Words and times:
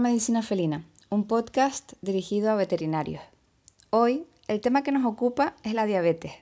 Medicina 0.00 0.42
Felina, 0.42 0.84
un 1.10 1.26
podcast 1.26 1.92
dirigido 2.00 2.50
a 2.50 2.54
veterinarios. 2.54 3.22
Hoy, 3.90 4.24
el 4.48 4.60
tema 4.60 4.82
que 4.82 4.92
nos 4.92 5.04
ocupa 5.04 5.54
es 5.62 5.74
la 5.74 5.86
diabetes. 5.86 6.32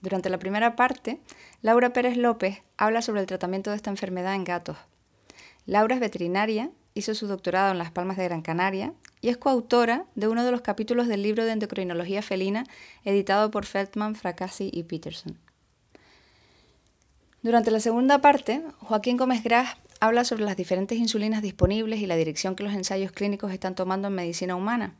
Durante 0.00 0.30
la 0.30 0.38
primera 0.38 0.76
parte, 0.76 1.20
Laura 1.62 1.92
Pérez 1.92 2.16
López 2.16 2.62
habla 2.76 3.02
sobre 3.02 3.20
el 3.20 3.26
tratamiento 3.26 3.70
de 3.70 3.76
esta 3.76 3.90
enfermedad 3.90 4.34
en 4.34 4.44
gatos. 4.44 4.76
Laura 5.66 5.94
es 5.94 6.00
veterinaria, 6.00 6.70
hizo 6.94 7.14
su 7.14 7.26
doctorado 7.26 7.72
en 7.72 7.78
Las 7.78 7.90
Palmas 7.90 8.16
de 8.16 8.24
Gran 8.24 8.42
Canaria 8.42 8.94
y 9.20 9.28
es 9.28 9.36
coautora 9.36 10.06
de 10.14 10.28
uno 10.28 10.44
de 10.44 10.52
los 10.52 10.60
capítulos 10.60 11.08
del 11.08 11.22
libro 11.22 11.44
de 11.44 11.52
endocrinología 11.52 12.22
felina 12.22 12.64
editado 13.04 13.50
por 13.50 13.66
Feldman, 13.66 14.14
Fracassi 14.14 14.70
y 14.72 14.84
Peterson. 14.84 15.38
Durante 17.42 17.70
la 17.70 17.80
segunda 17.80 18.20
parte, 18.20 18.62
Joaquín 18.80 19.16
Gómez 19.16 19.42
Gras 19.42 19.76
habla 20.00 20.24
sobre 20.24 20.44
las 20.44 20.56
diferentes 20.56 20.98
insulinas 20.98 21.42
disponibles 21.42 22.00
y 22.00 22.06
la 22.06 22.16
dirección 22.16 22.56
que 22.56 22.64
los 22.64 22.72
ensayos 22.72 23.12
clínicos 23.12 23.52
están 23.52 23.74
tomando 23.74 24.08
en 24.08 24.14
medicina 24.14 24.56
humana. 24.56 24.96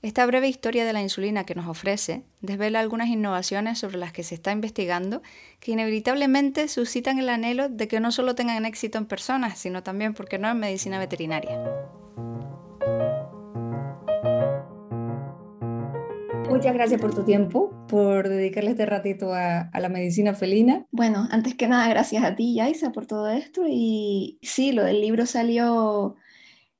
Esta 0.00 0.24
breve 0.26 0.46
historia 0.46 0.84
de 0.84 0.92
la 0.92 1.02
insulina 1.02 1.44
que 1.44 1.56
nos 1.56 1.66
ofrece 1.66 2.22
desvela 2.40 2.78
algunas 2.78 3.08
innovaciones 3.08 3.80
sobre 3.80 3.98
las 3.98 4.12
que 4.12 4.22
se 4.22 4.36
está 4.36 4.52
investigando 4.52 5.22
que 5.58 5.72
inevitablemente 5.72 6.68
suscitan 6.68 7.18
el 7.18 7.28
anhelo 7.28 7.68
de 7.68 7.88
que 7.88 7.98
no 7.98 8.12
solo 8.12 8.36
tengan 8.36 8.64
éxito 8.64 8.96
en 8.96 9.06
personas, 9.06 9.58
sino 9.58 9.82
también, 9.82 10.14
porque 10.14 10.38
no, 10.38 10.48
en 10.48 10.60
medicina 10.60 11.00
veterinaria. 11.00 11.58
Muchas 16.48 16.72
gracias 16.72 17.00
por 17.00 17.14
tu 17.14 17.24
tiempo, 17.24 17.86
por 17.88 18.28
dedicarle 18.28 18.70
este 18.70 18.86
ratito 18.86 19.34
a, 19.34 19.70
la 19.78 19.88
medicina 19.90 20.34
felina. 20.34 20.86
Bueno, 20.90 21.28
antes 21.30 21.54
que 21.54 21.68
nada, 21.68 21.88
gracias 21.88 22.24
a 22.24 22.34
ti, 22.34 22.54
Yaisa, 22.54 22.90
por 22.90 23.06
todo 23.06 23.28
esto. 23.28 23.64
Y 23.68 24.38
sí, 24.40 24.72
lo 24.72 24.82
del 24.82 25.02
libro 25.02 25.26
salió, 25.26 26.16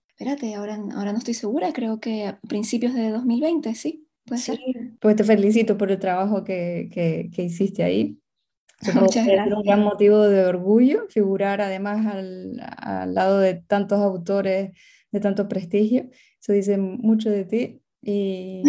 espérate, 0.08 0.54
ahora, 0.54 0.78
ahora 0.94 1.12
no 1.12 1.18
estoy 1.18 1.34
segura, 1.34 1.72
creo 1.74 2.00
que 2.00 2.26
a 2.26 2.40
principios 2.40 2.94
de 2.94 3.10
2020, 3.10 3.74
¿sí? 3.74 4.08
¿Puede 4.24 4.40
sí, 4.40 4.58
pues 5.00 5.16
te 5.16 5.24
felicito 5.24 5.76
por 5.76 5.92
el 5.92 5.98
trabajo 5.98 6.44
que, 6.44 6.88
que, 6.90 7.42
hiciste 7.42 7.82
ahí. 7.82 8.18
Muchas 8.94 9.26
gracias. 9.26 9.48
Es 9.48 9.52
un 9.52 9.62
gran 9.62 9.82
motivo 9.82 10.22
de 10.22 10.46
orgullo 10.46 11.06
figurar 11.10 11.60
además 11.60 12.06
al, 12.06 12.58
al 12.78 13.14
lado 13.14 13.38
de 13.38 13.54
tantos 13.54 14.00
autores 14.00 14.72
de 15.10 15.20
tanto 15.20 15.46
prestigio. 15.46 16.08
Eso 16.40 16.52
dice 16.52 16.78
mucho 16.78 17.30
de 17.30 17.44
ti 17.44 17.82
y, 18.02 18.62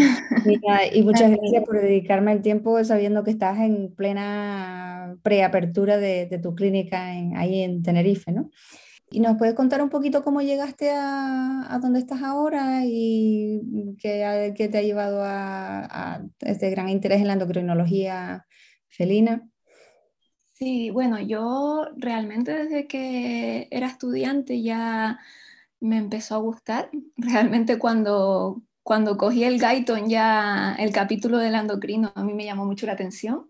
y, 0.94 1.04
muchas 1.04 1.32
gracias 1.32 1.64
por 1.66 1.82
dedicarme 1.82 2.32
el 2.34 2.42
tiempo 2.42 2.84
sabiendo 2.84 3.24
que 3.24 3.32
estás 3.32 3.60
en 3.60 3.94
plena 3.96 5.18
preapertura 5.24 5.98
de, 5.98 6.26
de 6.26 6.40
tu 6.40 6.56
clínica 6.56 7.16
en, 7.16 7.38
ahí 7.38 7.62
en 7.62 7.84
Tenerife, 7.84 8.32
¿no? 8.32 8.50
¿Y 9.12 9.22
nos 9.22 9.38
puedes 9.38 9.56
contar 9.56 9.82
un 9.82 9.90
poquito 9.90 10.24
cómo 10.24 10.42
llegaste 10.42 10.92
a, 10.92 11.74
a 11.74 11.80
dónde 11.80 12.00
estás 12.00 12.22
ahora 12.22 12.82
y 12.86 13.60
qué, 14.00 14.54
qué 14.56 14.68
te 14.68 14.78
ha 14.78 14.84
llevado 14.84 15.24
a, 15.24 15.80
a, 15.86 16.26
este 16.42 16.70
gran 16.70 16.90
interés 16.90 17.20
en 17.20 17.28
la 17.28 17.34
endocrinología 17.34 18.46
felina? 18.88 19.50
Sí, 20.54 20.92
bueno, 20.92 21.20
yo 21.20 21.88
realmente 21.96 22.52
desde 22.52 22.86
que 22.86 23.68
era 23.72 23.88
estudiante 23.88 24.62
ya 24.62 25.20
me 25.80 25.98
empezó 25.98 26.36
a 26.36 26.40
gustar. 26.40 26.90
Realmente 27.18 27.80
cuando, 27.80 28.62
cuando 28.90 29.18
cogí 29.18 29.44
el 29.44 29.60
Gaiton 29.60 30.10
ya 30.10 30.76
el 30.80 30.92
capítulo 30.92 31.38
del 31.38 31.54
endocrino 31.54 32.12
a 32.16 32.24
mí 32.24 32.34
me 32.34 32.44
llamó 32.44 32.66
mucho 32.66 32.88
la 32.88 32.94
atención 32.94 33.46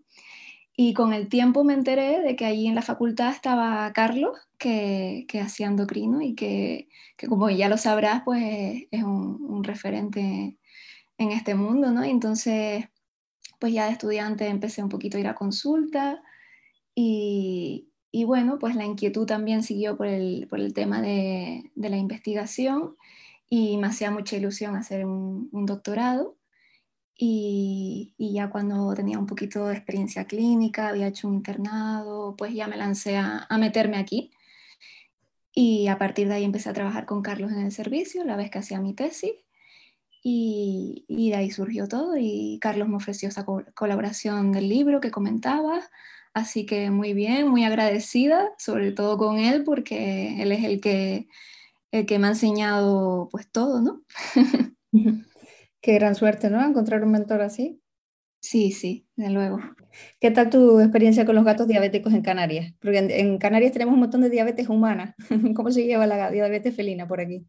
y 0.76 0.92
con 0.92 1.14
el 1.14 1.30
tiempo 1.30 1.64
me 1.64 1.72
enteré 1.72 2.20
de 2.20 2.36
que 2.36 2.44
allí 2.44 2.66
en 2.66 2.74
la 2.74 2.82
facultad 2.82 3.30
estaba 3.30 3.90
Carlos 3.94 4.36
que, 4.58 5.24
que 5.28 5.40
hacía 5.40 5.68
endocrino 5.68 6.20
y 6.20 6.34
que, 6.34 6.90
que, 7.16 7.26
como 7.26 7.48
ya 7.48 7.70
lo 7.70 7.78
sabrás 7.78 8.20
pues 8.22 8.84
es 8.90 9.02
un, 9.02 9.64
referente 9.64 10.58
en 11.16 11.32
este 11.32 11.54
mundo, 11.54 11.90
¿no? 11.90 12.04
entonces 12.04 12.84
pues 13.58 13.72
ya 13.72 13.86
de 13.86 13.92
estudiante 13.92 14.46
empecé 14.46 14.82
un 14.82 14.90
poquito 14.90 15.16
a 15.16 15.20
ir 15.20 15.26
a 15.26 15.34
consulta 15.34 16.22
y, 16.94 17.88
y 18.12 18.24
bueno, 18.24 18.58
pues 18.58 18.74
la 18.74 18.84
inquietud 18.84 19.24
también 19.24 19.62
siguió 19.62 19.96
por 19.96 20.06
el, 20.06 20.48
por 20.50 20.60
el 20.60 20.74
tema 20.74 21.00
de, 21.00 21.70
de 21.74 21.88
la 21.88 21.96
investigación 21.96 22.94
y 23.50 23.76
me 23.78 23.88
hacía 23.88 24.12
mucha 24.12 24.36
ilusión 24.36 24.76
hacer 24.76 25.04
un, 25.04 25.50
doctorado. 25.66 26.38
Y, 27.16 28.14
ya 28.18 28.48
cuando 28.50 28.94
tenía 28.94 29.18
un 29.18 29.26
poquito 29.26 29.66
de 29.66 29.74
experiencia 29.74 30.26
clínica, 30.26 30.88
había 30.88 31.08
hecho 31.08 31.28
un 31.28 31.34
internado, 31.34 32.36
pues 32.36 32.54
ya 32.54 32.68
me 32.68 32.76
lancé 32.76 33.18
a, 33.18 33.46
meterme 33.58 33.98
aquí. 33.98 34.30
Y 35.52 35.88
a 35.88 35.98
partir 35.98 36.28
de 36.28 36.34
ahí 36.34 36.44
empecé 36.44 36.70
a 36.70 36.72
trabajar 36.72 37.06
con 37.06 37.22
Carlos 37.22 37.50
en 37.52 37.60
el 37.60 37.72
servicio, 37.72 38.24
la 38.24 38.36
vez 38.36 38.50
que 38.50 38.60
hacía 38.60 38.80
mi 38.80 38.94
tesis. 38.94 39.32
Y, 40.22 41.04
de 41.08 41.36
ahí 41.36 41.50
surgió 41.50 41.88
todo 41.88 42.16
y 42.16 42.58
Carlos 42.60 42.88
me 42.88 42.96
ofreció 42.96 43.28
esa 43.28 43.44
colaboración 43.74 44.52
del 44.52 44.68
libro 44.68 45.00
que 45.00 45.10
comentaba. 45.10 45.80
Así 46.34 46.66
que 46.66 46.90
muy 46.90 47.14
bien, 47.14 47.48
muy 47.48 47.64
agradecida, 47.64 48.52
sobre 48.58 48.92
todo 48.92 49.18
con 49.18 49.38
él, 49.38 49.64
porque 49.64 50.40
él 50.42 50.52
es 50.52 50.64
el 50.64 50.80
que 50.80 51.28
el 51.92 52.06
que 52.06 52.18
me 52.18 52.26
ha 52.26 52.30
enseñado 52.30 53.28
pues 53.30 53.50
todo, 53.50 53.80
¿no? 53.80 54.02
Qué 55.80 55.94
gran 55.94 56.14
suerte, 56.14 56.50
¿no? 56.50 56.64
Encontrar 56.64 57.02
un 57.04 57.12
mentor 57.12 57.40
así. 57.42 57.80
Sí, 58.40 58.72
sí, 58.72 59.06
de 59.16 59.30
luego. 59.30 59.58
¿Qué 60.20 60.30
tal 60.30 60.50
tu 60.50 60.80
experiencia 60.80 61.26
con 61.26 61.34
los 61.34 61.44
gatos 61.44 61.68
diabéticos 61.68 62.14
en 62.14 62.22
Canarias? 62.22 62.72
Porque 62.80 62.98
en, 62.98 63.38
Canarias 63.38 63.72
tenemos 63.72 63.94
un 63.94 64.00
montón 64.00 64.22
de 64.22 64.30
diabetes 64.30 64.68
humanas. 64.68 65.14
¿Cómo 65.54 65.70
se 65.70 65.84
lleva 65.84 66.06
la 66.06 66.30
diabetes 66.30 66.74
felina 66.74 67.06
por 67.06 67.20
aquí? 67.20 67.46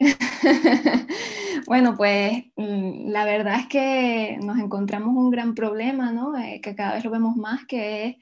bueno, 1.66 1.94
pues 1.96 2.44
mm, 2.56 3.10
la 3.10 3.24
verdad 3.24 3.60
es 3.60 3.66
que 3.68 4.38
nos 4.42 4.58
encontramos 4.58 5.14
un 5.16 5.30
gran 5.30 5.54
problema, 5.54 6.12
¿no? 6.12 6.36
Eh, 6.38 6.60
que 6.60 6.74
cada 6.74 6.94
vez 6.94 7.04
lo 7.04 7.10
vemos 7.10 7.36
más, 7.36 7.64
que 7.66 8.06
es 8.06 8.16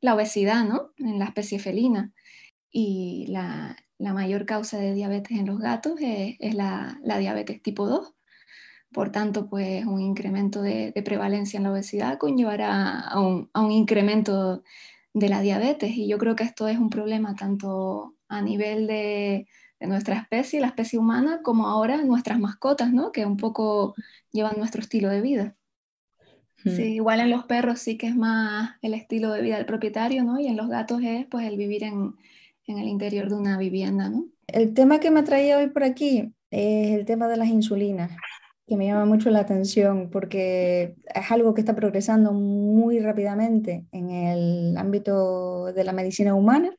la 0.00 0.14
obesidad, 0.14 0.64
¿no? 0.64 0.92
En 0.98 1.18
la 1.18 1.26
especie 1.26 1.58
felina. 1.58 2.12
Y 2.70 3.26
la, 3.28 3.76
la 3.98 4.12
mayor 4.12 4.46
causa 4.46 4.78
de 4.78 4.94
diabetes 4.94 5.38
en 5.38 5.46
los 5.46 5.58
gatos 5.58 5.98
es, 6.00 6.54
la, 6.54 6.98
diabetes 7.02 7.62
tipo 7.62 7.86
2. 7.86 8.12
Por 8.92 9.10
tanto, 9.10 9.48
pues 9.48 9.84
un 9.84 10.00
incremento 10.00 10.62
de, 10.62 10.92
prevalencia 11.04 11.56
en 11.58 11.64
la 11.64 11.72
obesidad 11.72 12.18
conllevará 12.18 13.00
a 13.00 13.20
un, 13.20 13.50
incremento 13.70 14.62
de 15.12 15.28
la 15.28 15.40
diabetes. 15.40 15.96
Y 15.96 16.08
yo 16.08 16.18
creo 16.18 16.36
que 16.36 16.44
esto 16.44 16.68
es 16.68 16.78
un 16.78 16.90
problema 16.90 17.34
tanto 17.34 18.14
a 18.28 18.42
nivel 18.42 18.86
de, 18.86 19.46
nuestra 19.80 20.16
especie, 20.16 20.60
la 20.60 20.68
especie 20.68 20.98
humana, 20.98 21.40
como 21.42 21.68
ahora 21.68 22.02
nuestras 22.02 22.38
mascotas, 22.38 22.92
¿no? 22.92 23.12
que 23.12 23.26
un 23.26 23.36
poco 23.36 23.94
llevan 24.32 24.58
nuestro 24.58 24.80
estilo 24.80 25.10
de 25.10 25.20
vida. 25.20 25.56
Hmm. 26.64 26.70
Sí, 26.70 26.82
igual 26.94 27.20
en 27.20 27.30
los 27.30 27.44
perros 27.44 27.80
sí 27.80 27.98
que 27.98 28.08
es 28.08 28.16
más 28.16 28.76
el 28.80 28.94
estilo 28.94 29.30
de 29.32 29.42
vida 29.42 29.56
del 29.56 29.66
propietario, 29.66 30.24
¿no? 30.24 30.40
Y 30.40 30.46
en 30.46 30.56
los 30.56 30.68
gatos 30.68 31.02
es 31.02 31.26
pues 31.26 31.46
el 31.46 31.58
vivir 31.58 31.84
en, 31.84 32.14
en 32.66 32.78
el 32.78 32.88
interior 32.88 33.28
de 33.28 33.36
una 33.36 33.58
vivienda, 33.58 34.08
¿no? 34.08 34.26
El 34.46 34.74
tema 34.74 35.00
que 35.00 35.10
me 35.10 35.22
traía 35.22 35.58
hoy 35.58 35.68
por 35.68 35.84
aquí 35.84 36.32
es 36.50 36.92
el 36.92 37.04
tema 37.04 37.28
de 37.28 37.36
las 37.36 37.48
insulinas, 37.48 38.12
que 38.66 38.76
me 38.76 38.86
llama 38.86 39.04
mucho 39.04 39.30
la 39.30 39.40
atención 39.40 40.10
porque 40.10 40.96
es 41.14 41.30
algo 41.30 41.54
que 41.54 41.60
está 41.60 41.74
progresando 41.74 42.32
muy 42.32 42.98
rápidamente 43.00 43.86
en 43.92 44.10
el 44.10 44.76
ámbito 44.76 45.66
de 45.72 45.84
la 45.84 45.92
medicina 45.92 46.34
humana. 46.34 46.74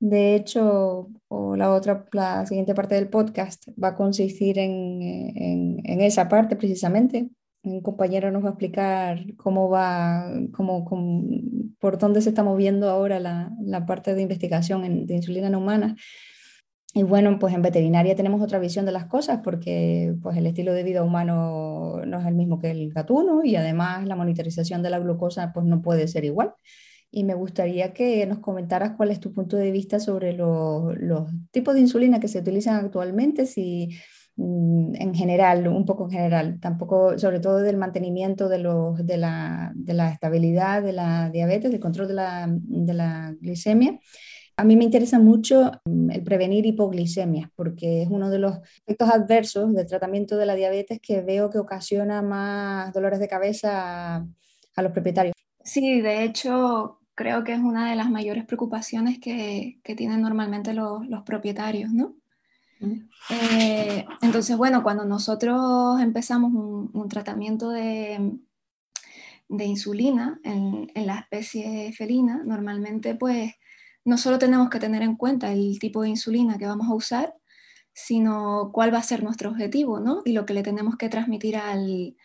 De 0.00 0.36
hecho, 0.36 1.08
la 1.30 1.72
otra, 1.72 2.06
la 2.12 2.46
siguiente 2.46 2.74
parte 2.74 2.94
del 2.94 3.08
podcast 3.08 3.68
va 3.82 3.88
a 3.88 3.94
consistir 3.96 4.58
en, 4.58 5.02
en, 5.02 5.80
en 5.84 6.00
esa 6.00 6.28
parte 6.28 6.54
precisamente, 6.54 7.28
un 7.62 7.80
compañero 7.82 8.30
nos 8.30 8.42
va 8.42 8.48
a 8.48 8.50
explicar 8.50 9.24
cómo 9.36 9.68
va, 9.68 10.30
cómo, 10.52 10.84
por 11.78 11.98
dónde 11.98 12.20
se 12.20 12.30
está 12.30 12.42
moviendo 12.42 12.88
ahora 12.88 13.20
la, 13.20 13.50
la 13.62 13.86
parte 13.86 14.14
de 14.14 14.22
investigación 14.22 15.06
de 15.06 15.14
insulina 15.14 15.48
en 15.48 15.54
humanas. 15.54 15.94
Y 16.94 17.02
bueno, 17.02 17.38
pues 17.38 17.54
en 17.54 17.62
veterinaria 17.62 18.16
tenemos 18.16 18.40
otra 18.40 18.58
visión 18.58 18.86
de 18.86 18.92
las 18.92 19.06
cosas 19.06 19.40
porque 19.44 20.14
pues 20.22 20.36
el 20.36 20.46
estilo 20.46 20.72
de 20.72 20.82
vida 20.82 21.02
humano 21.02 22.00
no 22.06 22.20
es 22.20 22.26
el 22.26 22.34
mismo 22.34 22.58
que 22.58 22.70
el 22.70 22.92
gatuno 22.92 23.44
y 23.44 23.56
además 23.56 24.06
la 24.06 24.16
monitorización 24.16 24.82
de 24.82 24.90
la 24.90 24.98
glucosa 24.98 25.52
pues 25.52 25.66
no 25.66 25.82
puede 25.82 26.08
ser 26.08 26.24
igual. 26.24 26.54
Y 27.10 27.24
me 27.24 27.34
gustaría 27.34 27.92
que 27.92 28.26
nos 28.26 28.38
comentaras 28.40 28.92
cuál 28.96 29.10
es 29.10 29.20
tu 29.20 29.32
punto 29.32 29.56
de 29.56 29.70
vista 29.70 30.00
sobre 30.00 30.32
los, 30.32 30.96
los 30.98 31.30
tipos 31.50 31.74
de 31.74 31.80
insulina 31.80 32.20
que 32.20 32.28
se 32.28 32.40
utilizan 32.40 32.84
actualmente, 32.84 33.46
si 33.46 33.90
en 34.38 35.14
general, 35.14 35.66
un 35.66 35.84
poco 35.84 36.04
en 36.04 36.10
general, 36.10 36.60
tampoco, 36.60 37.18
sobre 37.18 37.40
todo 37.40 37.58
del 37.58 37.76
mantenimiento 37.76 38.48
de, 38.48 38.58
los, 38.58 39.04
de, 39.04 39.16
la, 39.16 39.72
de 39.74 39.94
la 39.94 40.10
estabilidad 40.10 40.82
de 40.82 40.92
la 40.92 41.28
diabetes, 41.30 41.72
del 41.72 41.80
control 41.80 42.08
de 42.08 42.14
la, 42.14 42.46
de 42.48 42.94
la 42.94 43.34
glicemia. 43.40 43.98
A 44.56 44.64
mí 44.64 44.76
me 44.76 44.84
interesa 44.84 45.18
mucho 45.18 45.72
mm, 45.84 46.10
el 46.10 46.22
prevenir 46.22 46.66
hipoglicemia, 46.66 47.50
porque 47.56 48.02
es 48.02 48.08
uno 48.10 48.30
de 48.30 48.38
los 48.38 48.58
efectos 48.84 49.10
adversos 49.10 49.74
del 49.74 49.86
tratamiento 49.86 50.36
de 50.36 50.46
la 50.46 50.54
diabetes 50.54 51.00
que 51.00 51.20
veo 51.20 51.50
que 51.50 51.58
ocasiona 51.58 52.22
más 52.22 52.92
dolores 52.92 53.18
de 53.18 53.28
cabeza 53.28 54.16
a, 54.16 54.26
a 54.76 54.82
los 54.82 54.92
propietarios. 54.92 55.34
Sí, 55.64 56.00
de 56.00 56.22
hecho, 56.22 57.00
creo 57.14 57.42
que 57.42 57.52
es 57.52 57.60
una 57.60 57.90
de 57.90 57.96
las 57.96 58.10
mayores 58.10 58.44
preocupaciones 58.44 59.18
que, 59.18 59.80
que 59.82 59.96
tienen 59.96 60.22
normalmente 60.22 60.72
los, 60.74 61.06
los 61.08 61.22
propietarios, 61.22 61.90
¿no? 61.92 62.14
Eh, 63.30 64.04
entonces, 64.22 64.56
bueno, 64.56 64.82
cuando 64.82 65.04
nosotros 65.04 66.00
empezamos 66.00 66.52
un, 66.52 67.08
tratamiento 67.08 67.70
de, 67.70 68.38
de 69.48 69.64
insulina 69.64 70.40
en, 70.44 70.90
la 70.94 71.20
especie 71.20 71.92
felina, 71.92 72.42
normalmente 72.44 73.14
pues 73.14 73.52
no 74.04 74.18
solo 74.18 74.38
tenemos 74.38 74.70
que 74.70 74.80
tener 74.80 75.02
en 75.02 75.16
cuenta 75.16 75.52
el 75.52 75.78
tipo 75.78 76.02
de 76.02 76.10
insulina 76.10 76.58
que 76.58 76.66
vamos 76.66 76.88
a 76.88 76.94
usar, 76.94 77.34
sino 77.92 78.70
cuál 78.72 78.94
va 78.94 78.98
a 78.98 79.02
ser 79.02 79.22
nuestro 79.22 79.50
objetivo, 79.50 80.00
¿no? 80.00 80.22
Y 80.24 80.32
lo 80.32 80.46
que 80.46 80.54
le 80.54 80.62
tenemos 80.62 80.96
que 80.96 81.08
transmitir 81.08 81.56
al, 81.56 82.16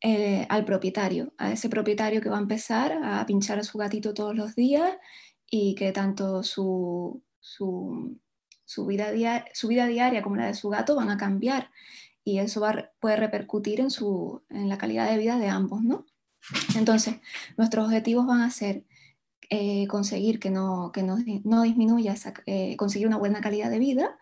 eh, 0.00 0.46
al 0.48 0.64
propietario, 0.64 1.34
a 1.38 1.50
ese 1.52 1.68
propietario 1.68 2.20
que 2.20 2.28
va 2.28 2.38
a 2.38 2.40
empezar 2.40 2.92
a 3.02 3.26
pinchar 3.26 3.58
a 3.58 3.64
su 3.64 3.78
gatito 3.78 4.14
todos 4.14 4.36
los 4.36 4.54
días 4.54 4.96
y 5.50 5.74
que 5.74 5.90
tanto 5.90 6.44
su, 6.44 7.20
su, 7.40 8.16
su, 8.68 8.84
vida, 8.84 9.46
su 9.54 9.68
vida 9.68 9.86
diaria 9.86 10.22
como 10.22 10.36
la 10.36 10.46
de 10.46 10.54
su 10.54 10.68
gato 10.68 10.94
van 10.94 11.08
a 11.08 11.16
cambiar 11.16 11.70
y 12.22 12.38
eso 12.38 12.60
va, 12.60 12.90
puede 13.00 13.16
repercutir 13.16 13.80
en, 13.80 13.90
su, 13.90 14.42
en 14.50 14.68
la 14.68 14.76
calidad 14.76 15.10
de 15.10 15.16
vida 15.16 15.38
de 15.38 15.48
ambos, 15.48 15.82
¿no? 15.82 16.04
Entonces, 16.76 17.16
nuestros 17.56 17.86
objetivos 17.86 18.26
van 18.26 18.42
a 18.42 18.50
ser 18.50 18.84
eh, 19.48 19.86
conseguir 19.86 20.38
que 20.38 20.50
no, 20.50 20.92
que 20.92 21.02
no, 21.02 21.16
no 21.44 21.62
disminuya, 21.62 22.14
eh, 22.44 22.76
conseguir 22.76 23.06
una 23.06 23.16
buena 23.16 23.40
calidad 23.40 23.70
de 23.70 23.78
vida, 23.78 24.18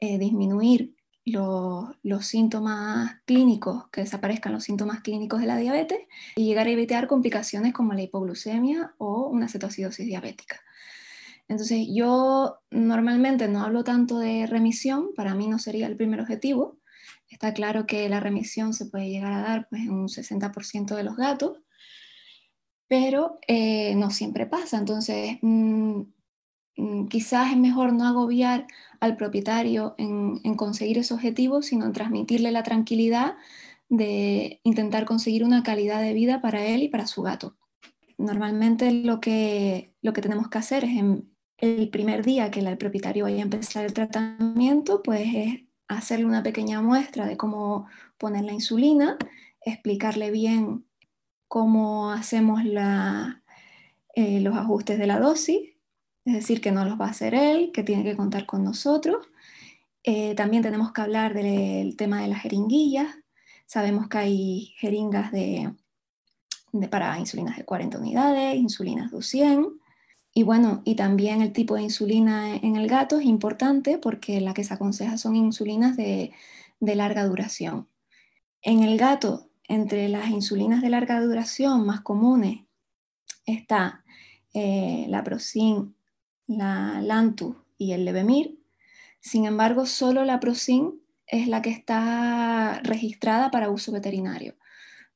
disminuir 0.00 0.94
los, 1.24 2.26
síntomas 2.26 3.20
clínicos, 3.24 3.88
que 3.90 4.02
desaparezcan 4.02 4.52
los 4.52 4.64
síntomas 4.64 5.00
clínicos 5.00 5.40
de 5.40 5.46
la 5.46 5.56
diabetes 5.56 6.00
y 6.36 6.44
llegar 6.44 6.66
a 6.66 6.70
evitar 6.70 7.06
complicaciones 7.06 7.72
como 7.72 7.94
la 7.94 8.02
hipoglucemia 8.02 8.94
o 8.98 9.28
una 9.28 9.48
cetoacidosis 9.48 10.06
diabética. 10.06 10.60
Entonces, 11.48 11.86
yo 11.90 12.58
normalmente 12.70 13.48
no 13.48 13.62
hablo 13.62 13.84
tanto 13.84 14.18
de 14.18 14.46
remisión, 14.46 15.10
para 15.14 15.34
mí 15.34 15.46
no 15.46 15.58
sería 15.58 15.86
el 15.86 15.96
primer 15.96 16.20
objetivo. 16.20 16.78
Está 17.28 17.52
claro 17.52 17.86
que 17.86 18.08
la 18.08 18.20
remisión 18.20 18.72
se 18.72 18.86
puede 18.86 19.08
llegar 19.08 19.32
a 19.32 19.42
dar 19.42 19.68
pues, 19.68 19.82
en 19.82 19.92
un 19.92 20.08
60% 20.08 20.94
de 20.94 21.04
los 21.04 21.16
gatos, 21.16 21.58
pero 22.88 23.38
eh, 23.46 23.94
no 23.96 24.10
siempre 24.10 24.46
pasa. 24.46 24.78
Entonces, 24.78 25.38
mm, 25.42 26.02
Mm, 26.76 27.06
quizás 27.06 27.52
es 27.52 27.58
mejor 27.58 27.92
no 27.92 28.06
agobiar 28.06 28.66
al 29.00 29.16
propietario 29.16 29.94
en, 29.98 30.40
conseguir 30.56 30.98
ese 30.98 31.14
objetivo, 31.14 31.62
sino 31.62 31.86
en 31.86 31.92
transmitirle 31.92 32.50
la 32.52 32.62
tranquilidad 32.62 33.36
de 33.88 34.60
intentar 34.64 35.04
conseguir 35.04 35.44
una 35.44 35.62
calidad 35.62 36.00
de 36.00 36.14
vida 36.14 36.40
para 36.40 36.64
él 36.66 36.82
y 36.82 36.88
para 36.88 37.06
su 37.06 37.22
gato. 37.22 37.56
Normalmente 38.18 38.90
lo 38.92 39.20
que, 39.20 39.94
lo 40.02 40.12
que 40.12 40.22
tenemos 40.22 40.48
que 40.48 40.58
hacer 40.58 40.84
es 40.84 40.96
en 40.96 41.33
el 41.64 41.88
primer 41.90 42.24
día 42.24 42.50
que 42.50 42.60
el 42.60 42.78
propietario 42.78 43.24
vaya 43.24 43.38
a 43.38 43.42
empezar 43.42 43.84
el 43.84 43.92
tratamiento, 43.92 45.02
pues 45.02 45.22
es 45.34 45.60
hacerle 45.88 46.26
una 46.26 46.42
pequeña 46.42 46.80
muestra 46.82 47.26
de 47.26 47.36
cómo 47.36 47.86
poner 48.18 48.44
la 48.44 48.52
insulina, 48.52 49.16
explicarle 49.60 50.30
bien 50.30 50.84
cómo 51.48 52.10
hacemos 52.10 52.62
eh, 54.14 54.40
los 54.40 54.56
ajustes 54.56 54.98
de 54.98 55.06
la 55.06 55.18
dosis 55.18 55.74
es 56.24 56.32
decir, 56.34 56.60
que 56.60 56.72
no 56.72 56.84
los 56.84 56.98
va 56.98 57.06
a 57.06 57.10
hacer 57.10 57.34
él, 57.34 57.70
que 57.72 57.82
tiene 57.82 58.02
que 58.02 58.16
contar 58.16 58.46
con 58.46 58.64
nosotros. 58.64 59.26
Eh, 60.02 60.34
también 60.34 60.62
tenemos 60.62 60.92
que 60.92 61.02
hablar 61.02 61.34
del 61.34 61.96
tema 61.96 62.22
de 62.22 62.28
las 62.28 62.40
jeringuillas. 62.40 63.08
Sabemos 63.66 64.08
que 64.08 64.18
hay 64.18 64.74
jeringas 64.78 65.32
de, 65.32 65.74
para 66.90 67.18
insulinas 67.18 67.56
de 67.56 67.64
40 67.64 67.98
unidades, 67.98 68.56
insulinas 68.56 69.10
de 69.10 69.22
100. 69.22 69.80
Y 70.34 70.42
bueno, 70.42 70.82
y 70.84 70.96
también 70.96 71.42
el 71.42 71.52
tipo 71.52 71.76
de 71.76 71.82
insulina 71.82 72.56
en 72.56 72.76
el 72.76 72.88
gato 72.88 73.18
es 73.18 73.24
importante 73.24 73.98
porque 73.98 74.40
la 74.40 74.52
que 74.52 74.64
se 74.64 74.74
aconseja 74.74 75.16
son 75.16 75.36
insulinas 75.36 75.96
de, 75.96 76.32
larga 76.80 77.24
duración. 77.24 77.88
En 78.60 78.82
el 78.82 78.98
gato, 78.98 79.48
entre 79.68 80.08
las 80.08 80.28
insulinas 80.30 80.82
de 80.82 80.90
larga 80.90 81.20
duración 81.20 81.86
más 81.86 82.00
comunes 82.00 82.60
está 83.46 84.04
eh, 84.52 85.06
la 85.08 85.24
Procin 85.24 85.94
la 86.46 87.00
Lantus 87.00 87.56
y 87.78 87.92
el 87.92 88.04
Levemir. 88.04 88.58
Sin 89.20 89.46
embargo, 89.46 89.86
solo 89.86 90.24
la 90.24 90.40
Procin 90.40 91.00
es 91.26 91.48
la 91.48 91.62
que 91.62 91.70
está 91.70 92.80
registrada 92.82 93.50
para 93.50 93.70
uso 93.70 93.92
veterinario. 93.92 94.56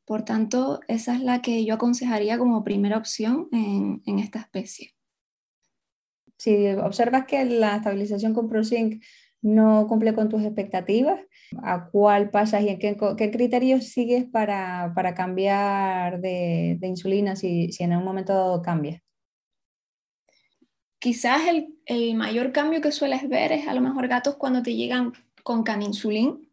Por 0.04 0.24
tanto, 0.24 0.80
esa 0.88 1.14
es 1.14 1.20
la 1.20 1.42
que 1.42 1.64
yo 1.64 1.74
aconsejaría 1.74 2.38
como 2.38 2.64
primera 2.64 2.96
opción 2.96 3.48
en, 3.52 4.18
esta 4.18 4.38
especie. 4.38 4.94
Si 6.38 6.66
observas 6.68 7.26
que 7.26 7.44
la 7.44 7.76
estabilización 7.76 8.32
con 8.32 8.48
Procin 8.48 9.02
no 9.42 9.86
cumple 9.86 10.14
con 10.14 10.28
tus 10.28 10.42
expectativas, 10.42 11.20
¿a 11.62 11.88
cuál 11.90 12.30
pasas 12.30 12.62
y 12.62 12.68
en 12.68 12.78
qué, 12.78 12.96
criterios 13.30 13.84
sigues 13.84 14.24
para, 14.24 14.92
cambiar 15.16 16.20
de, 16.20 16.78
insulina 16.82 17.36
si, 17.36 17.72
si 17.72 17.84
en 17.84 17.92
algún 17.92 18.06
momento 18.06 18.62
cambias? 18.64 19.02
Quizás 20.98 21.42
el, 21.86 22.14
mayor 22.16 22.52
cambio 22.52 22.80
que 22.80 22.90
sueles 22.90 23.28
ver 23.28 23.52
es 23.52 23.68
a 23.68 23.74
lo 23.74 23.80
mejor 23.80 24.08
gatos 24.08 24.36
cuando 24.36 24.62
te 24.62 24.74
llegan 24.74 25.12
con 25.44 25.62
caninsulín. 25.62 26.50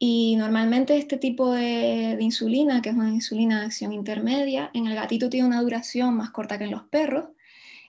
Y 0.00 0.36
normalmente 0.36 0.96
este 0.96 1.16
tipo 1.16 1.52
de, 1.52 2.16
insulina, 2.20 2.82
que 2.82 2.90
es 2.90 2.96
una 2.96 3.10
insulina 3.10 3.60
de 3.60 3.66
acción 3.66 3.92
intermedia, 3.92 4.70
en 4.74 4.86
el 4.86 4.94
gatito 4.94 5.28
tiene 5.28 5.46
una 5.46 5.60
duración 5.62 6.16
más 6.16 6.30
corta 6.30 6.58
que 6.58 6.64
en 6.64 6.72
los 6.72 6.84
perros 6.84 7.30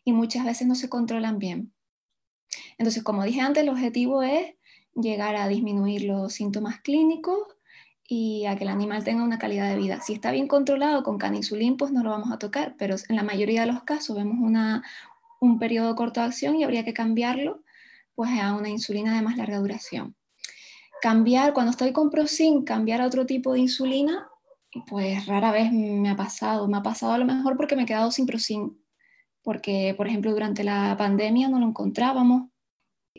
y 0.04 0.14
muchas 0.14 0.46
veces 0.46 0.68
no 0.68 0.76
se 0.76 0.90
controlan 0.90 1.40
bien. 1.40 1.74
Entonces, 2.78 3.04
como 3.04 3.24
dije 3.24 3.42
antes, 3.42 3.64
el 3.64 3.70
objetivo 3.70 4.24
es 4.24 4.56
llegar 4.96 5.36
a 5.36 5.48
disminuir 5.48 6.04
los 6.04 6.34
síntomas 6.34 6.82
clínicos 6.82 7.40
y 8.08 8.46
a 8.48 8.56
que 8.56 8.64
el 8.64 8.70
animal 8.70 9.04
tenga 9.04 9.24
una 9.24 9.38
calidad 9.38 9.70
de 9.70 9.78
vida. 9.78 10.02
Si 10.02 10.14
está 10.14 10.32
bien 10.32 10.48
controlado 10.48 11.04
con 11.04 11.18
caninsulín, 11.18 11.78
pues 11.78 11.92
no 11.92 12.04
lo 12.04 12.10
vamos 12.10 12.32
a 12.32 12.40
tocar, 12.40 12.76
pero 12.78 12.96
en 13.08 13.16
la 13.16 13.24
mayoría 13.24 13.62
de 13.62 13.68
los 13.68 13.84
casos 13.84 14.16
vemos 14.16 14.38
una, 14.40 14.84
un 15.40 15.60
periodo 15.60 15.96
corto 15.96 16.20
de 16.20 16.28
acción 16.28 16.56
y 16.56 16.64
habría 16.64 16.84
que 16.84 16.94
cambiarlo 16.94 17.64
pues, 18.16 18.32
a 18.42 18.56
una 18.56 18.70
insulina 18.70 19.16
de 19.16 19.22
más 19.22 19.38
larga 19.38 19.60
duración. 19.60 20.16
Cambiar, 21.02 21.54
cuando 21.54 21.72
estoy 21.72 21.94
con 21.94 22.10
Procin, 22.10 22.64
cambiar 22.64 23.00
a 23.02 23.06
otro 23.06 23.26
tipo 23.26 23.54
de 23.54 23.60
insulina, 23.60 24.28
pues 24.88 25.26
rara 25.28 25.52
vez 25.52 25.72
me 25.72 26.10
ha 26.10 26.16
pasado. 26.16 26.68
Me 26.68 26.78
ha 26.78 26.84
pasado 26.84 27.14
a 27.14 27.18
lo 27.18 27.26
mejor 27.26 27.56
porque 27.58 27.76
me 27.76 27.84
he 27.84 27.86
quedado 27.86 28.12
sin 28.12 28.26
Procin, 28.26 28.78
porque 29.44 29.94
por 29.96 30.08
ejemplo 30.08 30.32
durante 30.32 30.64
la 30.64 30.96
pandemia 30.98 31.50
no 31.50 31.60
lo 31.60 31.68
encontrábamos. 31.68 32.50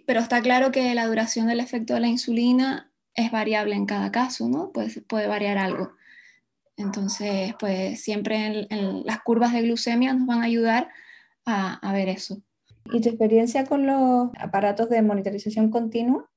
Pero 0.07 0.21
está 0.21 0.41
claro 0.41 0.71
que 0.71 0.95
la 0.95 1.07
duración 1.07 1.47
del 1.47 1.61
efecto 1.61 1.95
de 1.95 2.01
la 2.01 2.09
insulina 2.09 2.93
es 3.15 3.31
variable 3.31 3.75
en 3.75 3.87
cada 3.87 4.11
caso, 4.13 4.49
¿no? 4.49 4.73
Pues 4.73 5.03
puede 5.07 5.27
variar 5.27 5.59
algo. 5.59 5.93
Entonces, 6.77 7.55
pues 7.59 8.01
siempre 8.03 8.67
en 8.71 9.05
las 9.05 9.21
curvas 9.23 9.53
de 9.53 9.63
glucemia 9.63 10.15
nos 10.15 10.27
van 10.27 10.41
a 10.43 10.47
ayudar 10.47 10.89
a, 11.45 11.93
ver 11.93 12.09
eso. 12.09 12.43
¿Y 12.93 13.01
tu 13.01 13.09
experiencia 13.09 13.65
con 13.65 13.87
los 13.87 14.31
aparatos 14.39 14.89
de 14.89 15.03
monitorización 15.03 15.71
continua, 15.71 16.31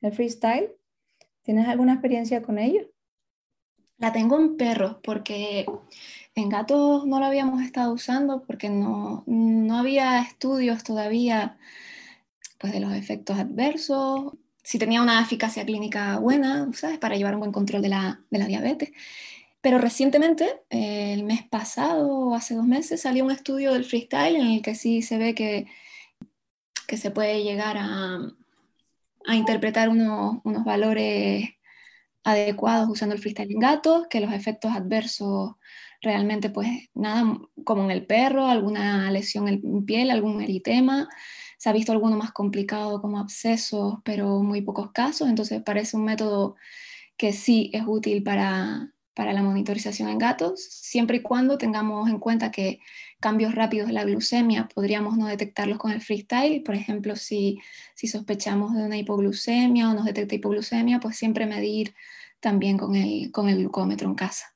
el 0.00 0.12
freestyle? 0.12 0.70
¿Tienes 1.42 1.68
alguna 1.68 1.94
experiencia 1.94 2.42
con 2.42 2.58
ellos? 2.58 2.86
La 3.98 4.12
tengo 4.12 4.38
en 4.38 4.56
perros 4.56 4.96
porque 5.02 5.66
en 6.40 6.48
gatos 6.48 7.06
no 7.06 7.20
lo 7.20 7.26
habíamos 7.26 7.62
estado 7.62 7.92
usando 7.92 8.42
porque 8.46 8.68
no, 8.68 9.24
no 9.26 9.78
había 9.78 10.20
estudios 10.22 10.84
todavía 10.84 11.58
pues, 12.58 12.72
de 12.72 12.80
los 12.80 12.92
efectos 12.94 13.38
adversos, 13.38 14.34
si 14.62 14.78
tenía 14.78 15.02
una 15.02 15.20
eficacia 15.20 15.64
clínica 15.64 16.18
buena, 16.18 16.70
¿sabes? 16.74 16.98
Para 16.98 17.16
llevar 17.16 17.34
un 17.34 17.40
buen 17.40 17.52
control 17.52 17.82
de 17.82 17.88
la, 17.88 18.20
de 18.30 18.38
la 18.38 18.46
diabetes. 18.46 18.90
Pero 19.60 19.78
recientemente, 19.78 20.62
eh, 20.70 21.12
el 21.12 21.24
mes 21.24 21.42
pasado, 21.48 22.34
hace 22.34 22.54
dos 22.54 22.66
meses, 22.66 23.02
salió 23.02 23.24
un 23.24 23.30
estudio 23.30 23.72
del 23.72 23.84
freestyle 23.84 24.36
en 24.36 24.46
el 24.46 24.62
que 24.62 24.74
sí 24.74 25.02
se 25.02 25.18
ve 25.18 25.34
que, 25.34 25.66
que 26.86 26.96
se 26.96 27.10
puede 27.10 27.42
llegar 27.42 27.76
a, 27.78 28.20
a 29.26 29.36
interpretar 29.36 29.88
unos 29.88 30.42
valores 30.64 31.50
adecuados 32.24 32.88
usando 32.88 33.14
el 33.14 33.20
freestyle 33.20 33.52
en 33.52 33.58
gatos, 33.58 34.06
que 34.08 34.20
los 34.20 34.32
efectos 34.32 34.72
adversos 34.72 35.54
realmente 36.02 36.50
pues 36.50 36.68
nada, 36.94 37.38
como 37.64 37.84
en 37.84 37.90
el 37.90 38.06
perro, 38.06 38.46
alguna 38.46 39.10
lesión 39.10 39.48
en 39.48 39.84
piel, 39.84 40.10
algún 40.10 40.42
eritema, 40.42 41.08
se 41.58 41.68
ha 41.68 41.72
visto 41.72 41.92
alguno 41.92 42.16
más 42.16 42.32
complicado 42.32 43.00
como 43.02 43.18
abscesos, 43.18 43.98
pero 44.04 44.42
muy 44.42 44.62
pocos 44.62 44.92
casos, 44.92 45.28
entonces 45.28 45.62
parece 45.62 45.96
un 45.96 46.04
método 46.04 46.56
que 47.16 47.34
sí 47.34 47.70
es 47.74 47.82
útil 47.86 48.22
para, 48.22 48.92
para 49.14 49.34
la 49.34 49.42
monitorización 49.42 50.08
en 50.08 50.16
gatos, 50.16 50.62
siempre 50.62 51.18
y 51.18 51.22
cuando 51.22 51.58
tengamos 51.58 52.08
en 52.08 52.18
cuenta 52.18 52.50
que 52.50 52.80
cambios 53.20 53.54
rápidos 53.54 53.88
de 53.88 53.92
la 53.92 54.04
glucemia 54.04 54.68
podríamos 54.74 55.18
no 55.18 55.26
detectarlos 55.26 55.76
con 55.76 55.92
el 55.92 56.00
freestyle. 56.00 56.62
Por 56.62 56.74
ejemplo, 56.74 57.16
si, 57.16 57.60
si 57.94 58.06
sospechamos 58.06 58.74
de 58.74 58.82
una 58.82 58.96
hipoglucemia 58.96 59.90
o 59.90 59.94
nos 59.94 60.06
detecta 60.06 60.34
hipoglucemia, 60.34 61.00
pues 61.00 61.16
siempre 61.16 61.44
medir 61.44 61.94
también 62.40 62.78
con 62.78 62.96
el, 62.96 63.30
con 63.30 63.50
el 63.50 63.58
glucómetro 63.58 64.08
en 64.08 64.14
casa. 64.14 64.54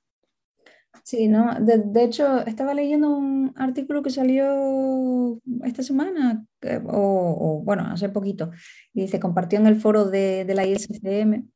Sí, 1.04 1.28
¿no? 1.28 1.54
De, 1.60 2.02
hecho, 2.02 2.40
estaba 2.46 2.72
leyendo 2.72 3.10
un 3.14 3.52
artículo 3.56 4.02
que 4.02 4.08
salió 4.08 5.38
esta 5.62 5.82
semana, 5.82 6.46
o, 6.86 7.60
bueno, 7.62 7.84
hace 7.84 8.08
poquito, 8.08 8.50
y 8.94 9.08
se 9.08 9.20
compartió 9.20 9.58
en 9.58 9.66
el 9.66 9.76
foro 9.76 10.06
de, 10.06 10.46
la 10.54 10.64
ISCM 10.64 11.46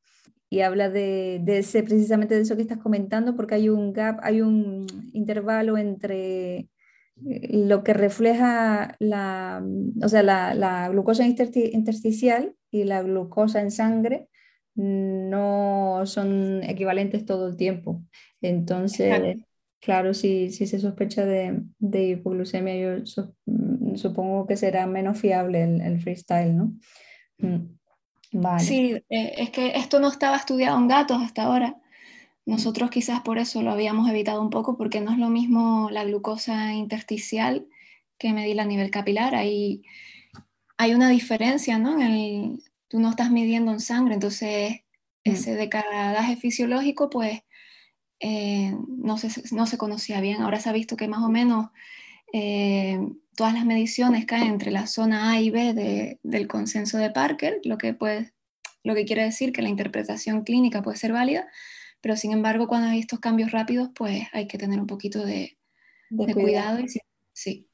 y 0.51 0.61
habla 0.61 0.91
de, 0.91 1.43
ese, 1.47 1.83
precisamente 1.83 2.35
de 2.35 2.43
eso 2.43 2.57
que 2.57 2.63
estás 2.63 2.77
comentando, 2.77 3.37
porque 3.37 3.55
hay 3.55 3.71
un 3.71 3.95
gap, 3.95 4.21
hay 4.23 4.43
un 4.43 4.87
intervalo 5.15 5.79
entre 5.79 6.69
eh, 7.27 7.49
lo 7.51 7.83
que 7.83 7.95
refleja 7.95 8.97
la, 8.99 9.65
o 10.03 10.09
sea, 10.11 10.23
la, 10.23 10.91
glucosa 10.91 11.27
intersticial 11.27 12.55
y 12.71 12.85
la 12.85 13.03
glucosa 13.03 13.63
en 13.63 13.71
sangre 13.71 14.29
no 14.79 16.03
son 16.07 16.63
equivalentes 16.63 17.25
todo 17.27 17.49
el 17.49 17.57
tiempo. 17.57 18.01
Entonces, 18.41 19.39
claro, 19.81 20.15
si, 20.15 20.53
si 20.53 20.69
se 20.69 20.79
sospecha 20.79 21.27
de, 21.27 21.65
hipoglucemia, 21.81 22.77
yo 22.77 23.25
mm, 23.47 23.97
supongo 23.97 24.47
que 24.47 24.57
será 24.57 24.87
menos 24.87 25.19
fiable 25.19 25.65
el, 25.65 26.01
freestyle, 26.01 26.57
¿no? 26.57 26.73
Mm, 27.39 27.77
vale. 28.33 28.61
Sí, 28.65 29.03
eh, 29.11 29.35
es 29.39 29.51
que 29.51 29.73
esto 29.75 29.99
no 29.99 30.09
estaba 30.09 30.37
estudiado 30.37 30.79
en 30.79 30.87
gatos 30.87 31.21
hasta 31.23 31.43
ahora. 31.43 31.77
Nosotros 32.47 32.89
quizás 32.89 33.21
por 33.23 33.39
eso 33.39 33.61
lo 33.63 33.73
habíamos 33.73 34.09
evitado 34.09 34.41
un 34.41 34.51
poco, 34.51 34.77
porque 34.77 35.01
no 35.01 35.11
es 35.11 35.19
lo 35.19 35.29
mismo 35.29 35.91
la 35.91 36.05
glucosa 36.05 36.73
intersticial 36.73 37.67
que 38.17 38.33
medir 38.33 38.61
a 38.61 38.65
nivel 38.65 38.93
capilar. 38.93 39.35
Hay, 39.35 39.83
hay 40.77 40.95
una 40.95 41.09
diferencia, 41.09 41.79
¿no? 41.79 42.01
En 42.01 42.61
tú 42.89 43.01
no 43.01 43.11
estás 43.11 43.31
midiendo 43.31 43.73
en 43.73 43.81
sangre, 43.81 44.15
entonces 44.15 44.81
mm. 45.25 45.31
ese 45.31 45.55
decadaje 45.55 46.37
fisiológico, 46.37 47.11
pues 47.11 47.41
eh, 48.21 48.75
no, 48.89 49.19
se, 49.19 49.29
no 49.55 49.67
se 49.67 49.79
conocía 49.79 50.21
bien. 50.21 50.43
Ahora 50.43 50.61
se 50.61 50.69
ha 50.69 50.73
visto 50.73 50.97
que 50.97 51.09
más 51.09 51.23
o 51.23 51.29
menos 51.29 51.71
eh, 52.33 52.99
todas 53.37 53.55
las 53.55 53.65
mediciones 53.65 54.27
caen 54.27 54.49
entre 54.49 54.71
la 54.71 54.87
zona 54.87 55.31
A 55.31 55.41
y 55.41 55.51
B 55.51 56.19
del 56.23 56.49
consenso 56.49 56.99
de 56.99 57.11
Parker, 57.11 57.61
lo 57.65 57.79
que, 57.79 57.95
puede, 57.95 58.33
lo 58.83 58.95
que 58.95 59.05
quiere 59.05 59.23
decir 59.23 59.53
que 59.53 59.63
la 59.63 59.69
interpretación 59.69 60.43
clínica 60.43 60.83
puede 60.83 60.97
ser 60.97 61.13
válida, 61.13 61.49
pero 62.01 62.17
sin 62.17 62.33
embargo 62.33 62.67
cuando 62.67 62.89
hay 62.89 63.01
estos 63.01 63.21
cambios 63.21 63.53
rápidos, 63.53 63.91
pues 63.95 64.27
hay 64.33 64.47
que 64.49 64.59
tener 64.59 64.81
un 64.81 64.87
poquito 64.87 65.25
de, 65.25 65.57
cuidado. 66.11 66.81
Y 66.81 66.89
sí. 67.33 67.69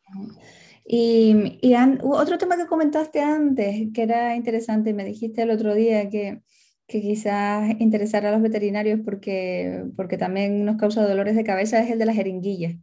Y, 0.87 1.75
otro 2.03 2.39
tema 2.39 2.57
que 2.57 2.67
comentaste 2.67 3.21
antes, 3.21 3.89
que 3.95 4.03
era 4.03 4.37
interesante, 4.37 4.93
me 4.93 5.05
dijiste 5.05 5.43
el 5.43 5.51
otro 5.51 5.75
día 5.75 6.11
que 6.11 6.43
que 6.87 7.01
quizás 7.01 7.71
interesara 7.81 8.29
a 8.29 8.33
los 8.33 8.43
veterinarios 8.43 9.01
porque, 9.05 9.85
porque 9.97 10.19
también 10.19 10.65
nos 10.65 10.77
causa 10.77 11.07
dolores 11.07 11.37
de 11.37 11.45
cabeza 11.45 11.81
es 11.81 11.91
el 11.91 11.99
de 11.99 12.07
las 12.07 12.17
jeringuillas. 12.17 12.77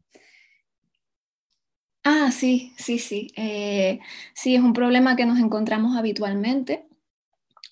Ah, 2.04 2.32
sí, 2.32 2.74
sí, 2.78 2.98
sí. 2.98 3.32
Eh, 3.36 4.00
sí, 4.34 4.56
es 4.56 4.62
un 4.62 4.74
problema 4.74 5.16
que 5.16 5.26
nos 5.26 5.40
encontramos 5.40 5.96
habitualmente, 5.96 6.88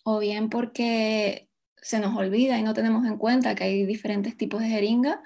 o 0.04 0.20
bien 0.20 0.50
porque 0.50 1.50
se 1.82 2.00
nos 2.00 2.16
olvida 2.16 2.60
y 2.60 2.64
no 2.64 2.74
tenemos 2.76 3.08
en 3.08 3.18
cuenta 3.18 3.56
que 3.56 3.64
hay 3.64 3.86
diferentes 3.86 4.38
tipos 4.38 4.62
de 4.62 4.70
jeringa, 4.70 5.24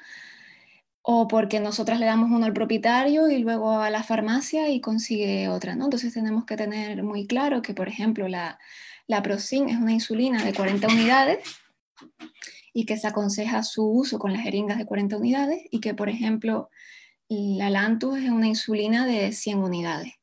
o 1.04 1.28
porque 1.28 1.60
nosotras 1.60 2.00
le 2.00 2.06
damos 2.06 2.32
uno 2.32 2.46
al 2.46 2.54
propietario 2.54 3.30
y 3.30 3.40
luego 3.40 3.72
a 3.72 3.90
la 3.90 4.04
farmacia 4.04 4.70
y 4.70 4.80
consigue 4.80 5.50
otra, 5.50 5.76
¿no? 5.76 5.86
Entonces 5.86 6.14
tenemos 6.14 6.46
que 6.46 6.56
tener 6.56 7.04
muy 7.04 7.28
claro 7.28 7.62
que, 7.62 7.74
por 7.74 7.90
ejemplo, 7.90 8.30
la, 8.30 8.58
la 9.06 9.22
Procin 9.22 9.70
es 9.70 9.78
una 9.78 9.92
insulina 9.92 10.44
de 10.44 10.54
40 10.54 10.88
unidades 10.88 11.40
y 12.74 12.86
que 12.86 12.98
se 12.98 13.08
aconseja 13.08 13.64
su 13.64 13.86
uso 13.86 14.18
con 14.18 14.32
las 14.32 14.44
jeringas 14.44 14.78
de 14.78 14.86
40 14.86 15.18
unidades 15.18 15.62
y 15.70 15.82
que, 15.82 15.94
por 15.94 16.08
ejemplo, 16.08 16.70
la 17.28 17.70
Lantus 17.70 18.20
es 18.20 18.30
una 18.30 18.48
insulina 18.48 19.06
de 19.06 19.32
100 19.34 19.60
unidades 19.60 20.14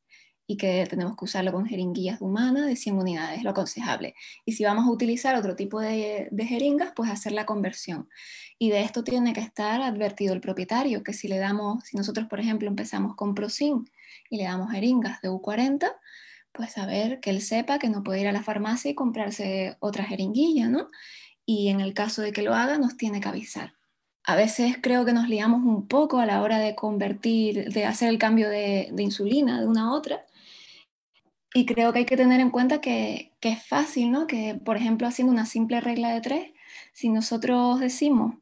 y 0.51 0.57
que 0.57 0.85
tenemos 0.91 1.17
que 1.17 1.27
usarlo 1.27 1.53
con 1.53 1.65
jeringuillas 1.65 2.21
humanas 2.21 2.67
de 2.67 2.75
100 2.75 2.99
unidades, 2.99 3.45
lo 3.45 3.51
aconsejable. 3.51 4.15
Y 4.45 4.53
si 4.53 4.65
vamos 4.65 4.85
a 4.85 4.91
utilizar 4.91 5.37
otro 5.37 5.55
tipo 5.55 5.79
de, 5.79 6.29
jeringas, 6.41 6.93
pues 6.97 7.09
hacer 7.09 7.31
la 7.31 7.47
conversión. 7.47 8.09
Y 8.63 8.69
de 8.69 8.83
esto 8.83 9.03
tiene 9.03 9.33
que 9.33 9.41
estar 9.41 9.81
advertido 9.81 10.35
el 10.35 10.43
propietario, 10.43 11.03
que 11.03 11.15
si 11.15 11.29
le 11.29 11.39
damos, 11.39 11.83
si 11.85 11.97
nosotros, 11.97 12.29
por 12.29 12.41
ejemplo, 12.41 12.69
empezamos 12.69 13.17
con 13.17 13.35
Procin 13.35 13.89
y 14.29 14.37
le 14.37 14.45
damos 14.45 14.71
jeringas 14.71 15.23
de 15.23 15.31
U40, 15.31 15.91
pues 16.53 16.73
saber 16.73 17.21
que 17.21 17.31
él 17.31 17.41
sepa 17.41 17.79
que 17.79 17.89
no 17.89 18.03
puede 18.03 18.21
ir 18.21 18.29
a 18.29 18.33
la 18.33 18.43
farmacia 18.43 18.91
y 18.91 18.95
comprarse 18.95 19.79
otra 19.81 20.05
jeringuilla, 20.05 20.69
¿no? 20.69 20.91
Y 21.47 21.71
en 21.71 21.81
el 21.81 21.95
caso 21.95 22.21
de 22.21 22.33
que 22.33 22.43
lo 22.43 22.55
haga, 22.55 22.77
nos 22.77 22.99
tiene 22.99 23.23
que 23.23 23.29
avisar. 23.29 23.73
A 24.25 24.37
veces 24.37 24.77
creo 24.83 25.07
que 25.07 25.15
nos 25.15 25.31
liamos 25.31 25.65
un 25.65 25.89
poco 25.89 26.19
a 26.19 26.27
la 26.27 26.43
hora 26.43 26.59
de 26.59 26.75
convertir, 26.75 27.73
de 27.73 27.87
hacer 27.87 28.11
el 28.11 28.19
cambio 28.19 28.51
de, 28.51 28.93
insulina 28.99 29.59
de 29.59 29.69
una 29.69 29.85
a 29.85 29.93
otra. 29.93 30.27
Y 31.55 31.65
creo 31.65 31.95
que 31.95 32.01
hay 32.01 32.05
que 32.05 32.19
tener 32.19 32.41
en 32.41 32.51
cuenta 32.51 32.83
que, 32.83 33.33
es 33.41 33.67
fácil, 33.67 34.11
¿no? 34.13 34.27
Que, 34.27 34.61
por 34.63 34.77
ejemplo, 34.77 35.09
haciendo 35.09 35.33
una 35.33 35.47
simple 35.47 35.81
regla 35.81 36.11
de 36.13 36.21
tres, 36.21 36.51
si 36.93 37.09
nosotros 37.09 37.81
decimos, 37.81 38.35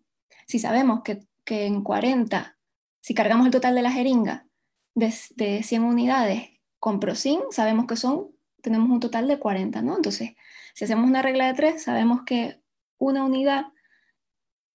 si 0.48 0.58
sabemos 0.58 1.02
que, 1.02 1.20
en 1.46 1.82
40, 1.82 2.58
si 3.00 3.14
cargamos 3.14 3.46
el 3.46 3.52
total 3.52 3.74
de 3.74 3.82
la 3.82 3.92
jeringa 3.92 4.46
de, 4.94 5.14
de 5.36 5.62
100 5.62 5.82
unidades 5.82 6.50
con 6.78 7.00
Procin 7.00 7.40
sabemos 7.50 7.86
que 7.86 7.96
son, 7.96 8.28
tenemos 8.60 8.90
un 8.90 9.00
total 9.00 9.28
de 9.28 9.38
40, 9.38 9.80
¿no? 9.82 9.96
Entonces, 9.96 10.32
si 10.74 10.84
hacemos 10.84 11.06
una 11.06 11.22
regla 11.22 11.46
de 11.46 11.54
3, 11.54 11.82
sabemos 11.82 12.22
que 12.24 12.60
una 12.98 13.24
unidad 13.24 13.66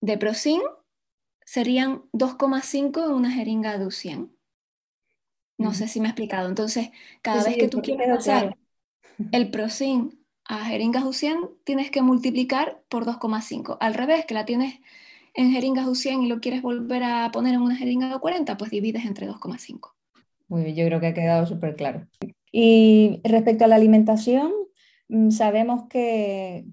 de 0.01 0.17
Procin 0.17 0.61
serían 1.45 2.03
2,5 2.13 3.05
en 3.05 3.11
una 3.11 3.31
jeringa 3.31 3.77
de 3.77 3.85
U100. 3.85 4.31
No 5.57 5.73
sé 5.73 5.87
si 5.87 5.99
me 5.99 6.07
he 6.07 6.09
explicado. 6.09 6.49
Entonces, 6.49 6.89
cada 7.21 7.43
vez 7.43 7.57
que 7.57 7.67
tú 7.67 7.81
quieres 7.81 8.07
pasar 8.09 8.57
el 9.31 9.51
Procin 9.51 10.19
a 10.45 10.65
jeringas 10.65 11.03
U100, 11.03 11.51
tienes 11.63 11.91
que 11.91 12.01
multiplicar 12.01 12.83
por 12.89 13.05
2,5. 13.05 13.77
Al 13.79 13.93
revés, 13.93 14.25
que 14.25 14.33
la 14.33 14.45
tienes 14.45 14.79
en 15.33 15.51
jeringas 15.51 15.87
U100 15.87 16.23
y 16.23 16.27
lo 16.27 16.39
quieres 16.39 16.61
volver 16.61 17.03
a 17.03 17.31
poner 17.31 17.55
en 17.55 17.61
una 17.61 17.75
jeringa 17.75 18.11
de 18.11 18.19
40, 18.19 18.57
pues 18.57 18.71
divides 18.71 19.05
entre 19.05 19.27
2,5. 19.27 19.93
Muy 20.47 20.63
bien, 20.63 20.75
yo 20.75 20.85
creo 20.85 20.99
que 20.99 21.07
ha 21.07 21.13
quedado 21.13 21.45
súper 21.45 21.75
claro. 21.75 22.07
Y 22.51 23.21
respecto 23.23 23.65
a 23.65 23.67
la 23.67 23.75
alimentación, 23.75 24.51
sabemos 25.29 25.83
que, 25.89 26.65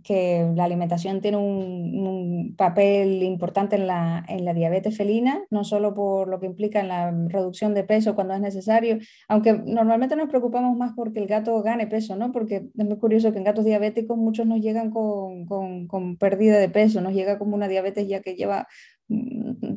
la 0.54 0.64
alimentación 0.64 1.20
tiene 1.20 1.36
un, 1.36 2.54
papel 2.56 3.22
importante 3.22 3.76
en 3.76 3.86
la, 3.86 4.24
diabetes 4.54 4.96
felina, 4.96 5.42
no 5.50 5.64
solo 5.64 5.94
por 5.94 6.28
lo 6.28 6.40
que 6.40 6.46
implica 6.46 6.80
en 6.80 6.88
la 6.88 7.10
reducción 7.28 7.74
de 7.74 7.84
peso 7.84 8.14
cuando 8.14 8.34
es 8.34 8.40
necesario, 8.40 8.98
aunque 9.28 9.52
normalmente 9.52 10.16
nos 10.16 10.28
preocupamos 10.28 10.76
más 10.76 10.92
porque 10.94 11.20
el 11.20 11.26
gato 11.26 11.62
gane 11.62 11.86
peso, 11.86 12.16
¿no? 12.16 12.32
Porque 12.32 12.68
es 12.76 12.86
muy 12.86 12.98
curioso 12.98 13.32
que 13.32 13.38
en 13.38 13.44
gatos 13.44 13.64
diabéticos 13.64 14.16
muchos 14.16 14.46
nos 14.46 14.60
llegan 14.60 14.90
con, 14.90 15.46
con 15.46 16.16
pérdida 16.16 16.58
de 16.58 16.68
peso, 16.68 17.00
nos 17.00 17.12
llega 17.12 17.38
como 17.38 17.56
una 17.56 17.68
diabetes 17.68 18.08
ya 18.08 18.20
que 18.20 18.34
lleva 18.34 18.66
mm, 18.99 18.99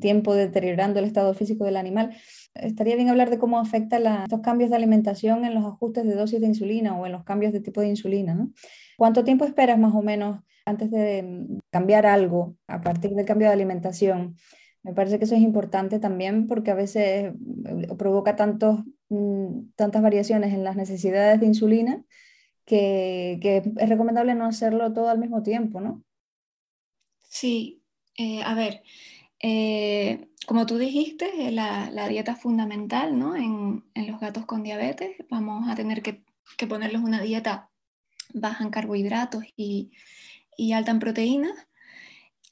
tiempo 0.03 0.35
deteriorando 0.35 0.99
el 0.99 1.05
estado 1.05 1.33
físico 1.33 1.63
del 1.63 1.77
animal 1.77 2.13
estaría 2.55 2.97
bien 2.97 3.07
hablar 3.07 3.29
de 3.29 3.39
cómo 3.39 3.57
afectan 3.57 4.05
estos 4.23 4.41
cambios 4.41 4.69
de 4.69 4.75
alimentación 4.75 5.45
en 5.45 5.55
los 5.55 5.63
ajustes 5.63 6.03
de 6.03 6.13
dosis 6.13 6.41
de 6.41 6.47
insulina 6.47 6.99
o 6.99 7.05
en 7.05 7.13
los 7.13 7.23
cambios 7.23 7.53
de 7.53 7.61
tipo 7.61 7.79
de 7.79 7.87
insulina. 7.87 8.35
¿no? 8.35 8.51
¿Cuánto 8.97 9.23
tiempo 9.23 9.45
esperas 9.45 9.79
más 9.79 9.95
o 9.95 10.01
menos 10.01 10.41
antes 10.65 10.91
de 10.91 11.23
mm, 11.23 11.59
cambiar 11.69 12.05
algo 12.05 12.57
a 12.67 12.81
partir 12.81 13.11
del 13.11 13.25
cambio 13.25 13.47
de 13.47 13.53
alimentación? 13.53 14.35
Me 14.83 14.93
parece 14.93 15.19
que 15.19 15.23
eso 15.23 15.35
es 15.35 15.41
importante 15.41 15.99
también 15.99 16.47
porque 16.47 16.71
a 16.71 16.75
veces 16.75 17.31
mm, 17.39 17.95
provoca 17.97 18.35
tantos, 18.35 18.81
mm, 19.07 19.69
tantas 19.77 20.01
variaciones 20.01 20.53
en 20.53 20.65
las 20.65 20.75
necesidades 20.75 21.39
de 21.39 21.45
insulina 21.45 22.03
que, 22.65 23.39
es 23.77 23.89
recomendable 23.89 24.35
no 24.35 24.45
hacerlo 24.45 24.91
todo 24.91 25.07
al 25.07 25.19
mismo 25.19 25.43
tiempo, 25.43 25.79
¿no? 25.79 26.03
Sí, 27.29 27.81
eh, 28.17 28.43
a 28.43 28.53
ver, 28.53 28.83
eh, 29.45 30.29
como 30.47 30.65
tú 30.65 30.77
dijiste, 30.77 31.51
la, 31.51 31.91
la 31.91 32.07
dieta 32.07 32.31
es 32.31 32.39
fundamental 32.39 33.19
¿no? 33.19 33.35
en, 33.35 33.83
en, 33.93 34.07
los 34.07 34.21
gatos 34.21 34.45
con 34.45 34.63
diabetes. 34.63 35.17
Vamos 35.29 35.69
a 35.69 35.75
tener 35.75 36.01
que, 36.01 36.23
que, 36.57 36.65
ponerles 36.65 37.01
una 37.01 37.21
dieta 37.21 37.69
baja 38.33 38.63
en 38.63 38.69
carbohidratos 38.69 39.43
y, 39.57 39.91
y 40.55 40.71
alta 40.71 40.91
en 40.91 40.99
proteínas. 40.99 41.67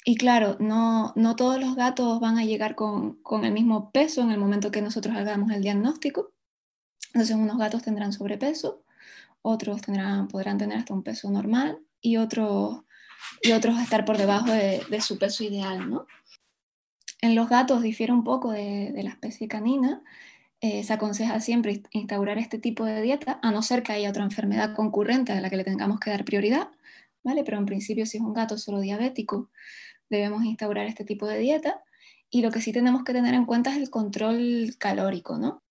Y 0.04 0.18
claro, 0.18 0.58
no, 0.60 1.14
no, 1.16 1.38
todos 1.38 1.62
los 1.62 1.76
gatos 1.76 2.20
van 2.20 2.38
a 2.38 2.44
llegar 2.44 2.76
con, 2.76 3.22
con, 3.24 3.46
el 3.46 3.54
mismo 3.54 3.92
peso 3.92 4.22
en 4.22 4.32
el 4.32 4.38
momento 4.38 4.72
que 4.72 4.82
nosotros 4.82 5.16
hagamos 5.16 5.50
el 5.52 5.62
diagnóstico. 5.62 6.34
Entonces, 7.14 7.38
unos 7.38 7.58
gatos 7.58 7.84
tendrán 7.84 8.12
sobrepeso, 8.12 8.84
otros 9.42 9.82
tendrán, 9.82 10.28
podrán 10.28 10.58
tener 10.58 10.78
hasta 10.78 10.94
un 10.94 11.04
peso 11.04 11.32
normal 11.32 11.80
y 12.02 12.18
otros, 12.18 12.84
y 13.42 13.54
otros 13.54 13.80
estar 13.80 14.04
por 14.04 14.18
debajo 14.18 14.52
de, 14.52 14.82
de 14.90 15.02
su 15.02 15.18
peso 15.18 15.46
ideal, 15.46 15.90
¿no? 15.90 16.06
En 17.22 17.36
los 17.36 17.50
gatos 17.50 17.84
difiere 17.84 18.12
un 18.12 18.24
poco 18.24 18.52
de, 18.52 18.94
la 19.04 19.12
especie 19.12 19.48
canina. 19.48 20.04
Eh, 20.60 20.84
se 20.84 20.94
aconseja 20.94 21.40
siempre 21.40 21.84
instaurar 21.92 22.38
este 22.40 22.58
tipo 22.58 22.86
de 22.86 23.02
dieta, 23.02 23.40
a 23.42 23.52
no 23.52 23.62
ser 23.62 23.84
que 23.84 23.94
haya 23.94 24.10
otra 24.10 24.24
enfermedad 24.24 24.76
concurrente 24.76 25.32
a 25.32 25.42
la 25.42 25.50
que 25.50 25.58
le 25.58 25.64
tengamos 25.64 26.00
que 26.00 26.12
dar 26.12 26.26
prioridad, 26.26 26.70
¿vale? 27.24 27.44
Pero 27.44 27.58
en 27.58 27.66
principio, 27.66 28.06
si 28.06 28.18
es 28.18 28.24
un 28.24 28.34
gato 28.34 28.58
solo 28.58 28.80
diabético, 28.80 29.50
debemos 30.10 30.44
instaurar 30.44 30.88
este 30.88 31.06
tipo 31.06 31.28
de 31.28 31.40
dieta. 31.40 31.84
y 32.34 32.42
lo 32.42 32.52
que 32.52 32.62
sí 32.62 32.72
tenemos 32.72 33.04
que 33.04 33.14
tener 33.14 33.34
en 33.34 33.46
cuenta 33.46 33.72
es 33.72 33.78
el 33.78 33.90
control 33.90 34.76
calórico, 34.80 35.38
¿no? 35.38 35.64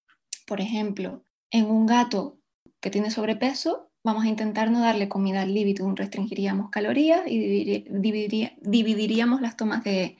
Por 0.47 0.61
ejemplo, 0.61 1.25
en 1.51 1.67
un 1.67 1.87
gato 1.87 2.39
que 2.81 2.91
tiene 2.91 3.11
sobrepeso, 3.11 3.91
vamos 4.05 4.25
a 4.25 4.29
intentar 4.29 4.71
no 4.71 4.81
darle 4.81 5.09
comida 5.09 5.43
al 5.43 5.55
libitum, 5.55 5.95
restringiríamos 5.97 6.71
calorías 6.71 7.23
y 7.27 7.85
dividiríamos 7.89 9.41
las 9.41 9.57
tomas 9.57 9.85
de, 9.85 10.19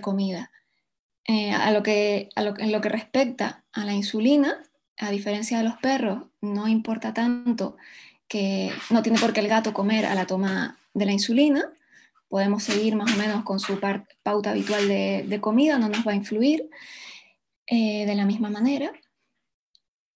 comida. 0.00 0.50
Eh, 1.28 1.50
a 1.50 1.72
lo 1.72 1.82
que, 1.82 2.28
en 2.36 2.72
lo 2.72 2.80
que 2.80 2.88
respecta 2.88 3.64
a 3.72 3.84
la 3.84 3.92
insulina, 3.92 4.62
a 4.96 5.10
diferencia 5.10 5.58
de 5.58 5.64
los 5.64 5.76
perros, 5.78 6.22
no 6.40 6.68
importa 6.68 7.12
tanto 7.12 7.76
que 8.28 8.70
no 8.90 9.02
tiene 9.02 9.18
por 9.18 9.32
qué 9.32 9.40
el 9.40 9.48
gato 9.48 9.72
comer 9.72 10.06
a 10.06 10.14
la 10.14 10.26
toma 10.26 10.78
de 10.94 11.04
la 11.04 11.12
insulina, 11.12 11.68
podemos 12.28 12.62
seguir 12.62 12.94
más 12.94 13.12
o 13.12 13.16
menos 13.16 13.42
con 13.42 13.58
su 13.58 13.80
pauta 14.22 14.50
habitual 14.50 14.86
de, 14.86 15.38
comida, 15.40 15.78
no 15.78 15.88
nos 15.88 16.06
va 16.06 16.12
a 16.12 16.16
influir 16.16 16.70
eh, 17.66 18.06
de 18.06 18.14
la 18.14 18.24
misma 18.24 18.48
manera. 18.48 18.92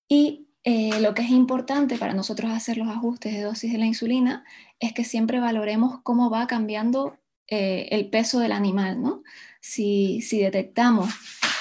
Y 0.08 0.48
eh, 0.62 1.00
lo 1.00 1.14
que 1.14 1.22
es 1.22 1.30
importante 1.30 1.98
para 1.98 2.14
nosotros 2.14 2.52
hacer 2.52 2.76
los 2.76 2.88
ajustes 2.88 3.32
de 3.32 3.42
dosis 3.42 3.72
de 3.72 3.78
la 3.78 3.86
insulina 3.86 4.44
es 4.78 4.92
que 4.92 5.04
siempre 5.04 5.40
valoremos 5.40 6.00
cómo 6.02 6.30
va 6.30 6.46
cambiando 6.46 7.16
el 7.48 8.08
peso 8.10 8.38
del 8.38 8.52
animal. 8.52 9.02
¿no? 9.02 9.24
Si, 9.60 10.20
detectamos 10.30 11.10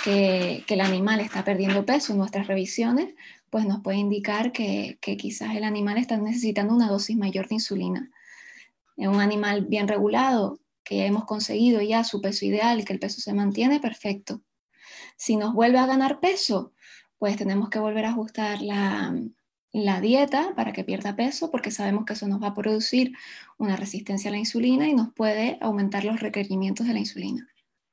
que, 0.03 0.63
el 0.67 0.81
animal 0.81 1.19
está 1.19 1.43
perdiendo 1.43 1.85
peso 1.85 2.13
en 2.13 2.19
nuestras 2.19 2.47
revisiones, 2.47 3.13
pues 3.49 3.65
nos 3.65 3.81
puede 3.81 3.97
indicar 3.97 4.51
que, 4.51 4.97
que 5.01 5.17
quizás 5.17 5.55
el 5.55 5.63
animal 5.63 5.97
está 5.97 6.17
necesitando 6.17 6.73
una 6.73 6.87
dosis 6.87 7.17
mayor 7.17 7.47
de 7.47 7.55
insulina. 7.55 8.11
En 8.97 9.09
un 9.09 9.21
animal 9.21 9.65
bien 9.65 9.87
regulado, 9.87 10.59
que 10.83 11.05
hemos 11.05 11.25
conseguido 11.25 11.81
ya 11.81 12.03
su 12.03 12.19
peso 12.19 12.45
ideal 12.45 12.79
y 12.79 12.83
que 12.83 12.93
el 12.93 12.99
peso 12.99 13.21
se 13.21 13.33
mantiene, 13.33 13.79
perfecto. 13.79 14.41
Si 15.17 15.35
nos 15.35 15.53
vuelve 15.53 15.77
a 15.77 15.85
ganar 15.85 16.19
peso, 16.19 16.73
pues 17.19 17.35
tenemos 17.37 17.69
que 17.69 17.77
volver 17.77 18.05
a 18.05 18.09
ajustar 18.09 18.61
la, 18.61 19.13
dieta 20.01 20.55
para 20.55 20.73
que 20.73 20.83
pierda 20.83 21.15
peso, 21.15 21.51
porque 21.51 21.69
sabemos 21.69 22.05
que 22.05 22.13
eso 22.13 22.27
nos 22.27 22.41
va 22.41 22.47
a 22.47 22.53
producir 22.55 23.13
una 23.59 23.75
resistencia 23.75 24.29
a 24.29 24.31
la 24.31 24.39
insulina 24.39 24.87
y 24.87 24.95
nos 24.95 25.13
puede 25.13 25.59
aumentar 25.61 26.05
los 26.05 26.21
requerimientos 26.21 26.87
de 26.87 26.93
la 26.93 26.99
insulina. 26.99 27.47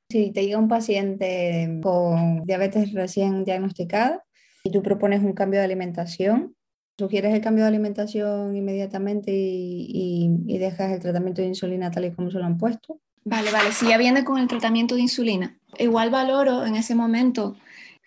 Si 0.09 0.31
te 0.31 0.45
llega 0.45 0.57
un 0.57 0.69
paciente 0.69 1.79
con 1.83 2.45
diabetes 2.45 2.93
recién 2.93 3.43
diagnosticada 3.43 4.23
y 4.63 4.71
tú 4.71 4.81
propones 4.81 5.21
un 5.21 5.33
cambio 5.33 5.59
de 5.59 5.65
alimentación, 5.65 6.55
sugieres 6.97 7.33
el 7.33 7.41
cambio 7.41 7.65
de 7.65 7.69
alimentación 7.69 8.55
inmediatamente 8.55 9.31
y, 9.33 10.31
y, 10.47 10.57
dejas 10.57 10.93
el 10.93 11.01
tratamiento 11.01 11.41
de 11.41 11.49
insulina 11.49 11.91
tal 11.91 12.05
y 12.05 12.11
como 12.11 12.31
se 12.31 12.39
lo 12.39 12.45
han 12.45 12.57
puesto. 12.57 13.01
Vale, 13.25 13.51
vale, 13.51 13.73
si 13.73 13.89
ya 13.89 13.97
viene 13.97 14.23
con 14.23 14.37
el 14.37 14.47
tratamiento 14.47 14.95
de 14.95 15.01
insulina, 15.01 15.59
igual 15.77 16.09
valoro 16.09 16.65
en 16.65 16.77
ese 16.77 16.95
momento 16.95 17.57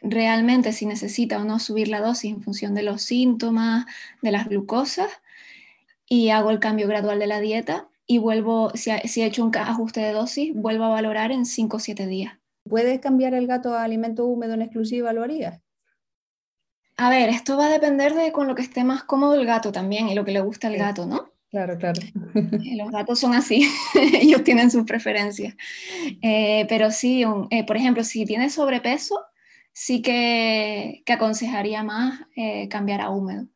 realmente 0.01 0.73
si 0.73 0.87
necesita 0.87 1.39
o 1.39 1.45
no 1.45 1.59
subir 1.59 1.89
la 1.89 2.01
dosis 2.01 2.33
en 2.33 2.43
función 2.43 2.75
de 2.75 2.83
los 2.83 3.03
síntomas, 3.03 3.85
de 4.23 4.33
las 4.33 4.49
glucosas, 4.49 5.11
y 6.09 6.31
hago 6.31 6.51
el 6.51 6.61
cambio 6.61 6.89
gradual 6.89 7.19
de 7.19 7.27
la 7.27 7.41
dieta 7.41 7.89
y 8.11 8.19
vuelvo, 8.19 8.73
si, 8.75 8.91
he 8.91 9.25
hecho 9.25 9.45
un 9.45 9.57
ajuste 9.57 10.01
de 10.01 10.11
dosis, 10.11 10.53
vuelvo 10.53 10.83
a 10.83 10.89
valorar 10.89 11.31
en 11.31 11.47
5 11.47 11.77
o 11.77 11.79
7 11.79 12.09
días. 12.09 12.33
¿Puedes 12.69 12.99
cambiar 12.99 13.35
el 13.35 13.47
gato 13.47 13.73
a 13.73 13.85
alimento 13.85 14.27
húmedo 14.27 14.55
en 14.55 14.63
exclusiva? 14.63 15.13
¿Lo 15.13 15.23
harías? 15.23 15.61
A 16.97 17.09
ver, 17.09 17.29
esto 17.29 17.57
va 17.57 17.67
a 17.67 17.71
depender 17.71 18.15
de 18.15 18.33
con 18.33 18.49
lo 18.49 18.57
que 18.57 18.63
esté 18.63 18.83
más 18.83 19.05
cómodo 19.05 19.35
el 19.35 19.47
gato 19.47 19.71
también 19.71 20.09
y 20.09 20.17
lo 20.17 20.25
que 20.25 20.33
le 20.33 20.41
gusta 20.41 20.67
al 20.67 20.77
gato, 20.77 21.07
¿no? 21.07 21.31
Claro, 21.51 21.79
claro. 21.79 22.01
Eh, 22.35 22.77
los 22.77 22.91
gatos 22.91 23.21
son 23.21 23.33
así, 23.33 23.71
ellos 24.21 24.43
tienen 24.43 24.73
sus 24.73 24.83
preferencias. 24.83 25.55
Eh, 26.21 26.67
pero 26.69 26.91
sí, 26.91 27.25
eh, 27.51 27.65
por 27.65 27.77
ejemplo, 27.77 28.03
si 28.03 28.25
tiene 28.25 28.51
sobrepeso, 28.51 29.21
sí 29.73 30.03
que, 30.03 31.05
aconsejaría 31.07 31.85
más 31.85 32.23
eh, 32.35 32.67
cambiar 32.67 33.03
a 33.03 33.11
húmedo. 33.11 33.47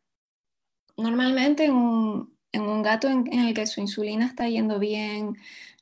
Normalmente 0.96 1.64
en 1.64 1.72
un, 1.72 2.33
gato 2.82 3.08
en, 3.08 3.32
el 3.32 3.54
que 3.54 3.66
su 3.66 3.80
insulina 3.80 4.26
está 4.26 4.48
yendo 4.48 4.78
bien, 4.78 5.36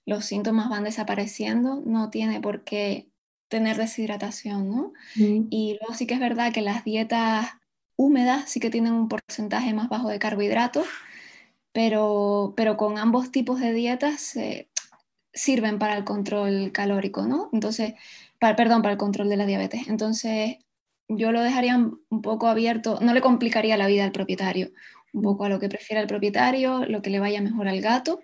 los 0.06 0.24
síntomas 0.24 0.68
van 0.68 0.84
desapareciendo, 0.84 1.82
no 1.84 2.10
tiene 2.10 2.40
por 2.40 2.64
qué 2.64 3.08
tener 3.48 3.76
deshidratación, 3.76 4.70
¿no? 4.70 4.92
Y 5.14 5.78
luego 5.78 5.94
sí 5.94 6.06
que 6.06 6.14
es 6.14 6.20
verdad 6.20 6.52
que 6.52 6.62
las 6.62 6.84
dietas 6.84 7.50
húmedas 7.96 8.48
sí 8.48 8.60
que 8.60 8.70
tienen 8.70 8.94
un 8.94 9.08
porcentaje 9.08 9.74
más 9.74 9.88
bajo 9.88 10.08
de 10.08 10.18
carbohidratos, 10.18 10.86
pero, 11.72 12.54
con 12.76 12.98
ambos 12.98 13.30
tipos 13.30 13.60
de 13.60 13.72
dietas 13.72 14.36
eh, 14.36 14.68
sirven 15.32 15.78
para 15.78 15.96
el 15.96 16.04
control 16.04 16.70
calórico, 16.72 17.26
¿no? 17.26 17.48
Entonces, 17.52 17.94
perdón, 18.38 18.82
para 18.82 18.92
el 18.92 18.98
control 18.98 19.28
de 19.28 19.36
la 19.36 19.46
diabetes. 19.46 19.88
Entonces, 19.88 20.58
yo 21.08 21.32
lo 21.32 21.42
dejaría 21.42 21.76
un 21.76 22.22
poco 22.22 22.46
abierto, 22.48 22.98
no 23.00 23.14
le 23.14 23.20
complicaría 23.20 23.76
la 23.76 23.86
vida 23.86 24.04
al 24.04 24.12
propietario, 24.12 24.70
un 25.12 25.22
poco 25.22 25.44
a 25.44 25.48
lo 25.48 25.58
que 25.58 25.68
prefiera 25.68 26.00
el 26.00 26.08
propietario, 26.08 26.86
lo 26.86 27.02
que 27.02 27.10
le 27.10 27.20
vaya 27.20 27.40
mejor 27.40 27.68
al 27.68 27.80
gato. 27.80 28.20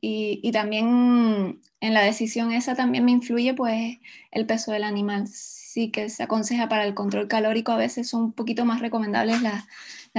Y, 0.00 0.50
también 0.52 1.60
en 1.80 1.94
la 1.94 2.02
decisión 2.02 2.52
esa 2.52 2.74
también 2.74 3.04
me 3.04 3.10
influye 3.10 3.54
pues 3.54 3.98
el 4.30 4.46
peso 4.46 4.72
del 4.72 4.84
animal. 4.84 5.26
Sí 5.26 5.90
que 5.90 6.08
se 6.08 6.22
aconseja 6.22 6.68
para 6.68 6.84
el 6.84 6.94
control 6.94 7.28
calórico, 7.28 7.72
a 7.72 7.76
veces 7.76 8.08
son 8.08 8.22
un 8.24 8.32
poquito 8.32 8.64
más 8.64 8.80
recomendables 8.80 9.42
las, 9.42 9.66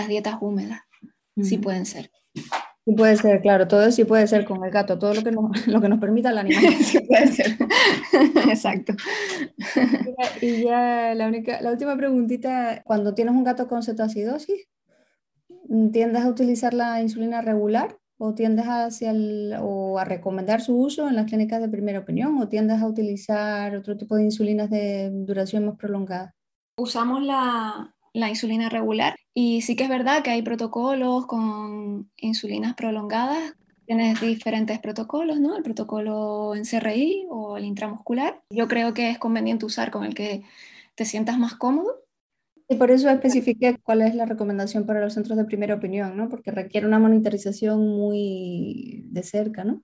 dietas 0.08 0.38
húmedas, 0.40 0.82
sí 1.42 1.58
pueden 1.58 1.86
ser. 1.86 2.12
Sí 2.86 2.96
puede 2.96 3.18
ser, 3.18 3.42
claro, 3.42 3.68
todo 3.68 3.92
sí 3.92 4.06
puede 4.06 4.26
ser 4.28 4.46
con 4.46 4.64
el 4.64 4.72
gato, 4.72 4.98
todo 4.98 5.14
lo 5.14 5.22
que 5.22 5.32
nos, 5.32 5.52
lo 5.68 5.82
que 5.82 5.90
nos 5.90 6.00
permita 6.00 6.30
el 6.30 6.38
animal. 6.40 6.74
Sí 6.80 7.00
puede 7.00 7.28
ser. 7.28 7.58
Exacto. 8.50 8.94
Y 10.42 10.64
ya 10.64 11.14
la, 11.14 11.28
única, 11.28 11.62
la 11.62 11.72
última 11.72 11.96
preguntita, 11.98 12.82
cuando 12.84 13.14
tienes 13.14 13.36
un 13.36 13.44
gato 13.44 13.68
con 13.68 13.84
cetoacidosis, 13.84 14.68
¿tiendes 15.92 16.24
a 16.24 16.30
utilizar 16.30 16.74
la 16.74 17.02
insulina 17.02 17.42
regular 17.42 17.98
o 18.18 18.34
tiendes 18.34 18.66
hacia 18.66 19.14
o 19.62 19.98
a 19.98 20.06
recomendar 20.06 20.62
su 20.62 20.78
uso 20.78 21.08
en 21.08 21.16
las 21.16 21.26
clínicas 21.26 21.62
de 21.62 21.70
primera 21.70 22.00
opinión 22.00 22.38
o 22.38 22.50
tiendes 22.50 22.82
a 22.82 22.88
utilizar 22.88 23.76
otro 23.76 23.96
tipo 23.96 24.16
de 24.16 24.24
insulinas 24.24 24.70
de 24.70 25.10
duración 25.12 25.66
más 25.66 25.78
prolongada? 25.78 26.36
Usamos 26.78 27.24
la, 27.24 27.96
la 28.14 28.30
insulina 28.30 28.70
regular. 28.70 29.16
Y 29.34 29.62
sí 29.62 29.76
que 29.76 29.84
es 29.84 29.90
verdad 29.90 30.24
que 30.24 30.32
hay 30.32 30.42
protocolos 30.42 31.26
con 31.28 32.12
insulinas 32.18 32.76
prolongadas. 32.76 33.54
Tienes 33.86 34.22
diferentes 34.22 34.80
protocolos, 34.80 35.40
¿no? 35.40 35.56
El 35.56 35.64
protocolo 35.64 36.54
en 36.56 36.64
CRI 36.64 37.26
o 37.30 37.58
el 37.58 37.66
intramuscular. 37.66 38.42
Yo 38.50 38.68
creo 38.68 38.94
que 38.94 39.10
es 39.10 39.18
conveniente 39.18 39.66
usar 39.66 39.92
con 39.92 40.04
el 40.04 40.14
que 40.14 40.44
te 40.96 41.06
sientas 41.06 41.40
más 41.40 41.56
cómodo. 41.56 41.96
Y 42.72 42.76
por 42.76 42.92
eso 42.92 43.10
especifique 43.10 43.80
cuál 43.82 44.04
es 44.04 44.14
la 44.14 44.28
recomendación 44.28 44.86
para 44.86 45.02
los 45.02 45.16
centros 45.16 45.36
de 45.36 45.46
primera 45.46 45.74
opinión, 45.74 46.16
¿no? 46.16 46.30
Porque 46.30 46.52
requiere 46.52 46.86
una 46.86 47.00
monitorización 47.00 47.80
muy 47.80 49.06
de 49.08 49.24
cerca, 49.24 49.64
¿no? 49.64 49.82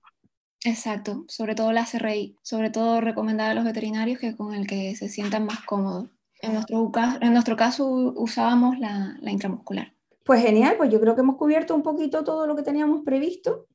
Exacto, 0.64 1.24
sobre 1.26 1.56
todo 1.56 1.72
la 1.72 1.84
CRI, 1.84 2.36
sobre 2.42 2.70
todo 2.70 3.00
recomendar 3.00 3.50
a 3.50 3.54
los 3.54 3.64
veterinarios 3.64 4.20
que 4.20 4.36
con 4.36 4.54
el 4.54 4.68
que 4.68 4.94
se 4.94 5.08
sientan 5.08 5.46
más 5.46 5.64
cómodos. 5.64 6.10
En 6.40 6.54
nuestro, 6.54 6.92
en 7.20 7.32
nuestro 7.32 7.56
caso 7.56 7.88
usábamos 8.16 8.78
la, 8.78 9.18
intramuscular. 9.22 9.92
Pues 10.24 10.42
genial, 10.42 10.74
pues 10.76 10.90
yo 10.90 11.00
creo 11.00 11.16
que 11.16 11.22
hemos 11.22 11.36
cubierto 11.36 11.74
un 11.74 11.82
poquito 11.82 12.22
todo 12.22 12.46
lo 12.46 12.54
que 12.54 12.62
teníamos 12.62 13.02
previsto 13.04 13.66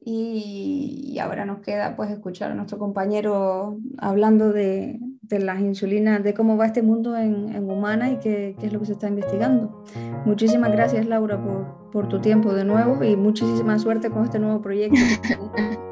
y, 0.00 1.18
ahora 1.20 1.44
nos 1.44 1.60
queda 1.60 1.96
pues 1.96 2.10
escuchar 2.10 2.52
a 2.52 2.54
nuestro 2.54 2.78
compañero 2.78 3.78
hablando 3.98 4.52
de, 4.52 5.00
las 5.30 5.60
insulinas, 5.60 6.22
de 6.22 6.34
cómo 6.34 6.56
va 6.56 6.66
este 6.66 6.82
mundo 6.82 7.16
en, 7.16 7.54
en 7.54 7.70
humana 7.70 8.10
y 8.10 8.18
qué, 8.18 8.56
qué, 8.58 8.66
es 8.66 8.72
lo 8.72 8.80
que 8.80 8.86
se 8.86 8.92
está 8.92 9.08
investigando. 9.08 9.84
Muchísimas 10.24 10.72
gracias 10.72 11.06
Laura 11.06 11.42
por, 11.42 11.90
por 11.90 12.08
tu 12.08 12.20
tiempo 12.20 12.54
de 12.54 12.64
nuevo 12.64 13.02
y 13.04 13.16
muchísima 13.16 13.78
suerte 13.78 14.10
con 14.10 14.24
este 14.24 14.38
nuevo 14.38 14.60
proyecto. 14.60 14.98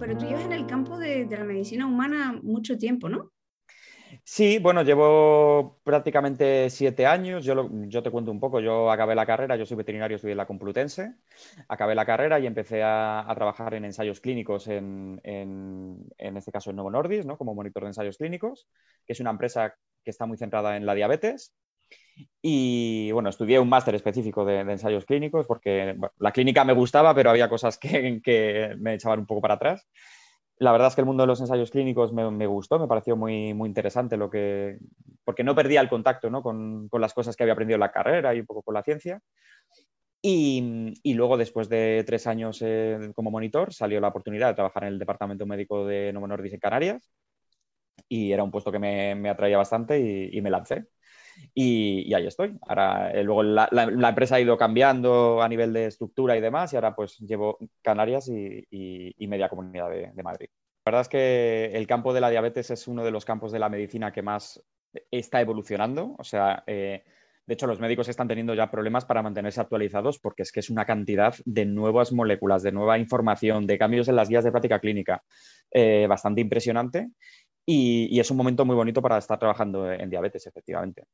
pero 0.00 0.16
tú 0.16 0.26
llevas 0.26 0.44
en 0.44 0.52
el 0.52 0.66
campo 0.66 0.98
de, 0.98 1.26
la 1.30 1.44
medicina 1.44 1.86
humana 1.86 2.38
mucho 2.42 2.78
tiempo, 2.78 3.08
¿no? 3.08 3.30
Sí, 4.32 4.60
bueno, 4.60 4.82
llevo 4.84 5.80
prácticamente 5.82 6.70
siete 6.70 7.04
años. 7.04 7.44
Yo, 7.44 7.56
te 8.00 8.10
cuento 8.12 8.30
un 8.30 8.38
poco. 8.38 8.60
Yo 8.60 8.88
acabé 8.88 9.16
la 9.16 9.26
carrera, 9.26 9.56
yo 9.56 9.66
soy 9.66 9.76
veterinario, 9.76 10.14
estudié 10.14 10.34
en 10.34 10.36
la 10.38 10.46
Complutense. 10.46 11.16
Acabé 11.66 11.96
la 11.96 12.06
carrera 12.06 12.38
y 12.38 12.46
empecé 12.46 12.80
a, 12.84 13.26
trabajar 13.34 13.74
en 13.74 13.86
ensayos 13.86 14.20
clínicos, 14.20 14.68
en, 14.68 15.20
en, 15.24 16.36
este 16.36 16.52
caso 16.52 16.70
en 16.70 16.76
Novo 16.76 16.92
Nordis, 16.92 17.26
¿no? 17.26 17.36
como 17.36 17.56
monitor 17.56 17.82
de 17.82 17.88
ensayos 17.88 18.18
clínicos, 18.18 18.68
que 19.04 19.14
es 19.14 19.20
una 19.20 19.30
empresa 19.30 19.74
que 20.04 20.12
está 20.12 20.26
muy 20.26 20.36
centrada 20.38 20.76
en 20.76 20.86
la 20.86 20.94
diabetes. 20.94 21.52
Y 22.40 23.10
bueno, 23.10 23.30
estudié 23.30 23.58
un 23.58 23.68
máster 23.68 23.96
específico 23.96 24.44
de, 24.44 24.60
ensayos 24.60 25.06
clínicos 25.06 25.44
porque 25.48 25.96
la 26.18 26.30
clínica 26.30 26.64
me 26.64 26.72
gustaba, 26.72 27.16
pero 27.16 27.30
había 27.30 27.48
cosas 27.48 27.78
que, 27.78 28.76
me 28.78 28.94
echaban 28.94 29.18
un 29.18 29.26
poco 29.26 29.40
para 29.40 29.54
atrás. 29.54 29.88
La 30.60 30.72
verdad 30.72 30.88
es 30.88 30.94
que 30.94 31.00
el 31.00 31.06
mundo 31.06 31.22
de 31.22 31.26
los 31.26 31.40
ensayos 31.40 31.70
clínicos 31.70 32.12
me, 32.12 32.46
gustó, 32.46 32.78
me 32.78 32.86
pareció 32.86 33.16
muy, 33.16 33.54
muy 33.54 33.66
interesante 33.68 34.18
lo 34.18 34.28
que, 34.30 34.78
porque 35.24 35.42
no 35.42 35.54
perdía 35.54 35.80
el 35.80 35.88
contacto 35.88 36.30
con, 36.42 36.88
las 36.92 37.14
cosas 37.14 37.34
que 37.34 37.42
había 37.42 37.54
aprendido 37.54 37.76
en 37.76 37.80
la 37.80 37.92
carrera 37.92 38.34
y 38.34 38.40
un 38.40 38.46
poco 38.46 38.62
con 38.62 38.74
la 38.74 38.82
ciencia. 38.82 39.20
Y, 40.22 40.92
luego, 41.14 41.38
después 41.38 41.70
de 41.70 42.04
tres 42.06 42.26
años 42.26 42.58
eh, 42.60 43.10
como 43.14 43.30
monitor, 43.30 43.72
salió 43.72 44.00
la 44.00 44.08
oportunidad 44.08 44.48
de 44.48 44.54
trabajar 44.54 44.84
en 44.84 44.90
el 44.90 44.98
Departamento 44.98 45.46
Médico 45.46 45.86
de 45.86 46.12
Novo 46.12 46.28
Nordisk 46.28 46.54
en 46.54 46.60
Canarias 46.60 47.10
y 48.08 48.32
era 48.32 48.42
un 48.42 48.50
puesto 48.50 48.72
que 48.72 48.78
me, 48.78 49.30
atraía 49.30 49.56
bastante 49.56 49.98
y, 49.98 50.40
me 50.42 50.50
lancé. 50.50 50.86
Y, 51.54 52.12
ahí 52.14 52.26
estoy. 52.26 52.58
Ahora, 52.68 53.10
eh, 53.12 53.22
luego 53.22 53.42
la, 53.42 53.68
empresa 54.08 54.36
ha 54.36 54.40
ido 54.40 54.56
cambiando 54.56 55.42
a 55.42 55.48
nivel 55.48 55.72
de 55.72 55.86
estructura 55.86 56.36
y 56.36 56.40
demás, 56.40 56.72
y 56.72 56.76
ahora 56.76 56.94
pues 56.94 57.18
llevo 57.18 57.58
Canarias 57.82 58.28
y, 58.28 59.26
media 59.28 59.48
comunidad 59.48 59.90
de, 59.90 60.22
Madrid. 60.22 60.48
La 60.84 60.90
verdad 60.92 61.02
es 61.02 61.08
que 61.08 61.70
el 61.74 61.86
campo 61.86 62.12
de 62.12 62.20
la 62.20 62.30
diabetes 62.30 62.70
es 62.70 62.88
uno 62.88 63.04
de 63.04 63.10
los 63.10 63.24
campos 63.24 63.52
de 63.52 63.58
la 63.58 63.68
medicina 63.68 64.12
que 64.12 64.22
más 64.22 64.62
está 65.10 65.40
evolucionando. 65.40 66.16
O 66.18 66.24
sea, 66.24 66.64
eh, 66.66 67.04
de 67.50 67.54
hecho, 67.54 67.66
los 67.66 67.80
médicos 67.80 68.08
están 68.08 68.28
teniendo 68.28 68.54
ya 68.54 68.70
problemas 68.70 69.04
para 69.04 69.22
mantenerse 69.22 69.60
actualizados 69.60 70.20
porque 70.20 70.42
es 70.42 70.52
que 70.52 70.60
es 70.60 70.70
una 70.70 70.84
cantidad 70.84 71.34
de 71.44 71.64
nuevas 71.64 72.12
moléculas, 72.12 72.62
de 72.62 72.70
nueva 72.70 72.96
información, 72.96 73.66
de 73.66 73.76
cambios 73.76 74.06
en 74.06 74.14
las 74.14 74.28
guías 74.28 74.44
de 74.44 74.52
práctica 74.52 74.78
clínica 74.78 75.24
eh, 75.72 76.06
bastante 76.08 76.40
impresionante. 76.40 77.10
Y, 77.72 78.18
es 78.18 78.28
un 78.32 78.36
momento 78.36 78.64
muy 78.64 78.74
bonito 78.74 79.00
para 79.00 79.18
estar 79.18 79.38
trabajando 79.38 79.92
en 79.92 80.10
diabetes, 80.10 80.44
efectivamente. 80.44 81.04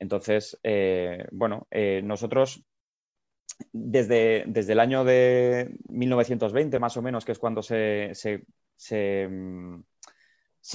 Entonces, 0.00 0.58
eh, 0.64 1.28
bueno, 1.30 1.68
eh, 1.70 2.00
nosotros 2.02 2.64
desde, 3.72 4.42
desde, 4.48 4.72
el 4.72 4.80
año 4.80 5.04
de 5.04 5.76
1920, 5.88 6.80
más 6.80 6.96
o 6.96 7.02
menos, 7.02 7.24
que 7.24 7.30
es 7.30 7.38
cuando 7.38 7.62
se, 7.62 8.10
se, 8.14 9.28
mm, 9.28 9.80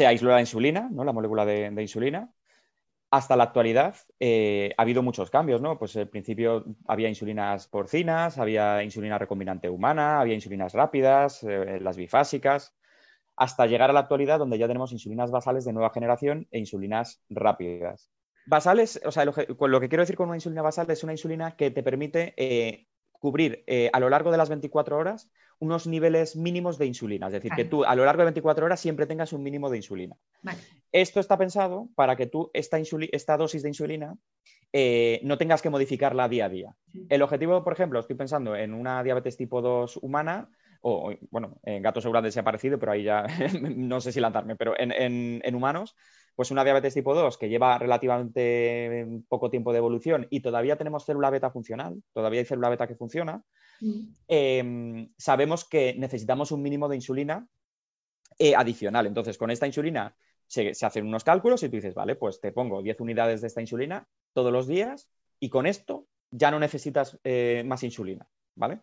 aisló 0.06 0.30
la 0.30 0.40
insulina, 0.40 0.88
¿no? 0.90 1.04
la 1.04 1.12
molécula 1.12 1.46
de, 1.46 1.82
insulina, 1.82 2.32
hasta 3.12 3.36
la 3.36 3.44
actualidad 3.44 3.98
eh, 4.22 4.74
ha 4.78 4.82
habido 4.82 5.04
muchos 5.04 5.30
cambios, 5.30 5.62
¿no? 5.62 5.78
Pues 5.78 5.98
al 5.98 6.08
principio 6.08 6.64
había 6.88 7.10
insulinas 7.10 7.68
porcinas, 7.68 8.38
había 8.38 8.82
insulina 8.82 9.18
recombinante 9.18 9.70
humana, 9.70 10.22
había 10.22 10.36
insulinas 10.36 10.74
rápidas, 10.74 11.44
las 11.44 11.98
bifásicas, 11.98 12.77
hasta 13.38 13.68
llegar 13.68 13.90
a 13.90 13.94
la 13.94 14.02
actualidad 14.02 14.40
donde 14.40 14.58
ya 14.58 14.68
tenemos 14.68 14.92
insulinas 14.92 15.32
basales 15.32 15.64
de 15.64 15.72
nueva 15.72 15.92
generación 15.92 16.48
e 16.52 16.60
insulinas 16.60 17.22
rápidas. 17.30 18.10
Basales, 18.48 19.00
o 19.06 19.12
sea, 19.12 19.26
lo 19.26 19.34
que, 19.34 19.46
quiero 19.90 20.02
decir 20.02 20.16
con 20.16 20.28
una 20.28 20.38
insulina 20.38 20.62
basal 20.62 20.90
es 20.90 21.04
una 21.04 21.14
insulina 21.14 21.56
que 21.56 21.70
te 21.70 21.84
permite 21.84 22.34
eh, 22.38 22.88
cubrir 23.12 23.64
eh, 23.68 23.90
a 23.94 24.00
lo 24.00 24.10
largo 24.10 24.32
de 24.32 24.38
las 24.38 24.50
24 24.50 24.98
horas 24.98 25.30
unos 25.60 25.88
niveles 25.88 26.36
mínimos 26.36 26.78
de 26.78 26.86
insulina. 26.86 27.28
Es 27.28 27.34
decir, 27.34 27.52
que 27.56 27.66
tú 27.66 27.84
a 27.84 27.96
lo 27.96 28.06
largo 28.06 28.22
de 28.22 28.26
24 28.26 28.66
horas 28.66 28.80
siempre 28.80 29.06
tengas 29.06 29.34
un 29.34 29.44
mínimo 29.44 29.70
de 29.70 29.78
insulina. 29.78 30.16
Esto 30.92 31.20
está 31.20 31.38
pensado 31.38 31.90
para 31.96 32.16
que 32.16 32.28
tú 32.28 32.52
esta, 32.54 32.78
esta 32.80 33.38
dosis 33.38 33.64
de 33.64 33.70
insulina 33.70 34.16
eh, 34.72 35.20
no 35.24 35.38
tengas 35.38 35.62
que 35.62 35.70
modificarla 35.70 36.30
día 36.30 36.46
a 36.46 36.50
día. 36.50 36.76
El 37.10 37.22
objetivo, 37.22 37.64
por 37.64 37.74
ejemplo, 37.74 38.00
estoy 38.00 38.16
pensando 38.16 38.56
en 38.56 38.74
una 38.74 39.02
diabetes 39.04 39.36
tipo 39.36 39.62
2 39.62 39.98
humana, 39.98 40.50
o 40.82 41.14
bueno, 41.32 41.60
en 41.64 41.82
gatos 41.82 42.04
seguramente 42.04 42.32
se 42.32 42.40
ha 42.40 42.44
parecido, 42.44 42.80
pero 42.80 42.92
ahí 42.92 43.04
ya 43.04 43.26
no 43.62 44.02
sé 44.02 44.12
si 44.12 44.20
lanzarme, 44.20 44.56
pero 44.56 44.74
en, 44.78 45.56
humanos, 45.56 45.96
pues 46.36 46.52
una 46.52 46.64
diabetes 46.64 46.94
tipo 46.94 47.14
2 47.16 47.38
que 47.38 47.50
lleva 47.50 47.78
relativamente 47.78 49.08
poco 49.28 49.50
tiempo 49.50 49.72
de 49.72 49.80
evolución 49.80 50.28
y 50.30 50.42
todavía 50.42 50.78
tenemos 50.78 51.06
célula 51.06 51.30
beta 51.30 51.50
funcional, 51.50 52.02
todavía 52.14 52.40
hay 52.40 52.46
célula 52.46 52.70
beta 52.70 52.88
que 52.88 52.96
funciona, 52.96 53.44
mm. 53.82 54.02
em, 54.28 55.10
sabemos 55.18 55.68
que 55.68 55.96
necesitamos 55.98 56.52
un 56.52 56.62
mínimo 56.62 56.88
de 56.88 56.96
insulina 56.96 57.48
eh, 58.40 58.56
adicional. 58.56 59.08
Entonces, 59.08 59.36
con 59.38 59.50
esta 59.50 59.66
insulina 59.66 60.16
se, 60.46 60.72
hacen 60.82 61.08
unos 61.08 61.24
cálculos 61.24 61.64
y 61.64 61.70
tú 61.70 61.78
dices, 61.78 61.96
vale, 61.96 62.16
pues 62.16 62.40
te 62.40 62.52
pongo 62.52 62.84
10 62.84 63.02
unidades 63.02 63.42
de 63.42 63.48
esta 63.48 63.62
insulina 63.62 64.08
todos 64.34 64.52
los 64.52 64.68
días 64.68 65.10
y 65.40 65.50
con 65.50 65.66
esto 65.66 66.08
ya 66.30 66.52
no 66.52 66.60
necesitas 66.60 67.20
eh, 67.24 67.64
más 67.66 67.84
insulina, 67.84 68.28
¿vale? 68.56 68.82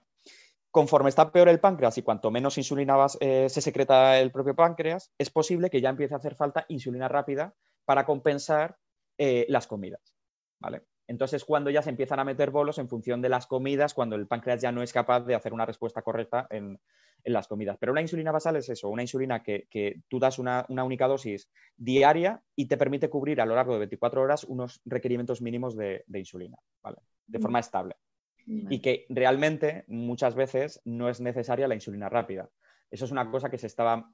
Conforme 0.75 1.09
está 1.09 1.31
peor 1.31 1.49
el 1.49 1.61
páncreas 1.61 1.97
y 1.99 2.03
cuanto 2.03 2.33
menos 2.33 2.59
insulina 2.59 2.97
eh, 3.21 3.49
se 3.49 3.61
secreta 3.61 4.19
el 4.19 4.33
propio 4.33 4.57
páncreas, 4.57 5.13
es 5.19 5.31
posible 5.31 5.71
que 5.71 5.81
ya 5.81 5.89
empiece 5.89 6.15
a 6.15 6.17
hacer 6.17 6.35
falta 6.35 6.67
insulina 6.67 7.07
rápida 7.07 7.55
para 7.85 8.05
compensar 8.05 8.77
eh, 9.17 9.47
las 9.49 9.69
comidas. 9.69 10.17
¿vale? 10.59 10.83
Entonces, 11.07 11.45
cuando 11.45 11.71
ya 11.71 11.81
se 11.81 11.91
empiezan 11.91 12.19
a 12.19 12.25
meter 12.25 12.51
bolos 12.51 12.79
en 12.79 12.89
función 12.89 13.23
de 13.23 13.29
las 13.29 13.47
comidas, 13.47 13.95
cuando 13.95 14.17
el 14.17 14.27
páncreas 14.27 14.61
ya 14.61 14.73
no 14.73 14.83
es 14.83 14.93
capaz 14.93 15.21
de 15.21 15.37
hacer 15.37 15.53
una 15.53 15.65
respuesta 15.65 16.03
correcta 16.03 16.49
en, 16.51 16.81
las 17.23 17.47
comidas. 17.47 17.79
Pero 17.79 17.93
una 17.93 18.03
insulina 18.03 18.33
basal 18.33 18.57
es 18.57 18.69
eso, 18.69 18.89
una 18.89 19.03
insulina 19.03 19.45
que, 19.45 19.69
tú 20.09 20.19
das 20.19 20.41
una, 20.41 20.67
única 20.69 21.07
dosis 21.07 21.49
diaria 21.77 22.43
y 22.57 22.67
te 22.67 22.77
permite 22.77 23.09
cubrir 23.09 23.41
a 23.41 23.47
lo 23.47 23.55
largo 23.55 23.75
de 23.75 23.79
24 23.79 24.21
horas 24.21 24.43
unos 24.43 24.81
requerimientos 24.85 25.41
mínimos 25.41 25.77
de, 25.77 26.03
de 26.09 26.19
insulina, 26.19 26.59
¿vale? 26.83 26.99
de 27.29 27.39
forma 27.39 27.61
estable 27.61 27.95
y 28.47 28.81
que 28.81 29.07
realmente 29.09 29.85
muchas 29.89 30.35
veces 30.35 30.81
no 30.85 31.09
es 31.09 31.21
necesaria 31.21 31.69
la 31.69 31.75
insulina 31.75 32.09
rápida. 32.09 32.51
Eso 32.91 33.05
es 33.05 33.11
una 33.11 33.31
cosa 33.31 33.51
que 33.51 33.59
se 33.59 33.67
estaba 33.67 34.11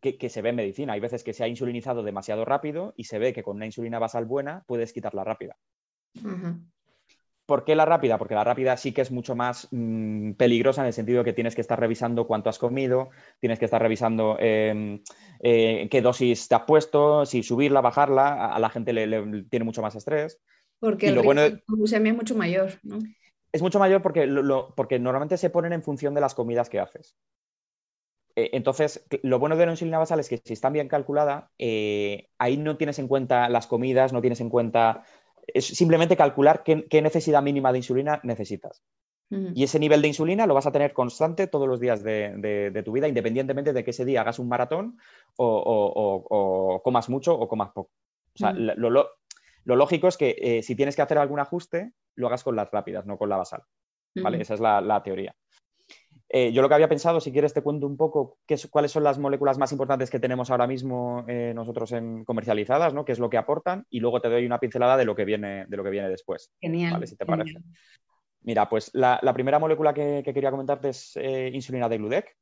que, 0.00 0.28
se 0.28 0.42
ve 0.42 0.50
en 0.50 0.56
medicina. 0.56 0.94
Hay 0.94 1.00
veces 1.00 1.24
que 1.24 1.32
se 1.32 1.44
ha 1.44 1.48
insulinizado 1.48 2.02
demasiado 2.02 2.44
rápido 2.44 2.94
y 2.96 3.04
se 3.04 3.18
ve 3.18 3.32
que 3.32 3.42
con 3.42 3.56
una 3.56 3.66
insulina 3.66 3.98
basal 3.98 4.24
buena 4.24 4.64
puedes 4.66 4.92
quitarla 4.92 5.24
rápida. 5.24 5.56
¿Por 7.46 7.64
qué 7.64 7.74
la 7.74 7.84
rápida? 7.84 8.16
Porque 8.16 8.34
la 8.34 8.44
rápida 8.44 8.76
sí 8.76 8.92
que 8.92 9.00
es 9.00 9.10
mucho 9.10 9.34
más 9.34 9.68
mm, 9.70 10.32
peligrosa 10.32 10.82
en 10.82 10.86
el 10.86 10.92
sentido 10.92 11.24
que 11.24 11.32
tienes 11.32 11.54
que 11.54 11.60
estar 11.60 11.78
revisando 11.78 12.26
cuánto 12.26 12.48
has 12.48 12.58
comido, 12.58 13.10
tienes 13.40 13.58
que 13.58 13.64
estar 13.64 13.82
revisando 13.82 14.36
em, 14.38 15.02
eh, 15.40 15.88
qué 15.90 16.00
dosis 16.00 16.46
te 16.48 16.54
has 16.54 16.62
puesto, 16.62 17.26
si 17.26 17.42
subirla, 17.42 17.80
bajarla, 17.80 18.54
a, 18.54 18.58
la 18.58 18.70
gente 18.70 18.92
le, 18.92 19.42
tiene 19.50 19.64
mucho 19.64 19.82
más 19.82 19.96
estrés. 19.96 20.40
Porque 20.78 21.08
el 21.08 21.16
riesgo 21.16 21.34
de 21.34 21.60
es 22.08 22.16
mucho 22.16 22.36
mayor, 22.36 22.78
¿no? 22.82 23.00
Es 23.52 23.62
mucho 23.62 23.78
mayor 23.78 24.02
porque, 24.02 24.28
porque 24.76 24.98
normalmente 24.98 25.36
se 25.36 25.50
ponen 25.50 25.72
en 25.72 25.82
función 25.82 26.14
de 26.14 26.20
las 26.20 26.34
comidas 26.34 26.68
que 26.68 26.80
haces. 26.80 27.16
Eh, 28.36 28.50
entonces, 28.52 29.06
lo 29.22 29.38
bueno 29.38 29.56
de 29.56 29.66
la 29.66 29.72
insulina 29.72 29.98
basal 29.98 30.20
es 30.20 30.28
que 30.28 30.38
si 30.38 30.52
están 30.52 30.72
bien 30.72 30.88
calculada, 30.88 31.50
eh, 31.58 32.28
ahí 32.38 32.56
no 32.56 32.76
tienes 32.76 32.98
en 32.98 33.08
cuenta 33.08 33.48
las 33.48 33.66
comidas, 33.66 34.12
no 34.12 34.20
tienes 34.20 34.40
en 34.40 34.50
cuenta, 34.50 35.04
es 35.46 35.66
simplemente 35.66 36.16
calcular 36.16 36.62
qué, 36.62 37.02
necesidad 37.02 37.42
mínima 37.42 37.72
de 37.72 37.78
insulina 37.78 38.20
necesitas. 38.22 38.82
Y 39.54 39.62
ese 39.62 39.78
nivel 39.78 40.02
de 40.02 40.08
insulina 40.08 40.44
lo 40.44 40.54
vas 40.54 40.66
a 40.66 40.72
tener 40.72 40.92
constante 40.92 41.46
todos 41.46 41.68
los 41.68 41.78
días 41.78 42.02
de, 42.02 42.82
tu 42.84 42.90
vida, 42.90 43.06
independientemente 43.06 43.72
de 43.72 43.84
que 43.84 43.92
ese 43.92 44.04
día 44.04 44.22
hagas 44.22 44.40
un 44.40 44.48
maratón 44.48 44.98
o, 45.36 46.80
comas 46.82 47.08
mucho 47.08 47.38
o 47.38 47.46
comas 47.46 47.70
poco. 47.70 47.92
O 48.34 48.38
sea, 48.38 48.52
lo, 48.52 48.90
lo 49.64 49.76
lógico 49.76 50.08
es 50.08 50.16
que 50.16 50.36
eh, 50.40 50.62
si 50.62 50.74
tienes 50.74 50.96
que 50.96 51.02
hacer 51.02 51.18
algún 51.18 51.40
ajuste, 51.40 51.92
lo 52.20 52.28
hagas 52.28 52.44
con 52.44 52.56
las 52.56 52.70
rápidas, 52.70 53.06
no 53.06 53.18
con 53.18 53.28
la 53.28 53.36
basal. 53.36 53.62
¿vale? 54.14 54.40
Esa 54.40 54.54
es 54.54 54.60
la, 54.60 55.02
teoría. 55.02 55.34
Eh, 56.28 56.52
yo 56.52 56.62
lo 56.62 56.68
que 56.68 56.74
había 56.74 56.88
pensado, 56.88 57.20
si 57.20 57.32
quieres 57.32 57.52
te 57.52 57.62
cuento 57.62 57.86
un 57.88 57.96
poco 57.96 58.38
qué, 58.46 58.56
cuáles 58.70 58.92
son 58.92 59.02
las 59.02 59.18
moléculas 59.18 59.58
más 59.58 59.72
importantes 59.72 60.10
que 60.10 60.20
tenemos 60.20 60.50
ahora 60.50 60.68
mismo 60.68 61.24
eh, 61.26 61.52
nosotros 61.54 61.90
en 61.90 62.24
comercializadas, 62.24 62.94
¿no? 62.94 63.04
qué 63.04 63.12
es 63.12 63.18
lo 63.18 63.28
que 63.28 63.36
aportan, 63.36 63.84
y 63.90 63.98
luego 63.98 64.20
te 64.20 64.28
doy 64.28 64.46
una 64.46 64.60
pincelada 64.60 64.96
de 64.96 65.04
lo 65.04 65.16
que 65.16 65.24
viene, 65.24 65.66
de 65.66 65.76
lo 65.76 65.82
que 65.82 65.90
viene 65.90 66.08
después. 66.08 66.52
Genial. 66.60 67.04
Si 67.06 67.16
te 67.16 67.26
parece. 67.26 67.58
Mira, 68.42 68.68
pues 68.68 68.90
la, 68.94 69.18
primera 69.34 69.58
molécula 69.58 69.92
que, 69.92 70.22
quería 70.22 70.52
comentarte 70.52 70.90
es 70.90 71.16
insulina 71.52 71.88
de 71.88 71.98
Gludec, 71.98 72.36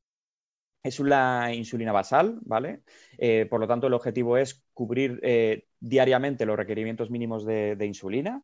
es 0.83 1.01
una 1.01 1.53
insulina 1.55 1.93
basal, 1.93 2.39
¿vale? 2.43 2.83
Eh, 3.17 3.47
por 3.49 3.61
lo 3.61 3.67
tanto, 3.67 3.87
el 3.87 3.95
objetivo 3.95 4.37
es 4.37 4.65
cubrir 4.75 5.19
eh, 5.23 5.67
diariamente 5.81 6.47
los 6.47 6.57
requerimientos 6.57 7.11
mínimos 7.11 7.45
de, 7.45 7.77
insulina. 7.85 8.43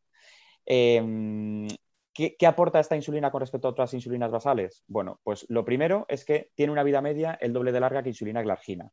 Em, 0.67 1.69
¿qué, 2.13 2.37
aporta 2.47 2.81
esta 2.81 2.97
insulina 2.97 3.31
con 3.31 3.41
respecto 3.41 3.69
a 3.69 3.73
otras 3.73 3.95
insulinas 3.95 4.31
basales? 4.31 4.85
Bueno, 4.87 5.21
pues 5.23 5.47
lo 5.49 5.65
primero 5.65 6.07
es 6.09 6.25
que 6.25 6.51
tiene 6.55 6.73
una 6.73 6.83
vida 6.83 7.01
media 7.01 7.37
el 7.41 7.53
doble 7.53 7.73
de 7.73 7.81
larga 7.81 8.03
que 8.03 8.11
insulina 8.11 8.43
glargina, 8.43 8.91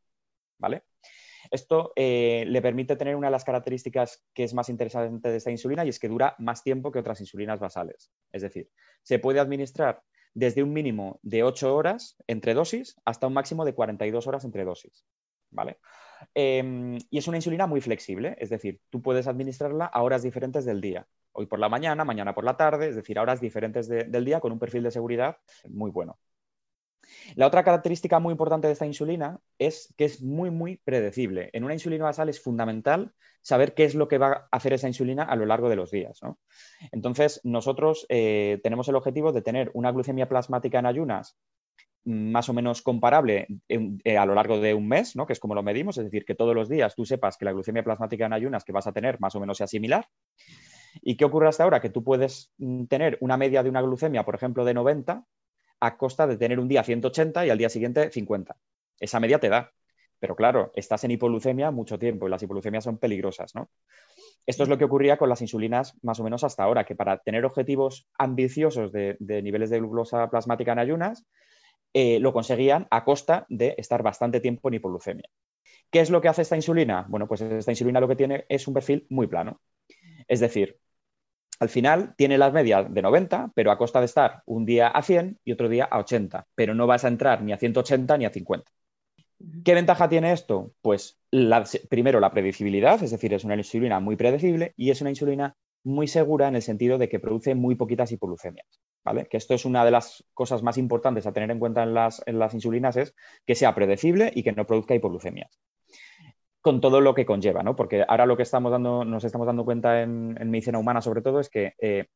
¿vale? 0.58 0.84
Esto 1.50 1.92
eh, 1.96 2.44
le 2.46 2.62
permite 2.62 2.96
tener 2.96 3.16
una 3.16 3.26
de 3.26 3.32
las 3.32 3.44
características 3.44 4.24
que 4.32 4.44
es 4.44 4.54
más 4.54 4.68
interesante 4.68 5.28
de 5.28 5.36
esta 5.36 5.50
insulina 5.50 5.84
y 5.84 5.88
es 5.88 5.98
que 5.98 6.08
dura 6.08 6.36
más 6.38 6.62
tiempo 6.62 6.92
que 6.92 7.00
otras 7.00 7.20
insulinas 7.20 7.58
basales. 7.58 8.12
Es 8.30 8.42
decir, 8.42 8.70
se 9.02 9.18
puede 9.18 9.40
administrar 9.40 10.02
desde 10.34 10.62
un 10.62 10.72
mínimo 10.72 11.18
de 11.22 11.42
8 11.42 11.74
horas 11.74 12.16
entre 12.26 12.54
dosis 12.54 12.96
hasta 13.04 13.26
un 13.26 13.34
máximo 13.34 13.64
de 13.64 13.74
42 13.74 14.26
horas 14.26 14.44
entre 14.44 14.64
dosis. 14.64 15.04
¿Vale? 15.50 15.78
Em, 16.34 16.98
y 17.10 17.18
es 17.18 17.28
una 17.28 17.36
insulina 17.36 17.66
muy 17.66 17.80
flexible, 17.80 18.36
es 18.38 18.48
decir, 18.48 18.80
tú 18.90 19.02
puedes 19.02 19.26
administrarla 19.26 19.86
a 19.86 20.02
horas 20.02 20.22
diferentes 20.22 20.64
del 20.64 20.80
día. 20.80 21.06
Hoy 21.32 21.46
por 21.46 21.58
la 21.58 21.68
mañana, 21.68 22.04
mañana 22.04 22.34
por 22.34 22.44
la 22.44 22.56
tarde, 22.56 22.88
es 22.88 22.96
decir, 22.96 23.18
horas 23.18 23.40
diferentes 23.40 23.88
del 23.88 24.24
día 24.24 24.40
con 24.40 24.52
un 24.52 24.58
perfil 24.58 24.82
de 24.84 24.90
seguridad 24.90 25.38
muy 25.68 25.90
bueno. 25.90 26.18
La 27.34 27.46
otra 27.46 27.64
característica 27.64 28.18
muy 28.18 28.32
importante 28.32 28.66
de 28.66 28.72
esta 28.72 28.86
insulina 28.86 29.40
es 29.58 29.92
que 29.96 30.04
es 30.04 30.22
muy, 30.22 30.50
muy 30.50 30.76
predecible. 30.78 31.50
En 31.52 31.64
una 31.64 31.74
insulina 31.74 32.04
basal 32.04 32.28
es 32.28 32.40
fundamental 32.40 33.12
saber 33.42 33.74
qué 33.74 33.84
es 33.84 33.94
lo 33.94 34.08
que 34.08 34.18
va 34.18 34.48
a 34.50 34.56
hacer 34.56 34.72
esa 34.72 34.88
insulina 34.88 35.24
a 35.24 35.36
lo 35.36 35.46
largo 35.46 35.68
de 35.68 35.76
los 35.76 35.90
días. 35.90 36.20
Entonces, 36.92 37.40
nosotros 37.44 38.06
eh, 38.08 38.60
tenemos 38.62 38.88
el 38.88 38.96
objetivo 38.96 39.32
de 39.32 39.42
tener 39.42 39.70
una 39.74 39.90
glucemia 39.90 40.28
plasmática 40.28 40.78
en 40.78 40.86
ayunas 40.86 41.36
más 42.04 42.48
o 42.48 42.52
menos 42.52 42.82
comparable 42.82 43.46
eh, 43.68 44.18
a 44.18 44.26
lo 44.26 44.34
largo 44.34 44.58
de 44.58 44.74
un 44.74 44.88
mes, 44.88 45.14
¿no? 45.14 45.26
que 45.26 45.34
es 45.34 45.40
como 45.40 45.54
lo 45.54 45.62
medimos, 45.62 45.98
es 45.98 46.04
decir, 46.04 46.24
que 46.24 46.34
todos 46.34 46.54
los 46.54 46.68
días 46.68 46.96
tú 46.96 47.04
sepas 47.04 47.36
que 47.36 47.44
la 47.44 47.52
glucemia 47.52 47.84
plasmática 47.84 48.26
en 48.26 48.32
ayunas 48.32 48.64
que 48.64 48.72
vas 48.72 48.88
a 48.88 48.92
tener 48.92 49.20
más 49.20 49.34
o 49.36 49.40
menos 49.40 49.58
sea 49.58 49.68
similar. 49.68 50.08
¿Y 51.00 51.16
qué 51.16 51.24
ocurre 51.24 51.48
hasta 51.48 51.64
ahora? 51.64 51.80
Que 51.80 51.90
tú 51.90 52.04
puedes 52.04 52.52
mm, 52.58 52.84
tener 52.84 53.18
una 53.20 53.36
media 53.36 53.62
de 53.62 53.70
una 53.70 53.82
glucemia, 53.82 54.24
por 54.24 54.34
ejemplo, 54.34 54.64
de 54.64 54.74
90 54.74 55.24
a 55.80 55.96
costa 55.96 56.26
de 56.26 56.36
tener 56.36 56.60
un 56.60 56.68
día 56.68 56.84
180 56.84 57.46
y 57.46 57.50
al 57.50 57.58
día 57.58 57.68
siguiente 57.68 58.10
50. 58.10 58.56
Esa 59.00 59.18
media 59.18 59.40
te 59.40 59.48
da. 59.48 59.72
Pero 60.20 60.36
claro, 60.36 60.70
estás 60.76 61.02
en 61.02 61.10
hipoglucemia 61.10 61.72
mucho 61.72 61.98
tiempo 61.98 62.28
y 62.28 62.30
las 62.30 62.40
hipoglucemias 62.40 62.84
son 62.84 62.98
peligrosas, 62.98 63.56
¿no? 63.56 63.68
Esto 64.46 64.62
es 64.62 64.68
lo 64.68 64.78
que 64.78 64.84
ocurría 64.84 65.16
con 65.16 65.28
las 65.28 65.40
insulinas 65.40 65.98
más 66.02 66.20
o 66.20 66.24
menos 66.24 66.44
hasta 66.44 66.62
ahora, 66.62 66.84
que 66.84 66.94
para 66.94 67.18
tener 67.18 67.44
objetivos 67.44 68.08
ambiciosos 68.18 68.92
de, 68.92 69.16
niveles 69.18 69.70
de 69.70 69.80
glucosa 69.80 70.30
plasmática 70.30 70.70
en 70.72 70.78
ayunas, 70.78 71.26
eh, 71.92 72.20
lo 72.20 72.32
conseguían 72.32 72.86
a 72.90 73.04
costa 73.04 73.46
de 73.48 73.74
estar 73.78 74.04
bastante 74.04 74.38
tiempo 74.40 74.68
en 74.68 74.74
hipoglucemia. 74.74 75.28
¿Qué 75.90 75.98
es 75.98 76.10
lo 76.10 76.20
que 76.20 76.28
hace 76.28 76.42
esta 76.42 76.54
insulina? 76.54 77.04
Bueno, 77.08 77.26
pues 77.26 77.40
esta 77.40 77.72
insulina 77.72 78.00
lo 78.00 78.06
que 78.06 78.16
tiene 78.16 78.46
es 78.48 78.68
un 78.68 78.74
perfil 78.74 79.06
muy 79.10 79.26
plano. 79.26 79.60
Es 80.28 80.40
decir, 80.40 80.78
al 81.60 81.68
final 81.68 82.14
tiene 82.16 82.38
las 82.38 82.52
medias 82.52 82.92
de 82.92 83.02
90, 83.02 83.52
pero 83.54 83.70
a 83.70 83.78
costa 83.78 84.00
de 84.00 84.06
estar 84.06 84.42
un 84.46 84.64
día 84.64 84.88
a 84.88 85.02
100 85.02 85.38
y 85.44 85.52
otro 85.52 85.68
día 85.68 85.84
a 85.84 85.98
80, 85.98 86.46
pero 86.54 86.74
no 86.74 86.86
vas 86.86 87.04
a 87.04 87.08
entrar 87.08 87.42
ni 87.42 87.52
a 87.52 87.58
180 87.58 88.18
ni 88.18 88.24
a 88.24 88.30
50. 88.30 88.70
¿Qué 89.64 89.74
ventaja 89.74 90.08
tiene 90.08 90.32
esto? 90.32 90.72
Pues 90.80 91.20
primero 91.88 92.20
la 92.20 92.30
predecibilidad, 92.30 93.02
es 93.02 93.10
decir, 93.10 93.34
es 93.34 93.44
una 93.44 93.56
insulina 93.56 94.00
muy 94.00 94.16
predecible 94.16 94.72
y 94.76 94.90
es 94.90 95.00
una 95.00 95.10
insulina 95.10 95.56
muy 95.84 96.06
segura 96.06 96.48
en 96.48 96.56
el 96.56 96.62
sentido 96.62 96.98
de 96.98 97.08
que 97.08 97.20
produce 97.20 97.54
muy 97.54 97.74
poquitas 97.74 98.12
hipoglucemias. 98.12 98.66
¿vale? 99.04 99.26
Que 99.26 99.36
esto 99.36 99.54
es 99.54 99.64
una 99.64 99.84
de 99.84 99.90
las 99.90 100.24
cosas 100.34 100.62
más 100.62 100.78
importantes 100.78 101.26
a 101.26 101.32
tener 101.32 101.50
en 101.50 101.58
cuenta 101.58 101.82
en 101.82 101.94
las, 101.94 102.54
insulinas, 102.54 102.96
es 102.96 103.14
que 103.46 103.54
sea 103.54 103.74
predecible 103.74 104.30
y 104.34 104.42
que 104.42 104.52
no 104.52 104.66
produzca 104.66 104.94
hipoglucemias. 104.94 105.58
Con 106.62 106.80
todo 106.80 107.00
lo 107.00 107.14
que 107.14 107.26
conlleva, 107.26 107.62
¿no? 107.62 107.76
Porque 107.76 108.04
ahora 108.06 108.24
lo 108.24 108.36
que 108.36 108.44
estamos 108.44 108.72
dando, 108.72 109.04
nos 109.04 109.24
estamos 109.24 109.46
dando 109.46 109.64
cuenta 109.64 110.00
en, 110.02 110.34
medicina 110.50 110.78
humana, 110.78 111.02
sobre 111.02 111.20
todo, 111.20 111.40
es 111.40 111.50
que 111.50 111.74
eh, 111.78 112.06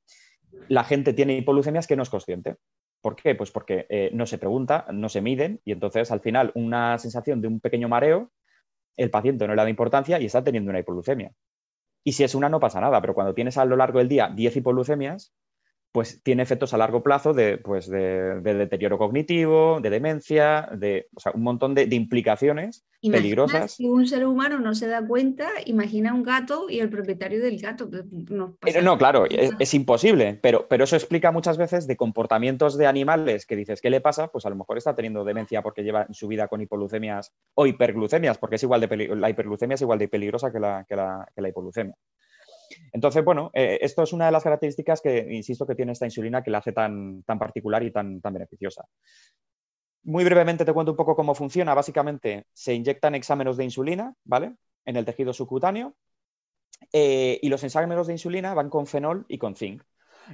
la 0.69 0.85
gente 0.85 1.13
tiene 1.13 1.37
hipoglucemias 1.37 1.87
que 1.87 1.97
no 1.97 2.05
es 2.05 2.11
consciente. 2.11 2.57
¿Por 3.01 3.17
qué? 3.17 3.35
Pues 3.35 3.51
porque 3.51 3.87
eh, 3.89 4.11
no 4.13 4.27
se 4.27 4.39
pregunta, 4.39 4.87
no 4.93 5.09
se 5.09 5.21
miden 5.21 5.61
y 5.65 5.73
entonces 5.73 6.11
al 6.11 6.21
final 6.21 6.53
una 6.55 6.99
sensación 6.99 7.41
de 7.41 7.49
un 7.49 7.61
pequeño 7.61 7.89
mareo, 7.89 8.31
el 8.97 9.11
paciente 9.11 9.47
no 9.47 9.55
le 9.55 9.63
da 9.63 9.69
importancia 9.69 10.19
y 10.21 10.27
está 10.27 10.43
teniendo 10.43 10.71
una 10.71 10.81
hipoglucemia. 10.81 11.33
Y 12.05 12.13
si 12.13 12.25
es 12.25 12.35
una 12.35 12.49
no 12.49 12.61
pasa 12.61 12.81
nada, 12.81 13.01
pero 13.01 13.15
cuando 13.15 13.35
tienes 13.35 13.59
a 13.59 13.65
lo 13.65 13.77
largo 13.77 13.99
del 13.99 14.09
día 14.09 14.31
10 14.35 14.57
hipoglucemias, 14.57 15.35
pues 15.97 16.23
tiene 16.23 16.43
efectos 16.43 16.75
a 16.75 16.77
largo 16.77 17.03
plazo 17.03 17.33
de, 17.33 17.57
pues 17.57 17.89
de, 17.89 18.43
deterioro 18.43 18.99
cognitivo, 18.99 19.81
de 19.81 19.89
demencia, 19.89 20.69
de 20.77 21.09
un 21.33 21.43
montón 21.43 21.75
de, 21.75 21.89
implicaciones 21.91 22.85
peligrosas. 23.01 23.73
Si 23.73 23.87
un 23.87 24.07
ser 24.07 24.27
humano 24.27 24.61
no 24.61 24.75
se 24.75 24.89
da 24.89 25.07
cuenta, 25.07 25.49
imagina 25.65 26.13
un 26.13 26.23
gato 26.23 26.69
y 26.69 26.81
el 26.81 26.91
propietario 26.91 27.41
del 27.41 27.59
gato. 27.59 27.89
No, 28.29 28.59
no 28.83 28.99
claro, 28.99 29.25
es, 29.25 29.73
imposible, 29.73 30.39
pero, 30.43 30.69
pero 30.69 30.85
eso 30.85 30.97
explica 30.97 31.33
muchas 31.33 31.57
veces 31.57 31.87
de 31.87 31.97
comportamientos 31.97 32.77
de 32.77 32.87
animales 32.87 33.47
que 33.47 33.57
dices, 33.57 33.81
¿qué 33.81 33.89
le 33.89 34.03
pasa? 34.03 34.29
Pues 34.29 34.45
a 34.45 34.51
lo 34.51 34.57
mejor 34.57 34.77
está 34.77 34.95
teniendo 34.95 35.25
demencia 35.25 35.63
porque 35.63 35.83
lleva 35.83 36.09
su 36.11 36.29
vida 36.29 36.47
con 36.49 36.61
hipoglucemias 36.61 37.33
o 37.55 37.67
hiperglucemias, 37.67 38.37
porque 38.37 38.57
es 38.57 38.63
igual 38.63 38.83
de 38.83 39.17
la 39.17 39.31
hiperglucemia 39.31 39.77
es 39.77 39.81
igual 39.81 39.99
de 39.99 40.09
peligrosa 40.09 40.53
que 40.53 40.61
la, 40.61 40.85
que 40.87 40.95
la, 40.95 41.27
que 41.35 41.41
la 41.41 41.49
hipoglucemia. 41.49 41.97
Entonces, 42.93 43.25
bueno, 43.25 43.51
eh, 43.55 43.79
esto 43.81 44.03
es 44.03 44.13
una 44.13 44.27
de 44.27 44.33
las 44.33 44.43
características 44.43 45.01
que, 45.01 45.27
insisto, 45.31 45.67
que 45.67 45.75
tiene 45.75 45.93
esta 45.93 46.07
insulina 46.07 46.43
que 46.43 46.51
la 46.51 46.59
hace 46.59 46.73
tan, 46.73 47.23
tan 47.23 47.39
particular 47.39 47.83
y 47.83 47.91
tan, 47.91 48.21
tan 48.21 48.33
beneficiosa. 48.33 48.85
Muy 50.05 50.25
brevemente 50.25 50.65
te 50.65 50.73
cuento 50.73 50.93
un 50.93 50.97
poco 50.97 51.17
cómo 51.17 51.35
funciona. 51.35 51.75
Básicamente, 51.75 52.47
se 52.53 52.75
inyectan 52.75 53.15
exámenes 53.15 53.57
de 53.57 53.65
insulina, 53.65 54.15
¿vale? 54.25 54.55
En 54.85 54.97
el 54.97 55.05
tejido 55.05 55.33
subcutáneo. 55.33 55.97
Eh, 56.93 57.39
y 57.43 57.49
los 57.49 57.65
exámenes 57.65 58.07
de 58.07 58.13
insulina 58.13 58.55
van 58.55 58.71
con 58.71 58.87
fenol 58.87 59.25
y 59.29 59.39
con 59.39 59.57
zinc. 59.57 59.83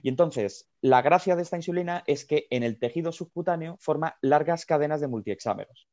Y 0.02 0.08
entonces, 0.08 0.70
la 0.80 1.02
gracia 1.02 1.36
de 1.36 1.42
esta 1.42 1.56
insulina 1.56 2.02
es 2.06 2.24
que 2.24 2.46
en 2.50 2.62
el 2.62 2.78
tejido 2.78 3.12
subcutáneo 3.12 3.76
forma 3.78 4.16
largas 4.22 4.64
cadenas 4.64 5.00
de 5.00 5.08
multiexámeros. 5.08 5.88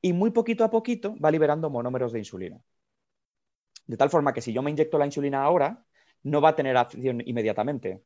Y 0.00 0.12
muy 0.12 0.30
poquito 0.30 0.64
a 0.64 0.70
poquito 0.70 1.14
va 1.22 1.30
liberando 1.30 1.70
monómeros 1.70 2.12
de 2.12 2.20
insulina. 2.20 2.60
De 3.86 3.96
tal 3.96 4.10
forma 4.10 4.32
que 4.32 4.40
si 4.40 4.52
yo 4.52 4.62
me 4.62 4.70
inyecto 4.70 4.98
la 4.98 5.06
insulina 5.06 5.42
ahora, 5.42 5.84
no 6.22 6.40
va 6.40 6.50
a 6.50 6.56
tener 6.56 6.76
acción 6.76 7.22
inmediatamente. 7.24 8.02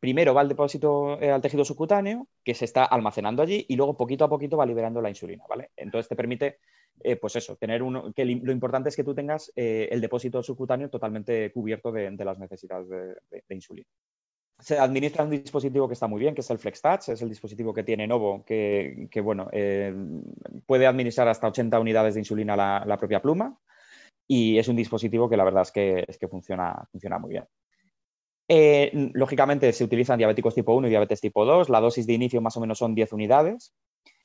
Primero 0.00 0.34
va 0.34 0.40
al 0.40 0.48
depósito 0.48 1.20
eh, 1.20 1.30
al 1.30 1.40
tejido 1.40 1.64
subcutáneo, 1.64 2.26
que 2.42 2.54
se 2.54 2.64
está 2.64 2.84
almacenando 2.84 3.42
allí, 3.42 3.64
y 3.68 3.76
luego 3.76 3.96
poquito 3.96 4.24
a 4.24 4.28
poquito 4.28 4.56
va 4.56 4.66
liberando 4.66 5.00
la 5.00 5.08
insulina, 5.08 5.44
¿vale? 5.48 5.70
Entonces 5.76 6.08
te 6.08 6.16
permite, 6.16 6.58
eh, 7.04 7.14
pues 7.14 7.36
eso, 7.36 7.56
tener 7.56 7.84
uno, 7.84 8.12
que 8.12 8.24
lo 8.24 8.50
importante 8.50 8.88
es 8.88 8.96
que 8.96 9.04
tú 9.04 9.14
tengas 9.14 9.52
eh, 9.54 9.88
el 9.92 10.00
depósito 10.00 10.42
subcutáneo 10.42 10.90
totalmente 10.90 11.52
cubierto 11.52 11.92
de, 11.92 12.10
las 12.16 12.38
necesidades 12.38 12.88
de, 12.88 13.54
insulina. 13.54 13.86
Se 14.58 14.76
administra 14.76 15.22
un 15.24 15.30
dispositivo 15.30 15.86
que 15.86 15.94
está 15.94 16.08
muy 16.08 16.18
bien, 16.18 16.34
que 16.34 16.40
es 16.40 16.50
el 16.50 16.58
FlexTouch, 16.58 17.10
es 17.10 17.22
el 17.22 17.28
dispositivo 17.28 17.72
que 17.72 17.84
tiene 17.84 18.06
Novo, 18.06 18.44
que, 18.44 19.08
bueno, 19.22 19.48
puede 20.66 20.86
administrar 20.86 21.28
hasta 21.28 21.48
80 21.48 21.78
unidades 21.78 22.14
de 22.14 22.20
insulina 22.20 22.56
la 22.56 22.96
propia 22.98 23.22
pluma 23.22 23.56
y 24.34 24.58
es 24.58 24.66
un 24.66 24.76
dispositivo 24.76 25.28
que 25.28 25.36
la 25.36 25.44
verdad 25.44 25.60
es 25.60 25.70
que, 25.70 26.06
es 26.08 26.16
que 26.16 26.26
funciona, 26.26 26.88
funciona 26.90 27.18
muy 27.18 27.32
bien. 27.32 27.44
Eh, 28.48 29.10
lógicamente 29.12 29.70
se 29.74 29.84
utilizan 29.84 30.16
diabéticos 30.16 30.54
tipo 30.54 30.74
1 30.74 30.86
y 30.86 30.90
diabetes 30.90 31.20
tipo 31.20 31.44
2. 31.44 31.68
La 31.68 31.82
dosis 31.82 32.06
de 32.06 32.14
inicio 32.14 32.40
más 32.40 32.56
o 32.56 32.60
menos 32.60 32.78
son 32.78 32.94
10 32.94 33.12
unidades. 33.12 33.74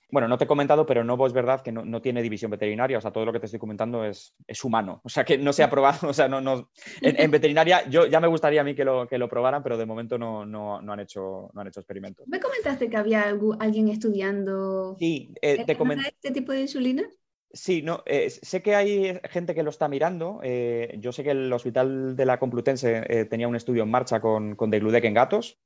Bueno, 0.09 0.29
no 0.29 0.37
te 0.37 0.45
he 0.45 0.47
comentado, 0.47 0.85
pero 0.85 1.03
Novo 1.03 1.27
es 1.27 1.33
verdad 1.33 1.61
que 1.61 1.73
no, 1.73 2.01
tiene 2.01 2.21
división 2.21 2.49
veterinaria, 2.49 2.97
o 2.97 3.01
sea, 3.01 3.11
todo 3.11 3.25
lo 3.25 3.33
que 3.33 3.41
te 3.41 3.47
estoy 3.47 3.59
comentando 3.59 4.05
es, 4.05 4.33
es 4.47 4.63
humano, 4.63 5.01
o 5.03 5.09
sea, 5.09 5.25
que 5.25 5.37
no 5.37 5.51
se 5.51 5.63
ha 5.63 5.69
probado, 5.69 6.07
o 6.07 6.13
sea, 6.13 6.29
no, 6.29 6.39
no 6.39 6.69
en, 7.01 7.29
veterinaria 7.29 7.89
yo 7.89 8.05
ya 8.05 8.21
me 8.21 8.29
gustaría 8.29 8.61
a 8.61 8.63
mí 8.63 8.73
que 8.73 8.85
lo, 8.85 9.05
que 9.05 9.17
lo 9.17 9.27
probaran, 9.27 9.61
pero 9.61 9.77
de 9.77 9.85
momento 9.85 10.17
no, 10.17 10.45
no, 10.45 10.81
no 10.81 10.93
han, 10.93 11.01
hecho, 11.01 11.49
no 11.53 11.59
han 11.59 11.67
hecho 11.67 11.81
experimentos. 11.81 12.25
¿Me 12.29 12.39
comentaste 12.39 12.89
que 12.89 12.95
había 12.95 13.25
alguien 13.59 13.89
estudiando 13.89 14.95
sí, 14.97 15.33
eh, 15.41 15.65
te 15.65 15.73
este 15.73 16.31
tipo 16.31 16.53
de 16.53 16.61
insulina? 16.61 17.03
Sí, 17.51 17.81
no, 17.81 18.03
eh, 18.05 18.29
sé 18.29 18.61
que 18.61 18.75
hay 18.75 19.19
gente 19.29 19.55
que 19.55 19.63
lo 19.63 19.69
está 19.69 19.87
mirando. 19.87 20.39
Eh, 20.43 20.95
yo 20.99 21.11
sé 21.11 21.23
que 21.23 21.31
el 21.31 21.51
Hospital 21.51 22.15
de 22.15 22.25
la 22.25 22.39
Complutense 22.39 23.03
eh, 23.07 23.25
tenía 23.25 23.47
un 23.47 23.55
estudio 23.55 23.83
en 23.83 23.89
marcha 23.89 24.19
con, 24.19 24.55
con 24.55 24.69
Degludec 24.69 25.05
en 25.05 25.13
gatos, 25.13 25.57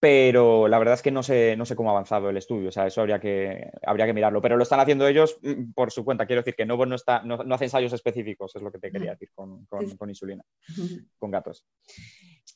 pero 0.00 0.66
la 0.66 0.78
verdad 0.78 0.94
es 0.94 1.02
que 1.02 1.12
no 1.12 1.22
sé, 1.22 1.56
no 1.56 1.66
sé 1.66 1.76
cómo 1.76 1.90
ha 1.90 1.92
avanzado 1.92 2.30
el 2.30 2.36
estudio. 2.36 2.70
O 2.70 2.72
sea, 2.72 2.86
eso 2.88 3.00
habría 3.00 3.20
que, 3.20 3.70
habría 3.86 4.06
que 4.06 4.12
mirarlo. 4.12 4.42
Pero 4.42 4.56
lo 4.56 4.64
están 4.64 4.80
haciendo 4.80 5.06
ellos 5.06 5.38
mm, 5.40 5.72
por 5.72 5.92
su 5.92 6.04
cuenta. 6.04 6.26
Quiero 6.26 6.42
decir 6.42 6.56
que 6.56 6.66
no, 6.66 6.84
no, 6.84 6.96
está, 6.96 7.22
no, 7.22 7.54
hace 7.54 7.64
ensayos 7.64 7.92
específicos, 7.92 8.56
es 8.56 8.62
lo 8.62 8.72
que 8.72 8.80
te 8.80 8.90
quería 8.90 9.12
decir 9.12 9.30
con, 9.34 9.66
insulina, 10.08 10.42
con 11.16 11.30
gatos. 11.30 11.64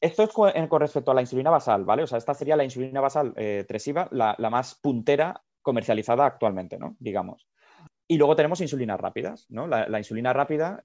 Esto 0.00 0.24
es 0.24 0.30
con, 0.30 0.80
respecto 0.80 1.12
a 1.12 1.14
la 1.14 1.20
insulina 1.20 1.50
basal, 1.50 1.84
¿vale? 1.84 2.02
O 2.02 2.06
sea, 2.08 2.18
esta 2.18 2.34
sería 2.34 2.56
la 2.56 2.64
insulina 2.64 3.00
basal 3.00 3.34
tresiva, 3.68 4.08
la, 4.10 4.34
la 4.36 4.50
más 4.50 4.74
puntera 4.74 5.44
comercializada 5.62 6.26
actualmente, 6.26 6.76
¿no? 6.76 6.96
Digamos. 6.98 7.46
Y 8.08 8.18
luego 8.18 8.36
tenemos 8.36 8.60
insulinas 8.60 9.00
rápidas, 9.00 9.46
¿no? 9.48 9.66
La, 9.66 9.98
insulina 9.98 10.32
rápida, 10.32 10.84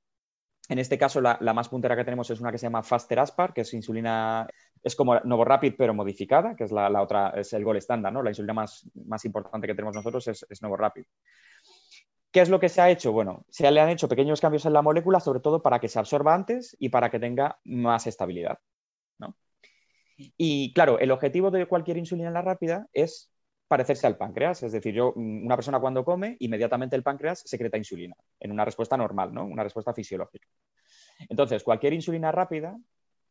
en 0.69 0.79
este 0.79 0.97
caso 0.97 1.19
la, 1.19 1.37
más 1.53 1.69
puntera 1.69 1.95
que 1.95 2.05
tenemos 2.05 2.29
es 2.29 2.39
una 2.39 2.51
que 2.51 2.57
se 2.57 2.65
llama 2.65 2.83
Faster 2.83 3.19
Aspar, 3.19 3.53
que 3.53 3.61
es 3.61 3.73
insulina, 3.73 4.47
es 4.83 4.95
como 4.95 5.19
Novorapid 5.19 5.73
pero 5.77 5.93
modificada, 5.93 6.55
que 6.55 6.63
es 6.63 6.71
la, 6.71 7.01
otra, 7.01 7.29
es 7.31 7.51
el 7.53 7.63
gol 7.63 7.77
estándar, 7.77 8.13
¿no? 8.13 8.23
La 8.23 8.31
insulina 8.31 8.53
más, 8.53 8.89
más 9.05 9.25
importante 9.25 9.67
que 9.67 9.75
tenemos 9.75 9.95
nosotros 9.95 10.27
es, 10.27 10.45
es 10.49 10.61
Novorapid. 10.61 11.05
¿Qué 12.31 12.41
es 12.41 12.49
lo 12.49 12.59
que 12.59 12.69
se 12.69 12.81
ha 12.81 12.89
hecho? 12.89 13.11
Bueno, 13.11 13.45
se 13.49 13.69
le 13.71 13.79
han 13.79 13.89
hecho 13.89 14.07
pequeños 14.07 14.41
cambios 14.41 14.65
en 14.65 14.73
la 14.73 14.81
molécula, 14.81 15.19
sobre 15.19 15.39
todo 15.39 15.61
para 15.61 15.79
que 15.79 15.87
se 15.87 15.97
absorba 15.97 16.35
antes 16.35 16.75
y 16.79 16.89
para 16.89 17.09
que 17.09 17.19
tenga 17.19 17.59
más 17.63 18.05
estabilidad. 18.05 18.59
¿no? 19.17 19.35
Y 20.17 20.73
claro, 20.73 20.99
el 20.99 21.11
objetivo 21.11 21.51
de 21.51 21.65
cualquier 21.67 21.97
insulina 21.97 22.27
en 22.27 22.33
la 22.33 22.41
rápida 22.41 22.87
es 22.93 23.31
parecerse 23.67 24.07
al 24.07 24.17
páncreas. 24.17 24.63
Es 24.63 24.71
decir, 24.71 24.93
yo, 24.93 25.13
mm, 25.15 25.45
una 25.45 25.55
persona 25.55 25.79
cuando 25.79 26.03
come, 26.03 26.37
inmediatamente 26.39 26.95
el 26.95 27.03
páncreas 27.03 27.43
secreta 27.45 27.77
insulina, 27.77 28.15
en 28.39 28.51
una 28.51 28.65
respuesta 28.65 28.97
normal, 28.97 29.33
¿no? 29.33 29.45
Una 29.45 29.63
respuesta 29.63 29.93
fisiológica. 29.93 30.47
Entonces, 31.29 31.63
cualquier 31.63 31.93
insulina 31.93 32.31
rápida 32.31 32.77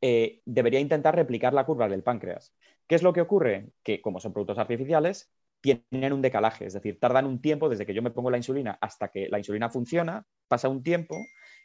eh, 0.00 0.42
debería 0.44 0.80
intentar 0.80 1.14
replicar 1.14 1.54
la 1.54 1.64
curva 1.64 1.88
del 1.88 2.02
páncreas. 2.02 2.54
¿Qué 2.86 2.94
es 2.94 3.02
lo 3.02 3.12
que 3.12 3.22
ocurre? 3.22 3.70
Que 3.82 4.00
como 4.00 4.20
son 4.20 4.32
productos 4.32 4.58
artificiales, 4.58 5.30
tienen 5.60 6.12
un 6.12 6.22
decalaje, 6.22 6.66
es 6.66 6.74
decir, 6.74 7.00
tardan 7.00 7.26
un 7.26 7.40
tiempo 7.40 7.68
desde 7.68 7.86
que 7.86 7.94
yo 7.94 8.02
me 8.02 8.10
pongo 8.10 8.30
la 8.30 8.36
insulina 8.36 8.78
hasta 8.80 9.08
que 9.08 9.28
la 9.28 9.38
insulina 9.38 9.70
funciona, 9.70 10.24
pasa 10.48 10.68
un 10.68 10.82
tiempo 10.82 11.16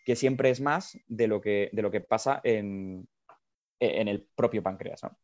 que 0.06 0.16
siempre 0.16 0.50
es 0.50 0.62
más 0.62 0.98
de 1.08 1.28
lo 1.28 1.42
que, 1.42 1.70
de 1.74 1.82
lo 1.82 1.92
que 1.92 2.02
pasa 2.02 2.40
en, 2.44 3.08
en 3.80 4.08
el 4.08 4.28
propio 4.36 4.64
páncreas. 4.64 5.04
¿no? 5.04 5.18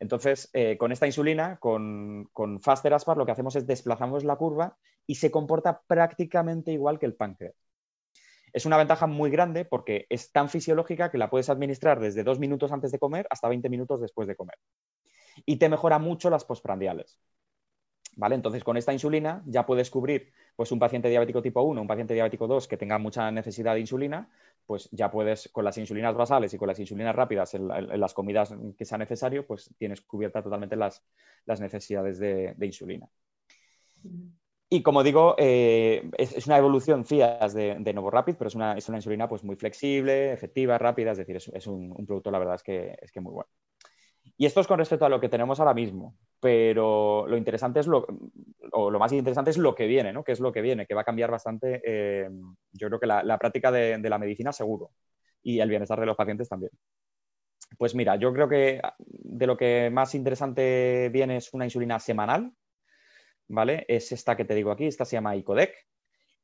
Entonces, 0.00 0.50
eh, 0.52 0.76
con 0.78 0.92
esta 0.92 1.06
insulina, 1.06 1.58
con, 1.58 2.28
Faster 2.60 2.94
Aspar, 2.94 3.16
lo 3.16 3.26
que 3.26 3.32
hacemos 3.32 3.56
es 3.56 3.66
desplazamos 3.66 4.24
la 4.24 4.36
curva 4.36 4.76
y 5.06 5.16
se 5.16 5.30
comporta 5.30 5.82
prácticamente 5.86 6.72
igual 6.72 6.98
que 6.98 7.06
el 7.06 7.14
páncreas. 7.14 7.54
Es 8.52 8.64
una 8.66 8.78
ventaja 8.78 9.06
muy 9.06 9.30
grande 9.30 9.64
porque 9.64 10.06
es 10.08 10.32
tan 10.32 10.48
fisiológica 10.48 11.10
que 11.10 11.18
la 11.18 11.30
puedes 11.30 11.50
administrar 11.50 12.00
desde 12.00 12.24
dos 12.24 12.38
minutos 12.38 12.72
antes 12.72 12.90
de 12.92 12.98
comer 12.98 13.26
hasta 13.30 13.48
20 13.48 13.68
minutos 13.68 14.00
después 14.00 14.26
de 14.26 14.36
comer. 14.36 14.56
Y 15.44 15.56
te 15.56 15.68
mejora 15.68 15.98
mucho 15.98 16.30
las 16.30 16.44
postprandiales. 16.44 17.20
¿Vale? 18.18 18.34
Entonces, 18.34 18.64
con 18.64 18.76
esta 18.76 18.92
insulina 18.92 19.44
ya 19.46 19.64
puedes 19.64 19.90
cubrir 19.90 20.32
pues, 20.56 20.72
un 20.72 20.80
paciente 20.80 21.08
diabético 21.08 21.40
tipo 21.40 21.62
1, 21.62 21.80
un 21.80 21.86
paciente 21.86 22.14
diabético 22.14 22.48
2 22.48 22.66
que 22.66 22.76
tenga 22.76 22.98
mucha 22.98 23.30
necesidad 23.30 23.74
de 23.74 23.80
insulina, 23.80 24.28
pues 24.66 24.88
ya 24.90 25.08
puedes, 25.08 25.48
con 25.52 25.64
las 25.64 25.78
insulinas 25.78 26.16
basales 26.16 26.52
y 26.52 26.58
con 26.58 26.66
las 26.66 26.80
insulinas 26.80 27.14
rápidas 27.14 27.54
en, 27.54 27.68
las 27.68 28.14
comidas 28.14 28.52
que 28.76 28.84
sea 28.84 28.98
necesario, 28.98 29.46
pues 29.46 29.72
tienes 29.78 30.00
cubierta 30.00 30.42
totalmente 30.42 30.74
las, 30.74 31.00
necesidades 31.60 32.18
de, 32.18 32.56
insulina. 32.60 33.08
Y 34.68 34.82
como 34.82 35.04
digo, 35.04 35.36
eh, 35.38 36.10
es, 36.18 36.44
una 36.48 36.58
evolución 36.58 37.04
CIAS 37.04 37.54
de, 37.54 37.76
de 37.78 37.92
NovoRapid, 37.92 38.34
pero 38.34 38.48
es 38.48 38.56
una, 38.56 38.76
es 38.76 38.88
una 38.88 38.98
insulina 38.98 39.28
pues, 39.28 39.44
muy 39.44 39.54
flexible, 39.54 40.32
efectiva, 40.32 40.76
rápida, 40.76 41.12
es 41.12 41.18
decir, 41.18 41.36
es, 41.36 41.66
un, 41.68 41.94
un, 41.96 42.04
producto, 42.04 42.32
la 42.32 42.40
verdad, 42.40 42.56
es 42.56 42.64
que, 42.64 42.98
es 43.00 43.12
que 43.12 43.20
muy 43.20 43.32
bueno. 43.32 43.48
Y 44.40 44.46
esto 44.46 44.60
es 44.60 44.68
con 44.68 44.78
respecto 44.78 45.04
a 45.04 45.08
lo 45.08 45.20
que 45.20 45.28
tenemos 45.28 45.58
ahora 45.58 45.74
mismo, 45.74 46.16
pero 46.38 47.26
lo 47.26 47.36
interesante 47.36 47.80
es 47.80 47.88
lo, 47.88 48.06
o 48.70 48.88
lo 48.88 48.98
más 49.00 49.12
interesante 49.12 49.50
es 49.50 49.58
lo 49.58 49.74
que 49.74 49.88
viene, 49.88 50.12
¿no? 50.12 50.22
¿Qué 50.22 50.30
es 50.30 50.38
lo 50.38 50.52
que 50.52 50.62
viene? 50.62 50.86
Que 50.86 50.94
va 50.94 51.00
a 51.00 51.04
cambiar 51.04 51.32
bastante, 51.32 51.82
eh, 51.84 52.30
yo 52.70 52.86
creo 52.86 53.00
que 53.00 53.06
la, 53.08 53.38
práctica 53.38 53.72
de, 53.72 53.98
la 53.98 54.18
medicina 54.18 54.52
seguro 54.52 54.92
y 55.42 55.58
el 55.58 55.68
bienestar 55.68 55.98
de 55.98 56.06
los 56.06 56.16
pacientes 56.16 56.48
también. 56.48 56.70
Pues 57.76 57.96
mira, 57.96 58.14
yo 58.14 58.32
creo 58.32 58.48
que 58.48 58.80
de 58.98 59.46
lo 59.46 59.56
que 59.56 59.90
más 59.92 60.14
interesante 60.14 61.10
viene 61.12 61.38
es 61.38 61.52
una 61.52 61.64
insulina 61.64 61.98
semanal, 61.98 62.52
¿vale? 63.48 63.86
Es 63.88 64.12
esta 64.12 64.36
que 64.36 64.44
te 64.44 64.54
digo 64.54 64.70
aquí, 64.70 64.86
esta 64.86 65.04
se 65.04 65.16
llama 65.16 65.34
ICODEC 65.34 65.74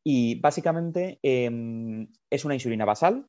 y 0.02 0.40
básicamente 0.40 1.20
em, 1.22 2.08
es 2.28 2.44
una 2.44 2.54
insulina 2.54 2.84
basal 2.84 3.28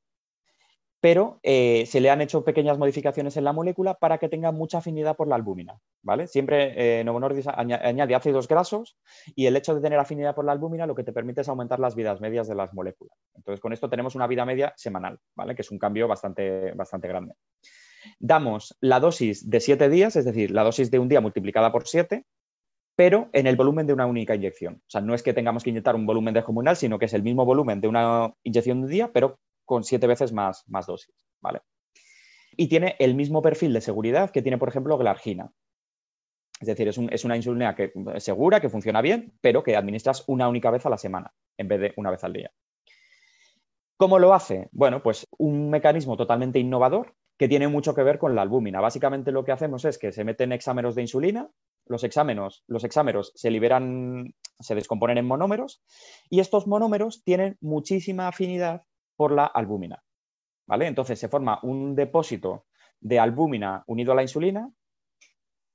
pero 1.05 1.39
eh, 1.43 1.85
se 1.85 2.01
le 2.01 2.09
han 2.09 2.21
hecho 2.21 2.43
pequeñas 2.43 2.79
modificaciones 2.79 3.37
en 3.37 3.43
la 3.43 3.53
molécula 3.53 3.93
para 3.93 4.17
que 4.17 4.27
tenga 4.27 4.51
mucha 4.51 4.79
afinidad 4.79 5.15
por 5.15 5.27
la 5.27 5.35
albúmina. 5.35 5.79
¿vale? 6.01 6.25
Siempre 6.25 6.99
eh, 6.99 7.03
Novo 7.03 7.21
añade 7.23 8.15
ácidos 8.15 8.47
grasos 8.47 8.97
y 9.35 9.45
el 9.45 9.55
hecho 9.55 9.75
de 9.75 9.81
tener 9.81 9.99
afinidad 9.99 10.33
por 10.33 10.45
la 10.45 10.53
albúmina 10.53 10.87
lo 10.87 10.95
que 10.95 11.03
te 11.03 11.13
permite 11.13 11.41
es 11.41 11.47
aumentar 11.47 11.79
las 11.79 11.93
vidas 11.93 12.21
medias 12.21 12.47
de 12.47 12.55
las 12.55 12.73
moléculas. 12.73 13.15
Entonces, 13.35 13.61
con 13.61 13.71
esto 13.71 13.87
tenemos 13.87 14.15
una 14.15 14.25
vida 14.25 14.45
media 14.45 14.73
semanal, 14.77 15.19
¿vale? 15.35 15.53
que 15.53 15.61
es 15.61 15.69
un 15.69 15.77
cambio 15.77 16.07
bastante, 16.07 16.71
bastante 16.71 17.07
grande. 17.07 17.35
Damos 18.17 18.75
la 18.81 18.99
dosis 18.99 19.47
de 19.47 19.59
siete 19.59 19.89
días, 19.89 20.15
es 20.15 20.25
decir, 20.25 20.49
la 20.49 20.63
dosis 20.63 20.89
de 20.89 20.97
un 20.97 21.07
día 21.07 21.21
multiplicada 21.21 21.71
por 21.71 21.87
siete, 21.87 22.25
pero 22.95 23.29
en 23.31 23.45
el 23.45 23.55
volumen 23.55 23.85
de 23.85 23.93
una 23.93 24.07
única 24.07 24.33
inyección. 24.33 24.75
O 24.75 24.89
sea, 24.89 25.01
no 25.01 25.13
es 25.13 25.21
que 25.21 25.33
tengamos 25.33 25.63
que 25.63 25.69
inyectar 25.69 25.93
un 25.95 26.07
volumen 26.07 26.33
descomunal, 26.33 26.77
sino 26.77 26.97
que 26.97 27.05
es 27.05 27.13
el 27.13 27.21
mismo 27.21 27.45
volumen 27.45 27.79
de 27.79 27.89
una 27.89 28.33
inyección 28.41 28.79
de 28.79 28.85
un 28.85 28.89
día, 28.89 29.11
pero 29.13 29.37
con 29.65 29.83
siete 29.83 30.07
veces 30.07 30.31
más, 30.31 30.65
dosis. 30.87 31.13
¿vale? 31.41 31.61
Y 32.55 32.67
tiene 32.67 32.95
el 32.99 33.15
mismo 33.15 33.41
perfil 33.41 33.73
de 33.73 33.81
seguridad 33.81 34.29
que 34.29 34.41
tiene, 34.41 34.57
por 34.57 34.69
ejemplo, 34.69 34.97
Glargina. 34.97 35.51
Es 36.59 36.67
decir, 36.67 36.87
es, 36.87 37.25
una 37.25 37.35
insulina 37.35 37.75
que, 37.75 37.91
segura, 38.19 38.61
que 38.61 38.69
funciona 38.69 39.01
bien, 39.01 39.33
pero 39.41 39.61
que 39.61 39.75
administras 39.75 40.23
una 40.27 40.47
única 40.47 40.71
vez 40.71 40.85
a 40.85 40.89
la 40.89 40.97
semana 40.97 41.33
en 41.57 41.67
vez 41.67 41.81
de 41.81 41.93
una 41.97 42.11
vez 42.11 42.23
al 42.23 42.31
día. 42.31 42.51
¿Cómo 43.97 44.19
lo 44.19 44.33
hace? 44.33 44.69
Bueno, 44.71 45.03
pues 45.03 45.27
un 45.37 45.69
mecanismo 45.69 46.15
totalmente 46.15 46.59
innovador 46.59 47.15
que 47.37 47.47
tiene 47.47 47.67
mucho 47.67 47.93
que 47.93 48.03
ver 48.03 48.17
con 48.17 48.35
la 48.35 48.41
albúmina. 48.41 48.79
Básicamente 48.79 49.31
lo 49.31 49.43
que 49.43 49.51
hacemos 49.51 49.83
es 49.85 49.97
que 49.97 50.11
se 50.11 50.23
meten 50.23 50.53
hexámeros 50.53 50.95
de 50.95 51.01
insulina, 51.01 51.49
los 51.85 52.03
hexámeros, 52.03 52.63
los 52.67 52.83
hexámeros 52.83 53.31
se 53.35 53.51
liberan, 53.51 54.33
se 54.59 54.75
descomponen 54.75 55.17
en 55.17 55.27
monómeros 55.27 55.83
y 56.29 56.39
estos 56.39 56.67
monómeros 56.67 57.23
tienen 57.23 57.57
muchísima 57.61 58.27
afinidad 58.27 58.83
por 59.15 59.31
la 59.31 59.45
albúmina. 59.45 60.03
¿vale? 60.67 60.87
Entonces 60.87 61.19
se 61.19 61.29
forma 61.29 61.59
un 61.63 61.95
depósito 61.95 62.65
de 62.99 63.19
albúmina 63.19 63.83
unido 63.87 64.11
a 64.11 64.15
la 64.15 64.21
insulina, 64.21 64.69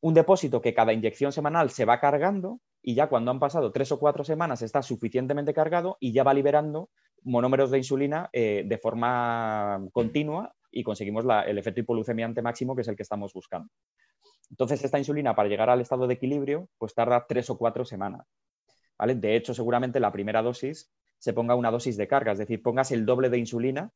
un 0.01 0.15
depósito 0.15 0.61
que 0.61 0.75
cada 0.75 0.93
inyección 0.93 1.33
semanal 1.33 1.71
se 1.71 1.85
va 1.85 2.01
cargando 2.01 2.61
y 2.83 2.95
ya 2.95 3.09
cuando 3.09 3.31
han 3.31 3.39
pasado 3.39 3.73
tres 3.73 3.93
o 3.93 3.99
cuatro 3.99 4.25
semanas 4.25 4.63
está 4.63 4.83
suficientemente 4.83 5.53
cargado 5.53 5.97
y 6.01 6.13
ya 6.13 6.25
va 6.25 6.33
liberando 6.33 6.91
monómeros 7.23 7.71
de 7.71 7.79
insulina 7.79 8.31
eh, 8.33 8.65
de 8.67 8.79
forma 8.79 9.87
continua 9.93 10.55
y 10.71 10.83
conseguimos 10.83 11.25
el 11.47 11.59
efecto 11.59 11.81
hipoglucemiante 11.81 12.41
máximo 12.41 12.75
que 12.75 12.83
es 12.83 12.89
el 12.89 12.97
que 12.97 13.03
estamos 13.03 13.33
buscando. 13.35 13.69
Entonces, 14.51 14.83
esta 14.83 14.99
insulina 14.99 15.35
para 15.35 15.49
llegar 15.49 15.71
al 15.71 15.81
estado 15.81 16.07
de 16.07 16.15
equilibrio, 16.15 16.69
pues 16.79 16.95
tarda 16.95 17.25
tres 17.29 17.51
o 17.51 17.59
cuatro 17.59 17.85
semanas. 17.85 18.27
¿vale? 18.99 19.15
De 19.15 19.37
hecho, 19.37 19.55
seguramente 19.55 20.01
la 20.01 20.11
primera 20.11 20.43
dosis 20.43 20.91
se 21.21 21.33
ponga 21.33 21.55
una 21.55 21.71
dosis 21.71 21.97
de 21.97 22.09
carga, 22.09 22.33
es 22.33 22.39
decir, 22.39 22.63
pongas 22.63 22.91
el 22.91 23.07
doble 23.07 23.29
de 23.29 23.39
insulina 23.39 23.93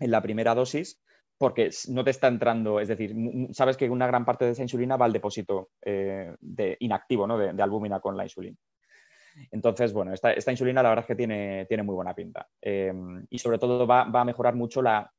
en 0.00 0.10
la 0.10 0.22
primera 0.22 0.54
dosis 0.54 1.00
porque 1.38 1.70
no 1.88 2.04
te 2.04 2.10
está 2.10 2.28
entrando, 2.28 2.80
es 2.80 2.88
decir, 2.88 3.14
sabes 3.52 3.76
que 3.76 3.88
una 3.88 4.06
gran 4.06 4.24
parte 4.26 4.44
de 4.44 4.50
esa 4.50 4.62
insulina 4.62 4.96
va 4.96 5.06
al 5.06 5.12
depósito 5.12 5.70
eh, 5.80 6.34
de 6.38 6.76
inactivo 6.80 7.26
¿no? 7.26 7.38
de, 7.38 7.62
albúmina 7.62 8.00
con 8.00 8.16
la 8.16 8.24
insulina. 8.24 8.56
Entonces, 9.50 9.92
bueno, 9.92 10.12
esta, 10.12 10.50
insulina 10.50 10.82
la 10.82 10.90
verdad 10.90 11.04
es 11.04 11.06
que 11.06 11.14
tiene, 11.14 11.64
tiene 11.66 11.82
muy 11.82 11.94
buena 11.94 12.14
pinta. 12.14 12.46
Eh, 12.60 12.92
y 13.30 13.38
sobre 13.38 13.58
todo 13.58 13.86
va, 13.86 14.02
a 14.02 14.24
mejorar 14.24 14.54
mucho 14.54 14.82
la, 14.82 15.10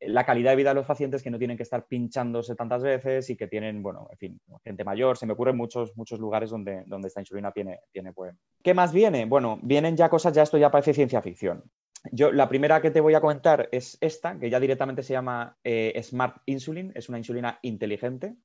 la, 0.00 0.24
calidad 0.24 0.50
de 0.52 0.56
vida 0.56 0.70
de 0.70 0.76
los 0.76 0.86
pacientes 0.86 1.22
que 1.22 1.30
no 1.30 1.38
tienen 1.38 1.56
que 1.56 1.62
estar 1.62 1.86
pinchándose 1.86 2.54
tantas 2.54 2.82
veces 2.82 3.30
y 3.30 3.36
que 3.36 3.46
tienen, 3.46 3.82
bueno, 3.82 4.08
en 4.10 4.18
fin, 4.18 4.40
gente 4.64 4.84
mayor. 4.84 5.16
Se 5.16 5.26
me 5.26 5.32
ocurren 5.32 5.56
muchos, 5.56 5.96
muchos 5.96 6.18
lugares 6.18 6.50
donde, 6.50 6.84
donde 6.86 7.08
esta 7.08 7.20
insulina 7.20 7.52
tiene, 7.52 7.80
tiene 7.92 8.12
pues. 8.12 8.34
¿Qué 8.62 8.74
más 8.74 8.92
viene? 8.92 9.24
Bueno, 9.24 9.58
vienen 9.62 9.96
ya 9.96 10.08
cosas, 10.08 10.32
ya 10.32 10.42
esto 10.42 10.58
ya 10.58 10.70
parece 10.70 10.94
ciencia 10.94 11.22
ficción. 11.22 11.64
Yo, 12.12 12.32
la 12.32 12.48
primera 12.48 12.80
que 12.80 12.90
te 12.90 13.00
voy 13.00 13.14
a 13.14 13.20
comentar 13.20 13.68
es 13.72 13.98
esta, 14.00 14.38
que 14.38 14.50
ya 14.50 14.60
directamente 14.60 15.02
se 15.02 15.12
llama 15.12 15.56
eh, 15.64 16.00
Smart 16.02 16.42
Insulin, 16.46 16.92
es 16.94 17.08
una 17.08 17.18
insulina 17.18 17.58
inteligente. 17.62 18.36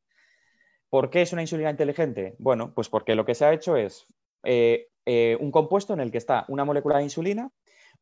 ¿Por 0.89 1.09
qué 1.09 1.21
es 1.21 1.33
una 1.33 1.41
insulina 1.41 1.69
inteligente? 1.69 2.35
Bueno, 2.39 2.73
pues 2.73 2.89
porque 2.89 3.15
lo 3.15 3.25
que 3.25 3.35
se 3.35 3.45
ha 3.45 3.53
hecho 3.53 3.77
es 3.77 4.07
eh, 4.43 4.89
eh, 5.05 5.37
un 5.39 5.51
compuesto 5.51 5.93
en 5.93 5.99
el 5.99 6.11
que 6.11 6.17
está 6.17 6.45
una 6.47 6.65
molécula 6.65 6.97
de 6.97 7.03
insulina 7.03 7.51